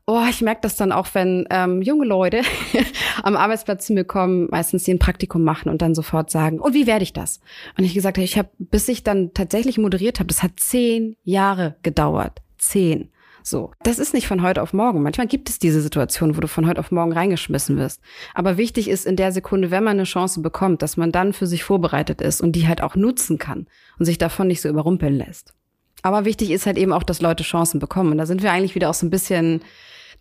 Oh, 0.06 0.22
ich 0.28 0.42
merke 0.42 0.60
das 0.62 0.76
dann 0.76 0.92
auch, 0.92 1.08
wenn 1.14 1.46
ähm, 1.50 1.80
junge 1.82 2.06
Leute 2.06 2.42
am 3.22 3.36
Arbeitsplatz 3.36 3.86
zu 3.86 3.94
mir 3.94 4.04
kommen, 4.04 4.48
meistens 4.50 4.84
die 4.84 4.92
ein 4.92 4.98
Praktikum 4.98 5.44
machen 5.44 5.70
und 5.70 5.80
dann 5.80 5.94
sofort 5.94 6.30
sagen, 6.30 6.60
und 6.60 6.74
wie 6.74 6.86
werde 6.86 7.02
ich 7.02 7.12
das? 7.12 7.40
Und 7.76 7.84
ich 7.84 7.94
gesagt 7.94 8.18
habe, 8.18 8.24
ich 8.24 8.36
habe, 8.36 8.50
bis 8.58 8.88
ich 8.88 9.02
dann 9.02 9.32
tatsächlich 9.32 9.78
moderiert 9.78 10.18
habe, 10.18 10.26
das 10.26 10.42
hat 10.42 10.52
zehn 10.56 11.16
Jahre 11.24 11.76
gedauert. 11.82 12.42
Zehn. 12.58 13.10
So. 13.42 13.70
Das 13.82 13.98
ist 13.98 14.12
nicht 14.12 14.26
von 14.26 14.42
heute 14.42 14.60
auf 14.60 14.74
morgen. 14.74 15.02
Manchmal 15.02 15.26
gibt 15.26 15.48
es 15.48 15.58
diese 15.58 15.80
Situation, 15.80 16.36
wo 16.36 16.40
du 16.40 16.48
von 16.48 16.66
heute 16.66 16.80
auf 16.80 16.90
morgen 16.90 17.12
reingeschmissen 17.12 17.78
wirst. 17.78 18.00
Aber 18.34 18.58
wichtig 18.58 18.88
ist 18.88 19.06
in 19.06 19.16
der 19.16 19.32
Sekunde, 19.32 19.70
wenn 19.70 19.84
man 19.84 19.96
eine 19.96 20.04
Chance 20.04 20.42
bekommt, 20.42 20.82
dass 20.82 20.98
man 20.98 21.12
dann 21.12 21.32
für 21.32 21.46
sich 21.46 21.64
vorbereitet 21.64 22.20
ist 22.20 22.42
und 22.42 22.52
die 22.52 22.68
halt 22.68 22.82
auch 22.82 22.94
nutzen 22.94 23.38
kann 23.38 23.66
und 23.98 24.04
sich 24.04 24.18
davon 24.18 24.48
nicht 24.48 24.60
so 24.60 24.68
überrumpeln 24.68 25.14
lässt. 25.14 25.54
Aber 26.02 26.24
wichtig 26.24 26.50
ist 26.50 26.66
halt 26.66 26.78
eben 26.78 26.92
auch, 26.92 27.02
dass 27.02 27.20
Leute 27.20 27.42
Chancen 27.42 27.80
bekommen. 27.80 28.12
Und 28.12 28.18
da 28.18 28.26
sind 28.26 28.42
wir 28.42 28.52
eigentlich 28.52 28.74
wieder 28.74 28.90
auch 28.90 28.94
so 28.94 29.06
ein 29.06 29.10
bisschen 29.10 29.62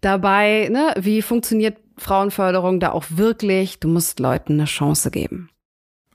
dabei, 0.02 0.70
ne? 0.72 0.94
Wie 1.00 1.22
funktioniert 1.22 1.78
Frauenförderung 1.98 2.80
da 2.80 2.92
auch 2.92 3.06
wirklich? 3.10 3.80
Du 3.80 3.88
musst 3.88 4.20
Leuten 4.20 4.54
eine 4.54 4.66
Chance 4.66 5.12
geben. 5.12 5.50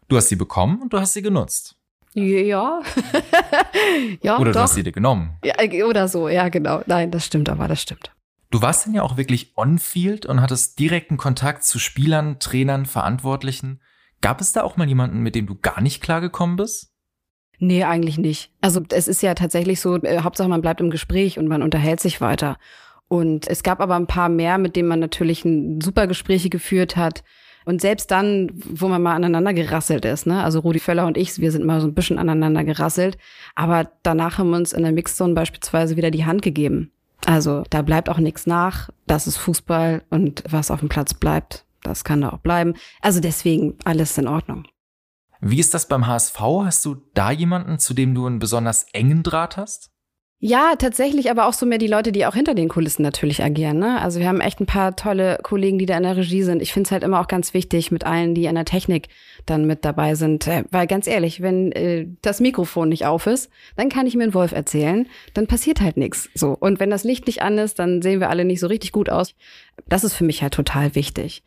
Du 0.08 0.16
hast 0.16 0.28
sie 0.28 0.36
bekommen 0.36 0.82
und 0.82 0.92
du 0.92 1.00
hast 1.00 1.14
sie 1.14 1.22
genutzt. 1.22 1.76
Ja. 2.14 2.82
ja 4.22 4.38
oder 4.38 4.52
doch. 4.52 4.52
du 4.52 4.60
hast 4.60 4.74
sie 4.74 4.82
dir 4.82 4.92
genommen. 4.92 5.38
Ja, 5.44 5.54
äh, 5.58 5.82
oder 5.82 6.08
so, 6.08 6.28
ja, 6.28 6.48
genau. 6.48 6.82
Nein, 6.86 7.10
das 7.10 7.24
stimmt, 7.24 7.48
aber 7.48 7.68
das 7.68 7.80
stimmt. 7.80 8.12
Du 8.50 8.60
warst 8.60 8.84
dann 8.84 8.92
ja 8.92 9.02
auch 9.02 9.16
wirklich 9.16 9.56
on-field 9.56 10.26
und 10.26 10.42
hattest 10.42 10.78
direkten 10.78 11.16
Kontakt 11.16 11.64
zu 11.64 11.78
Spielern, 11.78 12.38
Trainern, 12.38 12.84
Verantwortlichen. 12.84 13.80
Gab 14.20 14.42
es 14.42 14.52
da 14.52 14.62
auch 14.62 14.76
mal 14.76 14.86
jemanden, 14.86 15.20
mit 15.20 15.34
dem 15.34 15.46
du 15.46 15.54
gar 15.54 15.80
nicht 15.80 16.02
klargekommen 16.02 16.56
bist? 16.56 16.91
Nee, 17.64 17.84
eigentlich 17.84 18.18
nicht. 18.18 18.50
Also 18.60 18.82
es 18.90 19.06
ist 19.06 19.22
ja 19.22 19.34
tatsächlich 19.34 19.80
so, 19.80 19.94
äh, 20.02 20.22
Hauptsache 20.22 20.48
man 20.48 20.62
bleibt 20.62 20.80
im 20.80 20.90
Gespräch 20.90 21.38
und 21.38 21.46
man 21.46 21.62
unterhält 21.62 22.00
sich 22.00 22.20
weiter. 22.20 22.56
Und 23.06 23.46
es 23.46 23.62
gab 23.62 23.80
aber 23.80 23.94
ein 23.94 24.08
paar 24.08 24.28
mehr, 24.28 24.58
mit 24.58 24.74
denen 24.74 24.88
man 24.88 24.98
natürlich 24.98 25.46
super 25.80 26.08
Gespräche 26.08 26.50
geführt 26.50 26.96
hat. 26.96 27.22
Und 27.64 27.80
selbst 27.80 28.10
dann, 28.10 28.50
wo 28.52 28.88
man 28.88 29.00
mal 29.00 29.14
aneinander 29.14 29.54
gerasselt 29.54 30.04
ist, 30.04 30.26
ne? 30.26 30.42
Also 30.42 30.58
Rudi 30.58 30.80
Völler 30.80 31.06
und 31.06 31.16
ich, 31.16 31.38
wir 31.38 31.52
sind 31.52 31.64
mal 31.64 31.80
so 31.80 31.86
ein 31.86 31.94
bisschen 31.94 32.18
aneinander 32.18 32.64
gerasselt. 32.64 33.16
Aber 33.54 33.92
danach 34.02 34.38
haben 34.38 34.50
wir 34.50 34.56
uns 34.56 34.72
in 34.72 34.82
der 34.82 34.90
Mixzone 34.90 35.34
beispielsweise 35.34 35.96
wieder 35.96 36.10
die 36.10 36.24
Hand 36.24 36.42
gegeben. 36.42 36.90
Also 37.26 37.62
da 37.70 37.82
bleibt 37.82 38.08
auch 38.08 38.18
nichts 38.18 38.44
nach. 38.44 38.90
Das 39.06 39.28
ist 39.28 39.36
Fußball 39.36 40.02
und 40.10 40.42
was 40.50 40.72
auf 40.72 40.80
dem 40.80 40.88
Platz 40.88 41.14
bleibt, 41.14 41.64
das 41.84 42.02
kann 42.02 42.22
da 42.22 42.30
auch 42.30 42.38
bleiben. 42.38 42.74
Also 43.00 43.20
deswegen 43.20 43.76
alles 43.84 44.18
in 44.18 44.26
Ordnung. 44.26 44.64
Wie 45.44 45.58
ist 45.58 45.74
das 45.74 45.86
beim 45.86 46.06
HSV? 46.06 46.38
Hast 46.40 46.84
du 46.84 47.02
da 47.14 47.32
jemanden, 47.32 47.80
zu 47.80 47.94
dem 47.94 48.14
du 48.14 48.26
einen 48.26 48.38
besonders 48.38 48.86
engen 48.92 49.24
Draht 49.24 49.56
hast? 49.56 49.90
Ja, 50.44 50.74
tatsächlich, 50.76 51.30
aber 51.30 51.46
auch 51.46 51.52
so 51.52 51.66
mehr 51.66 51.78
die 51.78 51.86
Leute, 51.86 52.10
die 52.10 52.26
auch 52.26 52.34
hinter 52.34 52.54
den 52.54 52.68
Kulissen 52.68 53.02
natürlich 53.02 53.42
agieren. 53.42 53.78
Ne? 53.78 54.00
Also 54.00 54.18
wir 54.18 54.26
haben 54.26 54.40
echt 54.40 54.60
ein 54.60 54.66
paar 54.66 54.96
tolle 54.96 55.38
Kollegen, 55.42 55.78
die 55.78 55.86
da 55.86 55.96
in 55.96 56.02
der 56.02 56.16
Regie 56.16 56.42
sind. 56.42 56.62
Ich 56.62 56.72
finde 56.72 56.88
es 56.88 56.90
halt 56.90 57.04
immer 57.04 57.20
auch 57.20 57.28
ganz 57.28 57.54
wichtig 57.54 57.92
mit 57.92 58.04
allen, 58.04 58.34
die 58.34 58.48
an 58.48 58.56
der 58.56 58.64
Technik 58.64 59.08
dann 59.46 59.66
mit 59.66 59.84
dabei 59.84 60.16
sind. 60.16 60.48
Äh, 60.48 60.64
weil 60.72 60.88
ganz 60.88 61.06
ehrlich, 61.06 61.42
wenn 61.42 61.70
äh, 61.72 62.08
das 62.22 62.40
Mikrofon 62.40 62.88
nicht 62.88 63.06
auf 63.06 63.28
ist, 63.28 63.50
dann 63.76 63.88
kann 63.88 64.08
ich 64.08 64.16
mir 64.16 64.24
einen 64.24 64.34
Wolf 64.34 64.50
erzählen, 64.50 65.08
dann 65.34 65.46
passiert 65.46 65.80
halt 65.80 65.96
nichts. 65.96 66.28
So. 66.34 66.56
Und 66.58 66.80
wenn 66.80 66.90
das 66.90 67.04
Licht 67.04 67.28
nicht 67.28 67.42
an 67.42 67.58
ist, 67.58 67.78
dann 67.78 68.02
sehen 68.02 68.18
wir 68.18 68.28
alle 68.28 68.44
nicht 68.44 68.58
so 68.58 68.66
richtig 68.66 68.90
gut 68.90 69.10
aus. 69.10 69.36
Das 69.88 70.02
ist 70.02 70.14
für 70.14 70.24
mich 70.24 70.42
halt 70.42 70.54
total 70.54 70.96
wichtig. 70.96 71.44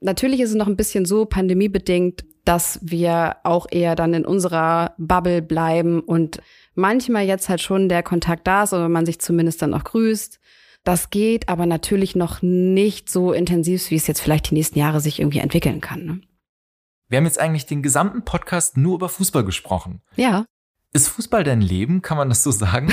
Natürlich 0.00 0.40
ist 0.40 0.50
es 0.50 0.56
noch 0.56 0.66
ein 0.66 0.76
bisschen 0.76 1.04
so 1.04 1.24
pandemiebedingt, 1.24 2.24
dass 2.44 2.78
wir 2.82 3.36
auch 3.44 3.66
eher 3.70 3.94
dann 3.94 4.14
in 4.14 4.24
unserer 4.24 4.94
Bubble 4.96 5.42
bleiben 5.42 6.00
und 6.00 6.40
manchmal 6.74 7.24
jetzt 7.26 7.48
halt 7.48 7.60
schon 7.60 7.88
der 7.88 8.02
Kontakt 8.02 8.46
da 8.46 8.62
ist 8.62 8.72
oder 8.72 8.88
man 8.88 9.04
sich 9.04 9.20
zumindest 9.20 9.60
dann 9.60 9.74
auch 9.74 9.84
grüßt. 9.84 10.40
Das 10.84 11.10
geht 11.10 11.48
aber 11.48 11.66
natürlich 11.66 12.16
noch 12.16 12.40
nicht 12.40 13.10
so 13.10 13.32
intensiv, 13.32 13.90
wie 13.90 13.96
es 13.96 14.06
jetzt 14.06 14.20
vielleicht 14.20 14.50
die 14.50 14.54
nächsten 14.54 14.78
Jahre 14.78 15.00
sich 15.00 15.20
irgendwie 15.20 15.40
entwickeln 15.40 15.80
kann. 15.80 16.04
Ne? 16.04 16.20
Wir 17.08 17.18
haben 17.18 17.24
jetzt 17.24 17.40
eigentlich 17.40 17.66
den 17.66 17.82
gesamten 17.82 18.24
Podcast 18.24 18.76
nur 18.76 18.94
über 18.94 19.08
Fußball 19.08 19.44
gesprochen. 19.44 20.00
Ja. 20.16 20.46
Ist 20.92 21.08
Fußball 21.08 21.44
dein 21.44 21.60
Leben? 21.60 22.00
Kann 22.00 22.16
man 22.16 22.28
das 22.28 22.42
so 22.42 22.50
sagen? 22.50 22.92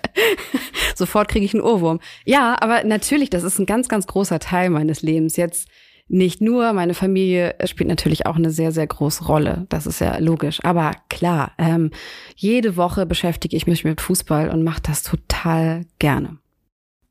Sofort 0.94 1.28
kriege 1.28 1.46
ich 1.46 1.54
einen 1.54 1.62
Ohrwurm. 1.62 2.00
Ja, 2.26 2.60
aber 2.60 2.84
natürlich, 2.84 3.30
das 3.30 3.42
ist 3.42 3.58
ein 3.58 3.66
ganz, 3.66 3.88
ganz 3.88 4.06
großer 4.06 4.38
Teil 4.38 4.68
meines 4.68 5.00
Lebens. 5.00 5.36
Jetzt 5.36 5.68
nicht 6.10 6.40
nur, 6.40 6.72
meine 6.72 6.94
Familie 6.94 7.54
spielt 7.66 7.88
natürlich 7.88 8.26
auch 8.26 8.34
eine 8.34 8.50
sehr, 8.50 8.72
sehr 8.72 8.86
große 8.86 9.24
Rolle. 9.24 9.66
Das 9.68 9.86
ist 9.86 10.00
ja 10.00 10.18
logisch. 10.18 10.58
Aber 10.64 10.92
klar, 11.08 11.52
ähm, 11.56 11.92
jede 12.34 12.76
Woche 12.76 13.06
beschäftige 13.06 13.56
ich 13.56 13.68
mich 13.68 13.84
mit 13.84 14.00
Fußball 14.00 14.50
und 14.50 14.64
mache 14.64 14.82
das 14.82 15.04
total 15.04 15.86
gerne. 16.00 16.38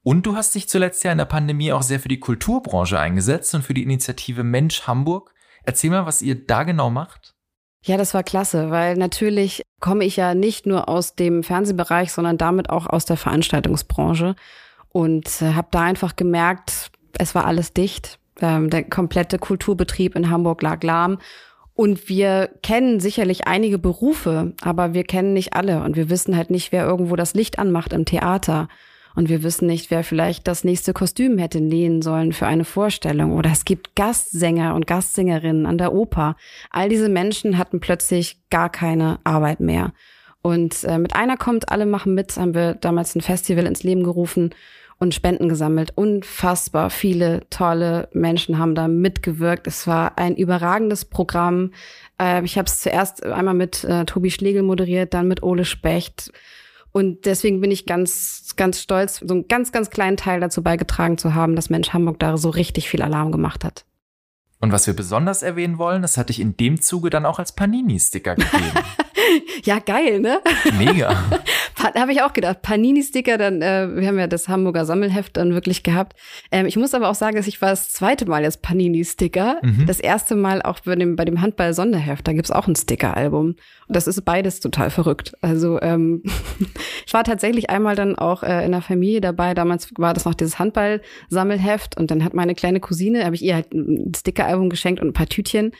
Und 0.03 0.25
du 0.25 0.35
hast 0.35 0.53
dich 0.53 0.67
zuletzt 0.67 1.03
ja 1.03 1.13
in 1.13 1.17
der 1.17 1.25
Pandemie 1.25 1.71
auch 1.71 1.81
sehr 1.81 1.99
für 1.99 2.09
die 2.09 2.19
Kulturbranche 2.19 2.99
eingesetzt 2.99 3.55
und 3.55 3.63
für 3.63 3.73
die 3.73 3.83
Initiative 3.83 4.43
Mensch 4.43 4.85
Hamburg. 4.85 5.33
Erzähl 5.63 5.91
mal, 5.91 6.05
was 6.05 6.21
ihr 6.21 6.35
da 6.45 6.63
genau 6.63 6.89
macht. 6.89 7.35
Ja, 7.85 7.95
das 7.95 8.13
war 8.13 8.23
klasse, 8.23 8.69
weil 8.69 8.97
natürlich 8.97 9.63
komme 9.79 10.03
ich 10.03 10.17
ja 10.17 10.35
nicht 10.35 10.65
nur 10.65 10.89
aus 10.89 11.15
dem 11.15 11.43
Fernsehbereich, 11.43 12.12
sondern 12.12 12.38
damit 12.38 12.69
auch 12.69 12.85
aus 12.85 13.05
der 13.05 13.15
Veranstaltungsbranche 13.15 14.35
und 14.89 15.41
äh, 15.41 15.53
habe 15.53 15.69
da 15.71 15.81
einfach 15.81 16.17
gemerkt, 16.17 16.91
es 17.17 17.33
war 17.35 17.45
alles 17.45 17.73
dicht. 17.73 18.19
Ähm, 18.41 18.69
der 18.69 18.84
komplette 18.84 19.39
Kulturbetrieb 19.39 20.15
in 20.15 20.30
Hamburg 20.30 20.62
lag 20.62 20.82
lahm. 20.84 21.19
Und 21.73 22.10
wir 22.10 22.49
kennen 22.62 22.99
sicherlich 22.99 23.47
einige 23.47 23.80
Berufe, 23.80 24.54
aber 24.62 24.93
wir 24.93 25.06
kennen 25.06 25.34
nicht 25.34 25.54
alle. 25.54 25.82
Und 25.84 25.95
wir 25.95 26.10
wissen 26.10 26.36
halt 26.36 26.49
nicht, 26.49 26.71
wer 26.71 26.86
irgendwo 26.86 27.15
das 27.15 27.34
Licht 27.36 27.58
anmacht 27.58 27.93
im 27.93 28.04
Theater. 28.04 28.67
Und 29.15 29.30
wir 29.30 29.43
wissen 29.43 29.65
nicht, 29.65 29.89
wer 29.89 30.04
vielleicht 30.04 30.47
das 30.47 30.63
nächste 30.63 30.93
Kostüm 30.93 31.38
hätte 31.38 31.62
nähen 31.62 32.02
sollen 32.02 32.34
für 32.34 32.47
eine 32.47 32.65
Vorstellung. 32.65 33.32
Oder 33.32 33.52
es 33.52 33.65
gibt 33.65 33.95
Gastsänger 33.95 34.75
und 34.75 34.88
Gastsängerinnen 34.88 35.65
an 35.65 35.78
der 35.78 35.93
Oper. 35.93 36.36
All 36.69 36.89
diese 36.89 37.10
Menschen 37.10 37.58
hatten 37.58 37.80
plötzlich 37.80 38.41
gar 38.49 38.69
keine 38.69 39.19
Arbeit 39.23 39.62
mehr. 39.62 39.93
Und 40.41 40.84
äh, 40.84 40.97
mit 40.97 41.15
einer 41.15 41.38
kommt, 41.38 41.69
alle 41.69 41.86
machen 41.86 42.13
mit, 42.13 42.38
haben 42.38 42.54
wir 42.54 42.73
damals 42.73 43.15
ein 43.15 43.21
Festival 43.21 43.65
ins 43.65 43.84
Leben 43.84 44.04
gerufen 44.04 44.52
und 44.99 45.15
Spenden 45.15 45.47
gesammelt. 45.49 45.93
Unfassbar 45.95 46.89
viele 46.89 47.49
tolle 47.49 48.09
Menschen 48.13 48.59
haben 48.59 48.75
da 48.75 48.88
mitgewirkt. 48.88 49.65
Es 49.65 49.88
war 49.88 50.17
ein 50.17 50.35
überragendes 50.35 51.05
Programm. 51.05 51.71
Äh, 52.21 52.43
ich 52.43 52.57
habe 52.57 52.67
es 52.67 52.81
zuerst 52.81 53.23
einmal 53.25 53.53
mit 53.53 53.83
äh, 53.85 54.05
Tobi 54.05 54.29
Schlegel 54.29 54.62
moderiert, 54.62 55.13
dann 55.13 55.27
mit 55.27 55.41
Ole 55.41 55.65
Specht. 55.65 56.31
Und 56.91 57.25
deswegen 57.25 57.62
bin 57.62 57.71
ich 57.71 57.85
ganz, 57.85 58.53
ganz 58.57 58.81
stolz, 58.81 59.21
so 59.25 59.33
einen 59.33 59.47
ganz, 59.47 59.71
ganz 59.71 59.89
kleinen 59.89 60.17
Teil 60.17 60.39
dazu 60.39 60.63
beigetragen 60.63 61.17
zu 61.17 61.33
haben, 61.33 61.55
dass 61.55 61.69
Mensch 61.69 61.93
Hamburg 61.93 62.19
da 62.19 62.38
so 62.38 62.49
richtig 62.49 62.89
viel 62.89 63.01
Alarm 63.01 63.31
gemacht 63.31 63.63
hat. 63.63 63.85
Und 64.59 64.73
was 64.73 64.88
wir 64.88 64.93
besonders 64.93 65.41
erwähnen 65.41 65.77
wollen, 65.77 66.01
das 66.01 66.17
hatte 66.17 66.31
ich 66.31 66.41
in 66.41 66.57
dem 66.57 66.81
Zuge 66.81 67.09
dann 67.09 67.25
auch 67.25 67.39
als 67.39 67.53
Panini-Sticker 67.53 68.35
gegeben. 68.35 68.71
ja, 69.63 69.79
geil, 69.79 70.19
ne? 70.19 70.41
Mega. 70.77 71.23
Habe 71.79 72.11
ich 72.11 72.21
auch 72.21 72.33
gedacht. 72.33 72.61
Panini-Sticker, 72.61 73.37
dann, 73.37 73.61
äh, 73.61 73.87
wir 73.95 74.07
haben 74.07 74.19
ja 74.19 74.27
das 74.27 74.49
Hamburger 74.49 74.85
Sammelheft 74.85 75.37
dann 75.37 75.53
wirklich 75.53 75.83
gehabt. 75.83 76.17
Ähm, 76.51 76.65
ich 76.65 76.75
muss 76.75 76.93
aber 76.93 77.09
auch 77.09 77.15
sagen, 77.15 77.37
dass 77.37 77.47
ich 77.47 77.61
war 77.61 77.69
das 77.69 77.89
zweite 77.91 78.25
Mal 78.25 78.43
jetzt 78.43 78.61
Panini-Sticker. 78.61 79.59
Mhm. 79.61 79.85
Das 79.85 79.99
erste 79.99 80.35
Mal 80.35 80.61
auch 80.61 80.81
bei 80.81 80.95
dem, 80.95 81.15
bei 81.15 81.25
dem 81.25 81.41
Handball-Sonderheft, 81.41 82.27
da 82.27 82.33
gibt's 82.33 82.51
auch 82.51 82.67
ein 82.67 82.75
Sticker-Album. 82.75 83.47
Und 83.47 83.95
das 83.95 84.07
ist 84.07 84.23
beides 84.25 84.59
total 84.59 84.89
verrückt. 84.89 85.33
Also 85.41 85.81
ähm, 85.81 86.23
ich 87.05 87.13
war 87.13 87.23
tatsächlich 87.23 87.69
einmal 87.69 87.95
dann 87.95 88.17
auch 88.17 88.43
äh, 88.43 88.65
in 88.65 88.71
der 88.71 88.81
Familie 88.81 89.21
dabei. 89.21 89.53
Damals 89.53 89.89
war 89.97 90.13
das 90.13 90.25
noch 90.25 90.35
dieses 90.35 90.59
Handball-Sammelheft 90.59 91.97
und 91.97 92.11
dann 92.11 92.23
hat 92.25 92.33
meine 92.33 92.55
kleine 92.55 92.81
Cousine, 92.81 93.23
habe 93.23 93.35
ich 93.35 93.41
ihr 93.41 93.55
halt 93.55 93.73
ein 93.73 94.11
Sticker-Album 94.15 94.69
geschenkt 94.69 95.01
und 95.01 95.09
ein 95.09 95.13
paar 95.13 95.27
Tütchen. 95.27 95.71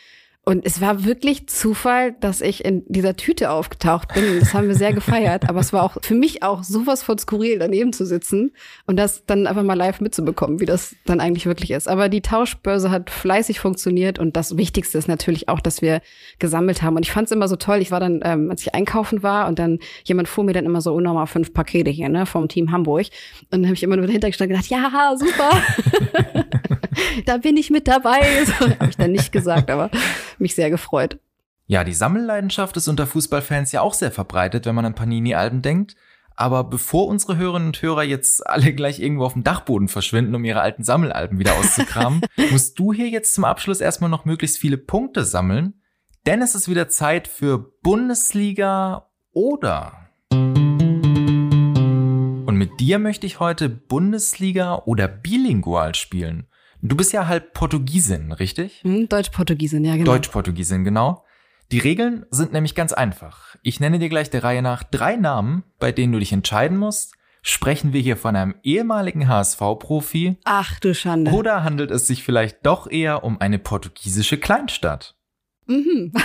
Und 0.46 0.66
es 0.66 0.82
war 0.82 1.06
wirklich 1.06 1.48
Zufall, 1.48 2.14
dass 2.14 2.42
ich 2.42 2.66
in 2.66 2.84
dieser 2.88 3.16
Tüte 3.16 3.52
aufgetaucht 3.52 4.16
bin. 4.16 4.40
Das 4.40 4.54
haben 4.56 4.68
wir 4.68 4.74
sehr 4.74 4.94
gefeiert. 4.94 5.48
Aber 5.48 5.60
es 5.60 5.74
war 5.74 5.84
auch 5.84 5.98
für 6.02 6.16
mich 6.16 6.42
auch 6.42 6.64
sowas 6.64 7.04
von 7.04 7.20
skurril, 7.20 7.60
daneben 7.60 7.94
zu 7.94 8.04
sitzen 8.04 8.52
und 8.88 8.98
das 8.98 9.26
dann 9.26 9.46
einfach 9.46 9.62
mal 9.62 9.76
live 9.76 10.02
mitzubekommen, 10.02 10.60
wie 10.60 10.66
das 10.66 10.96
dann 11.06 11.20
eigentlich 11.20 11.46
wirklich 11.46 11.70
ist. 11.70 11.88
Aber 11.88 12.10
die 12.10 12.22
Tauschbörse 12.22 12.90
hat 12.90 13.12
fleißig 13.12 13.60
funktioniert 13.60 14.18
und 14.18 14.36
das 14.36 14.58
Wichtigste 14.58 14.98
ist 14.98 15.08
natürlich 15.08 15.50
auch, 15.50 15.60
dass 15.60 15.84
wir 15.84 16.02
gesammelt 16.40 16.82
haben. 16.82 16.96
Und 16.96 17.06
ich 17.06 17.12
fand 17.12 17.28
es 17.28 17.32
immer 17.32 17.48
so 17.48 17.56
toll. 17.56 17.78
Ich 17.80 17.92
war 17.92 18.00
dann, 18.00 18.22
ähm, 18.24 18.50
als 18.50 18.62
ich 18.62 18.74
einkaufen 18.74 19.22
war 19.22 19.48
und 19.48 19.60
dann 19.60 19.78
jemand 20.06 20.28
fuhr 20.28 20.44
mir 20.44 20.54
dann 20.54 20.66
immer 20.66 20.82
so 20.82 20.96
unnormal 20.96 21.28
fünf 21.28 21.54
Pakete 21.54 21.92
hier, 21.92 22.10
ne, 22.10 22.26
vom 22.26 22.48
Team 22.48 22.72
Hamburg. 22.72 23.06
Und 23.42 23.52
dann 23.52 23.66
habe 23.66 23.76
ich 23.76 23.84
immer 23.84 23.98
nur 23.98 24.08
dahinter 24.08 24.30
gestanden 24.30 24.58
und 24.58 24.64
gedacht, 24.68 24.82
ja, 24.82 25.16
super. 25.16 26.46
da 27.26 27.38
bin 27.38 27.58
ich 27.58 27.70
mit 27.70 27.88
dabei. 27.88 28.22
So 28.46 28.66
habe 28.80 28.90
ich 28.90 28.98
dann 28.98 29.12
nicht 29.12 29.32
gesagt, 29.32 29.70
aber 29.70 29.92
mich 30.42 30.56
sehr 30.56 30.70
gefreut. 30.70 31.20
Ja, 31.68 31.84
die 31.84 31.94
Sammelleidenschaft 31.94 32.76
ist 32.78 32.88
unter 32.88 33.06
Fußballfans 33.06 33.72
ja 33.72 33.82
auch 33.82 33.94
sehr 33.94 34.12
verbreitet, 34.12 34.66
wenn 34.66 34.74
man 34.74 34.86
an 34.86 34.96
Panini-Alben 34.96 35.62
denkt. 35.62 35.96
Aber 36.36 36.64
bevor 36.64 37.08
unsere 37.08 37.38
Hörerinnen 37.38 37.68
und 37.68 37.82
Hörer 37.82 38.04
jetzt 38.04 38.48
alle 38.48 38.74
gleich 38.74 39.00
irgendwo 39.00 39.26
auf 39.26 39.34
dem 39.34 39.44
Dachboden 39.44 39.88
verschwinden, 39.88 40.36
um 40.36 40.46
ihre 40.46 40.62
alten 40.62 40.84
Sammelalben 40.84 41.38
wieder 41.38 41.58
auszukramen, 41.58 42.22
musst 42.52 42.80
du 42.80 42.94
hier 42.94 43.10
jetzt 43.10 43.34
zum 43.34 43.44
Abschluss 43.44 43.82
erstmal 43.82 44.10
noch 44.10 44.26
möglichst 44.26 44.58
viele 44.58 44.78
Punkte 44.78 45.26
sammeln. 45.26 45.82
Denn 46.26 46.42
es 46.42 46.56
ist 46.56 46.70
wieder 46.70 46.90
Zeit 46.90 47.28
für 47.28 47.60
Bundesliga 47.82 49.10
oder. 49.32 50.10
Und 50.32 52.56
mit 52.56 52.80
dir 52.80 53.00
möchte 53.00 53.28
ich 53.28 53.40
heute 53.40 53.70
Bundesliga 53.70 54.76
oder 54.86 55.08
bilingual 55.08 55.94
spielen. 55.94 56.48
Du 56.82 56.96
bist 56.96 57.12
ja 57.12 57.28
halb 57.28 57.54
Portugiesin, 57.54 58.32
richtig? 58.32 58.82
Hm, 58.84 59.10
Deutsch-Portugiesin, 59.10 59.84
ja, 59.84 59.94
genau. 59.96 60.12
Deutsch-Portugiesin, 60.12 60.84
genau. 60.86 61.26
Die 61.72 61.80
Regeln 61.80 62.26
sind 62.32 62.54
nämlich 62.54 62.74
ganz 62.74 62.94
einfach. 62.94 63.56
Ich 63.62 63.80
nenne 63.80 64.00
dir 64.00 64.10
gleich 64.10 64.30
der 64.30 64.44
Reihe 64.44 64.62
nach 64.62 64.84
drei 64.84 65.18
Namen, 65.18 65.64
bei 65.78 65.92
denen 65.92 66.14
du 66.14 66.20
dich 66.20 66.32
entscheiden 66.32 66.78
musst. 66.78 67.14
Sprechen 67.42 67.94
wir 67.94 68.02
hier 68.02 68.18
von 68.18 68.36
einem 68.36 68.56
ehemaligen 68.64 69.28
HSV-Profi? 69.28 70.38
Ach 70.46 70.80
du 70.80 70.94
Schande. 70.96 71.32
Oder 71.32 71.64
handelt 71.64 71.92
es 71.92 72.08
sich 72.08 72.24
vielleicht 72.24 72.66
doch 72.66 72.90
eher 72.90 73.24
um 73.24 73.40
eine 73.40 73.60
portugiesische 73.60 74.38
Kleinstadt? 74.38 75.16
Mhm. 75.68 76.14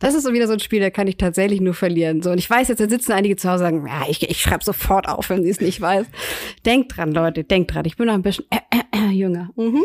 Das 0.00 0.14
ist 0.14 0.22
so 0.24 0.32
wieder 0.32 0.46
so 0.46 0.54
ein 0.54 0.60
Spiel, 0.60 0.80
da 0.80 0.88
kann 0.88 1.06
ich 1.06 1.18
tatsächlich 1.18 1.60
nur 1.60 1.74
verlieren. 1.74 2.22
So, 2.22 2.30
und 2.30 2.38
ich 2.38 2.48
weiß 2.48 2.68
jetzt, 2.68 2.80
da 2.80 2.88
sitzen 2.88 3.12
einige 3.12 3.36
zu 3.36 3.50
Hause 3.50 3.64
und 3.64 3.70
sagen, 3.70 3.86
ja, 3.86 4.08
ich, 4.08 4.28
ich 4.28 4.40
schreibe 4.40 4.64
sofort 4.64 5.06
auf, 5.06 5.28
wenn 5.28 5.44
sie 5.44 5.50
es 5.50 5.60
nicht 5.60 5.80
weiß. 5.80 6.06
Denkt 6.64 6.96
dran, 6.96 7.12
Leute, 7.12 7.44
denkt 7.44 7.74
dran. 7.74 7.84
Ich 7.84 7.98
bin 7.98 8.06
noch 8.06 8.14
ein 8.14 8.22
bisschen 8.22 8.46
äh, 8.50 8.56
äh, 8.70 8.80
äh, 8.89 8.89
jünger. 9.12 9.50
Mhm. 9.56 9.82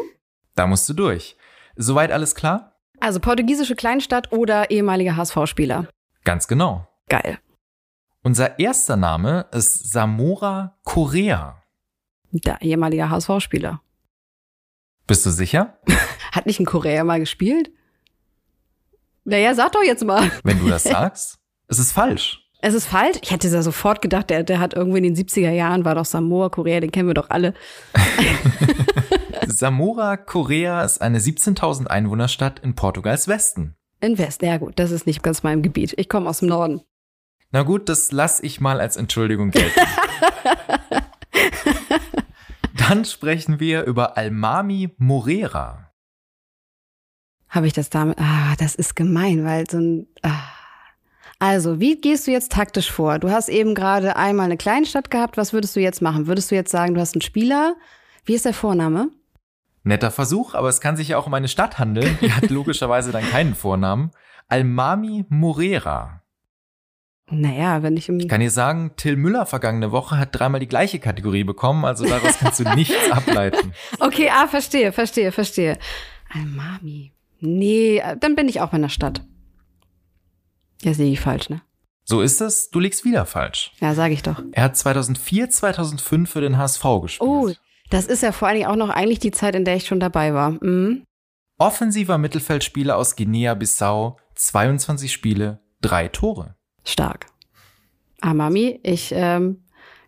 Da 0.55 0.67
musst 0.67 0.87
du 0.89 0.93
durch. 0.93 1.35
Soweit 1.75 2.11
alles 2.11 2.35
klar? 2.35 2.75
Also 2.99 3.19
portugiesische 3.19 3.75
Kleinstadt 3.75 4.31
oder 4.31 4.71
ehemaliger 4.71 5.15
HSV-Spieler. 5.17 5.87
Ganz 6.23 6.47
genau. 6.47 6.87
Geil. 7.09 7.39
Unser 8.23 8.57
erster 8.59 8.95
Name 8.95 9.45
ist 9.51 9.91
Samora 9.91 10.77
Correa. 10.83 11.61
Der 12.31 12.61
ehemalige 12.61 13.09
HSV-Spieler. 13.09 13.81
Bist 15.07 15.25
du 15.25 15.29
sicher? 15.29 15.77
Hat 16.31 16.45
nicht 16.45 16.59
ein 16.59 16.65
Korea 16.65 17.03
mal 17.03 17.19
gespielt? 17.19 17.71
Naja, 19.23 19.53
sag 19.53 19.71
doch 19.73 19.83
jetzt 19.83 20.03
mal. 20.03 20.31
Wenn 20.43 20.59
du 20.59 20.67
das 20.69 20.83
sagst, 20.85 21.39
es 21.67 21.79
ist 21.79 21.91
falsch. 21.91 22.44
Es 22.65 22.73
ist 22.73 22.87
falsch. 22.87 23.19
Ich 23.21 23.29
hätte 23.29 23.51
da 23.51 23.61
sofort 23.61 24.01
gedacht, 24.01 24.31
der, 24.31 24.41
der 24.41 24.59
hat 24.59 24.73
irgendwie 24.73 24.97
in 24.97 25.03
den 25.03 25.15
70er 25.15 25.51
Jahren, 25.51 25.85
war 25.85 25.93
doch 25.93 26.03
Samoa, 26.03 26.49
Korea, 26.49 26.79
den 26.79 26.89
kennen 26.89 27.07
wir 27.07 27.13
doch 27.13 27.29
alle. 27.29 27.53
Samora, 29.45 30.17
Korea 30.17 30.83
ist 30.83 30.99
eine 30.99 31.19
17.000 31.19 31.85
Einwohnerstadt 31.85 32.61
in 32.61 32.73
Portugals 32.73 33.27
Westen. 33.27 33.75
In 34.01 34.17
Westen, 34.17 34.45
ja 34.45 34.57
gut, 34.57 34.79
das 34.79 34.89
ist 34.89 35.05
nicht 35.05 35.21
ganz 35.21 35.43
meinem 35.43 35.61
Gebiet. 35.61 35.93
Ich 35.97 36.09
komme 36.09 36.27
aus 36.27 36.39
dem 36.39 36.49
Norden. 36.49 36.81
Na 37.51 37.61
gut, 37.61 37.87
das 37.87 38.11
lass 38.11 38.41
ich 38.41 38.59
mal 38.59 38.81
als 38.81 38.97
Entschuldigung 38.97 39.51
gelten. 39.51 39.79
Dann 42.89 43.05
sprechen 43.05 43.59
wir 43.59 43.83
über 43.83 44.17
Almami 44.17 44.89
Morera. 44.97 45.91
Habe 47.47 47.67
ich 47.67 47.73
das 47.73 47.91
damit? 47.91 48.17
Ah, 48.19 48.55
das 48.57 48.73
ist 48.73 48.95
gemein, 48.95 49.45
weil 49.45 49.69
so 49.69 49.77
ein. 49.77 50.07
Ah. 50.23 50.54
Also, 51.39 51.79
wie 51.79 51.99
gehst 51.99 52.27
du 52.27 52.31
jetzt 52.31 52.51
taktisch 52.51 52.91
vor? 52.91 53.19
Du 53.19 53.29
hast 53.29 53.49
eben 53.49 53.75
gerade 53.75 54.15
einmal 54.15 54.45
eine 54.45 54.57
Kleinstadt 54.57 55.11
gehabt. 55.11 55.37
Was 55.37 55.51
würdest 55.51 55.75
du 55.75 55.81
jetzt 55.81 56.01
machen? 56.01 56.27
Würdest 56.27 56.49
du 56.49 56.55
jetzt 56.55 56.71
sagen, 56.71 56.93
du 56.93 57.01
hast 57.01 57.15
einen 57.15 57.21
Spieler? 57.21 57.75
Wie 58.23 58.33
ist 58.35 58.45
der 58.45 58.53
Vorname? 58.53 59.09
Netter 59.83 60.11
Versuch, 60.11 60.55
aber 60.55 60.69
es 60.69 60.81
kann 60.81 60.97
sich 60.97 61.09
ja 61.09 61.17
auch 61.17 61.27
um 61.27 61.33
eine 61.33 61.47
Stadt 61.47 61.77
handeln. 61.77 62.17
Die 62.21 62.33
hat 62.33 62.49
logischerweise 62.49 63.11
dann 63.11 63.23
keinen 63.23 63.53
Vornamen. 63.53 64.11
Almami 64.47 65.25
Morera. 65.29 66.21
Naja, 67.29 67.81
wenn 67.81 67.97
ich 67.97 68.07
im. 68.07 68.19
Ich 68.19 68.27
kann 68.27 68.39
dir 68.39 68.51
sagen, 68.51 68.91
Till 68.97 69.15
Müller 69.15 69.45
vergangene 69.45 69.91
Woche 69.91 70.17
hat 70.17 70.37
dreimal 70.37 70.59
die 70.59 70.67
gleiche 70.67 70.99
Kategorie 70.99 71.43
bekommen, 71.43 71.83
also 71.83 72.05
daraus 72.05 72.37
kannst 72.37 72.59
du 72.59 72.63
nichts 72.75 73.11
ableiten. 73.11 73.73
Okay, 73.99 74.29
ah, 74.31 74.47
verstehe, 74.47 74.91
verstehe, 74.91 75.31
verstehe. 75.31 75.77
Almami. 76.33 77.13
Nee, 77.39 77.97
äh, 77.97 78.15
dann 78.17 78.35
bin 78.35 78.47
ich 78.47 78.61
auch 78.61 78.73
in 78.73 78.83
der 78.83 78.89
Stadt. 78.89 79.21
Ja, 80.81 80.93
sehe 80.93 81.11
ich 81.11 81.19
falsch, 81.19 81.49
ne? 81.49 81.61
So 82.03 82.21
ist 82.21 82.39
es, 82.39 82.69
du 82.69 82.79
liegst 82.79 83.03
wieder 83.03 83.25
falsch. 83.25 83.71
Ja, 83.79 83.95
sage 83.95 84.13
ich 84.13 84.21
doch. 84.21 84.41
Er 84.51 84.65
hat 84.65 84.77
2004, 84.77 85.49
2005 85.49 86.29
für 86.29 86.41
den 86.41 86.57
HSV 86.57 86.83
gespielt. 87.01 87.29
Oh, 87.29 87.51
das 87.89 88.05
ist 88.05 88.21
ja 88.21 88.31
vor 88.31 88.47
allen 88.47 88.57
Dingen 88.57 88.69
auch 88.69 88.75
noch 88.75 88.89
eigentlich 88.89 89.19
die 89.19 89.31
Zeit, 89.31 89.55
in 89.55 89.65
der 89.65 89.75
ich 89.75 89.87
schon 89.87 89.99
dabei 89.99 90.33
war. 90.33 90.51
Mhm. 90.63 91.03
Offensiver 91.57 92.17
Mittelfeldspieler 92.17 92.97
aus 92.97 93.15
Guinea-Bissau, 93.15 94.17
22 94.35 95.11
Spiele, 95.11 95.61
drei 95.81 96.07
Tore. 96.07 96.55
Stark. 96.83 97.27
Ah, 98.21 98.33
Mami, 98.33 98.79
ich 98.83 99.11
ähm, 99.15 99.63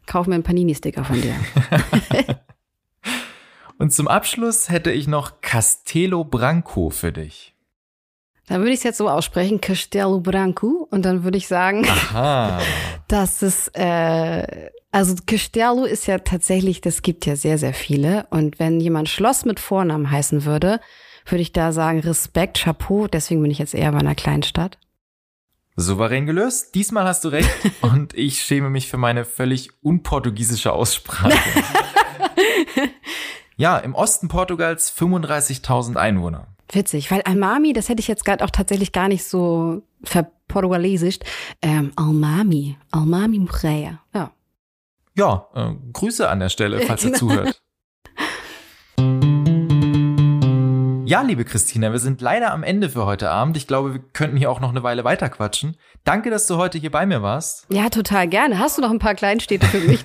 kaufe 0.05 0.29
mir 0.29 0.35
einen 0.35 0.43
Panini-Sticker 0.43 1.03
von 1.03 1.21
dir. 1.21 1.35
Und 3.79 3.93
zum 3.93 4.07
Abschluss 4.07 4.69
hätte 4.69 4.91
ich 4.91 5.07
noch 5.07 5.41
Castelo 5.41 6.23
Branco 6.23 6.89
für 6.89 7.11
dich. 7.11 7.55
Da 8.47 8.59
würde 8.59 8.71
ich 8.71 8.77
es 8.77 8.83
jetzt 8.83 8.97
so 8.97 9.09
aussprechen, 9.09 9.61
Castelo 9.61 10.19
Branco. 10.21 10.87
Und 10.89 11.03
dann 11.03 11.23
würde 11.23 11.37
ich 11.37 11.47
sagen, 11.47 11.85
Aha. 11.85 12.59
dass 13.07 13.41
es, 13.41 13.67
äh, 13.73 14.69
also 14.91 15.15
Castelo 15.25 15.83
ist 15.83 16.07
ja 16.07 16.19
tatsächlich, 16.19 16.81
das 16.81 17.01
gibt 17.01 17.25
ja 17.25 17.35
sehr, 17.35 17.57
sehr 17.57 17.73
viele. 17.73 18.25
Und 18.29 18.57
wenn 18.57 18.79
jemand 18.79 19.09
Schloss 19.09 19.43
mit 19.43 19.59
Vornamen 19.59 20.09
heißen 20.09 20.45
würde, 20.45 20.79
würde 21.25 21.41
ich 21.41 21.51
da 21.51 21.73
sagen, 21.73 21.99
Respekt, 21.99 22.61
Chapeau. 22.63 23.07
Deswegen 23.07 23.41
bin 23.41 23.51
ich 23.51 23.59
jetzt 23.59 23.75
eher 23.75 23.91
bei 23.91 23.99
einer 23.99 24.15
kleinen 24.15 24.43
Stadt. 24.43 24.77
Souverän 25.75 26.25
gelöst. 26.25 26.73
Diesmal 26.73 27.03
hast 27.03 27.25
du 27.25 27.27
recht. 27.27 27.49
und 27.81 28.13
ich 28.13 28.41
schäme 28.41 28.69
mich 28.69 28.87
für 28.87 28.97
meine 28.97 29.25
völlig 29.25 29.71
unportugiesische 29.83 30.71
Aussprache. 30.71 31.37
Ja, 33.59 33.79
im 33.79 33.95
Osten 33.95 34.27
Portugals 34.27 34.95
35.000 34.95 35.95
Einwohner. 35.95 36.45
Witzig, 36.71 37.11
weil 37.11 37.21
Almami, 37.21 37.73
das 37.73 37.87
hätte 37.87 38.01
ich 38.01 38.07
jetzt 38.07 38.25
gerade 38.25 38.43
auch 38.43 38.49
tatsächlich 38.49 38.91
gar 38.91 39.07
nicht 39.07 39.23
so 39.23 39.83
verportugalesisch. 40.03 41.19
Ähm, 41.61 41.91
Almami, 41.95 42.77
Almami 42.91 43.39
Mureia, 43.39 43.99
ja. 44.13 44.31
Ja, 45.15 45.47
äh, 45.55 45.73
Grüße 45.93 46.29
an 46.29 46.39
der 46.39 46.49
Stelle, 46.49 46.81
falls 46.81 47.05
ihr 47.05 47.13
zuhört. 47.13 47.61
Ja, 51.07 51.21
liebe 51.21 51.45
Christina, 51.45 51.93
wir 51.93 51.99
sind 51.99 52.19
leider 52.19 52.51
am 52.51 52.63
Ende 52.63 52.89
für 52.89 53.05
heute 53.05 53.29
Abend. 53.29 53.55
Ich 53.55 53.65
glaube, 53.65 53.93
wir 53.93 54.01
könnten 54.11 54.35
hier 54.35 54.51
auch 54.51 54.59
noch 54.59 54.71
eine 54.71 54.83
Weile 54.83 55.05
weiter 55.05 55.29
quatschen. 55.29 55.77
Danke, 56.03 56.29
dass 56.29 56.47
du 56.47 56.57
heute 56.57 56.77
hier 56.77 56.91
bei 56.91 57.05
mir 57.05 57.21
warst. 57.21 57.65
Ja, 57.69 57.87
total 57.89 58.27
gerne. 58.27 58.59
Hast 58.59 58.77
du 58.77 58.81
noch 58.81 58.91
ein 58.91 58.99
paar 58.99 59.15
Kleinstädte 59.15 59.67
für 59.67 59.79
mich? 59.79 60.03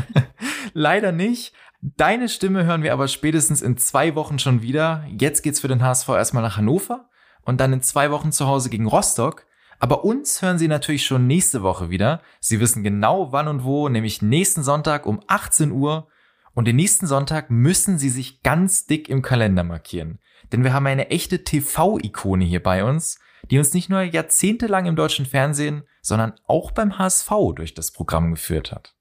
leider 0.74 1.12
nicht. 1.12 1.54
Deine 1.80 2.28
Stimme 2.28 2.64
hören 2.64 2.82
wir 2.82 2.92
aber 2.92 3.06
spätestens 3.06 3.62
in 3.62 3.76
zwei 3.76 4.16
Wochen 4.16 4.40
schon 4.40 4.62
wieder. 4.62 5.06
Jetzt 5.16 5.42
geht's 5.42 5.60
für 5.60 5.68
den 5.68 5.82
HSV 5.82 6.08
erstmal 6.08 6.42
nach 6.42 6.56
Hannover 6.56 7.08
und 7.42 7.60
dann 7.60 7.72
in 7.72 7.82
zwei 7.82 8.10
Wochen 8.10 8.32
zu 8.32 8.46
Hause 8.46 8.68
gegen 8.68 8.86
Rostock. 8.86 9.46
Aber 9.78 10.04
uns 10.04 10.42
hören 10.42 10.58
Sie 10.58 10.66
natürlich 10.66 11.06
schon 11.06 11.28
nächste 11.28 11.62
Woche 11.62 11.88
wieder. 11.88 12.20
Sie 12.40 12.58
wissen 12.58 12.82
genau 12.82 13.30
wann 13.30 13.46
und 13.46 13.62
wo, 13.62 13.88
nämlich 13.88 14.22
nächsten 14.22 14.64
Sonntag 14.64 15.06
um 15.06 15.20
18 15.28 15.70
Uhr. 15.70 16.08
Und 16.52 16.66
den 16.66 16.74
nächsten 16.74 17.06
Sonntag 17.06 17.48
müssen 17.48 17.96
Sie 17.96 18.08
sich 18.08 18.42
ganz 18.42 18.86
dick 18.86 19.08
im 19.08 19.22
Kalender 19.22 19.62
markieren. 19.62 20.18
Denn 20.50 20.64
wir 20.64 20.72
haben 20.72 20.86
eine 20.86 21.10
echte 21.10 21.44
TV-Ikone 21.44 22.44
hier 22.44 22.62
bei 22.62 22.82
uns, 22.82 23.20
die 23.52 23.58
uns 23.58 23.72
nicht 23.72 23.88
nur 23.88 24.02
jahrzehntelang 24.02 24.86
im 24.86 24.96
deutschen 24.96 25.26
Fernsehen, 25.26 25.84
sondern 26.02 26.34
auch 26.48 26.72
beim 26.72 26.98
HSV 26.98 27.30
durch 27.54 27.74
das 27.74 27.92
Programm 27.92 28.32
geführt 28.32 28.72
hat. 28.72 28.97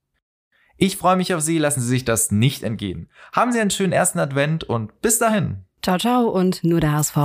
Ich 0.78 0.98
freue 0.98 1.18
mich 1.18 1.34
auf 1.34 1.42
Sie, 1.42 1.58
lassen 1.58 1.82
Sie 1.82 1.88
sich 1.88 2.06
das 2.06 2.32
nicht 2.32 2.64
entgehen. 2.64 3.10
Haben 3.34 3.52
Sie 3.52 3.60
einen 3.60 3.72
schönen 3.72 3.94
ersten 3.94 4.20
Advent 4.20 4.64
und 4.64 5.02
bis 5.02 5.18
dahin. 5.18 5.64
Ciao, 5.82 5.98
ciao 5.98 6.28
und 6.28 6.64
nur 6.64 6.80
der 6.80 6.94
HSV. 6.94 7.18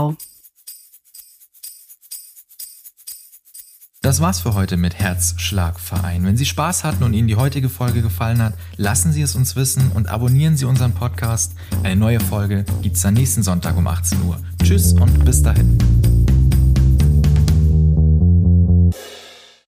Das 4.01 4.21
war's 4.21 4.41
für 4.41 4.55
heute 4.55 4.77
mit 4.77 4.99
Herzschlagverein. 4.99 6.25
Wenn 6.25 6.37
Sie 6.37 6.45
Spaß 6.45 6.83
hatten 6.83 7.05
und 7.05 7.15
Ihnen 7.15 7.29
die 7.29 7.37
heutige 7.37 7.69
Folge 7.69 8.03
gefallen 8.03 8.43
hat, 8.43 8.55
lassen 8.77 9.13
Sie 9.13 9.23
es 9.23 9.37
uns 9.37 9.55
wissen 9.55 9.93
und 9.93 10.09
abonnieren 10.09 10.57
Sie 10.57 10.65
unseren 10.65 10.93
Podcast. 10.93 11.53
Eine 11.85 11.97
neue 11.97 12.19
Folge 12.19 12.65
gibt's 12.83 13.03
dann 13.03 13.15
nächsten 13.15 13.45
Sonntag 13.45 13.77
um 13.77 13.87
18 13.87 14.23
Uhr. 14.23 14.41
Tschüss 14.61 14.93
und 14.95 15.25
bis 15.25 15.43
dahin. 15.43 15.79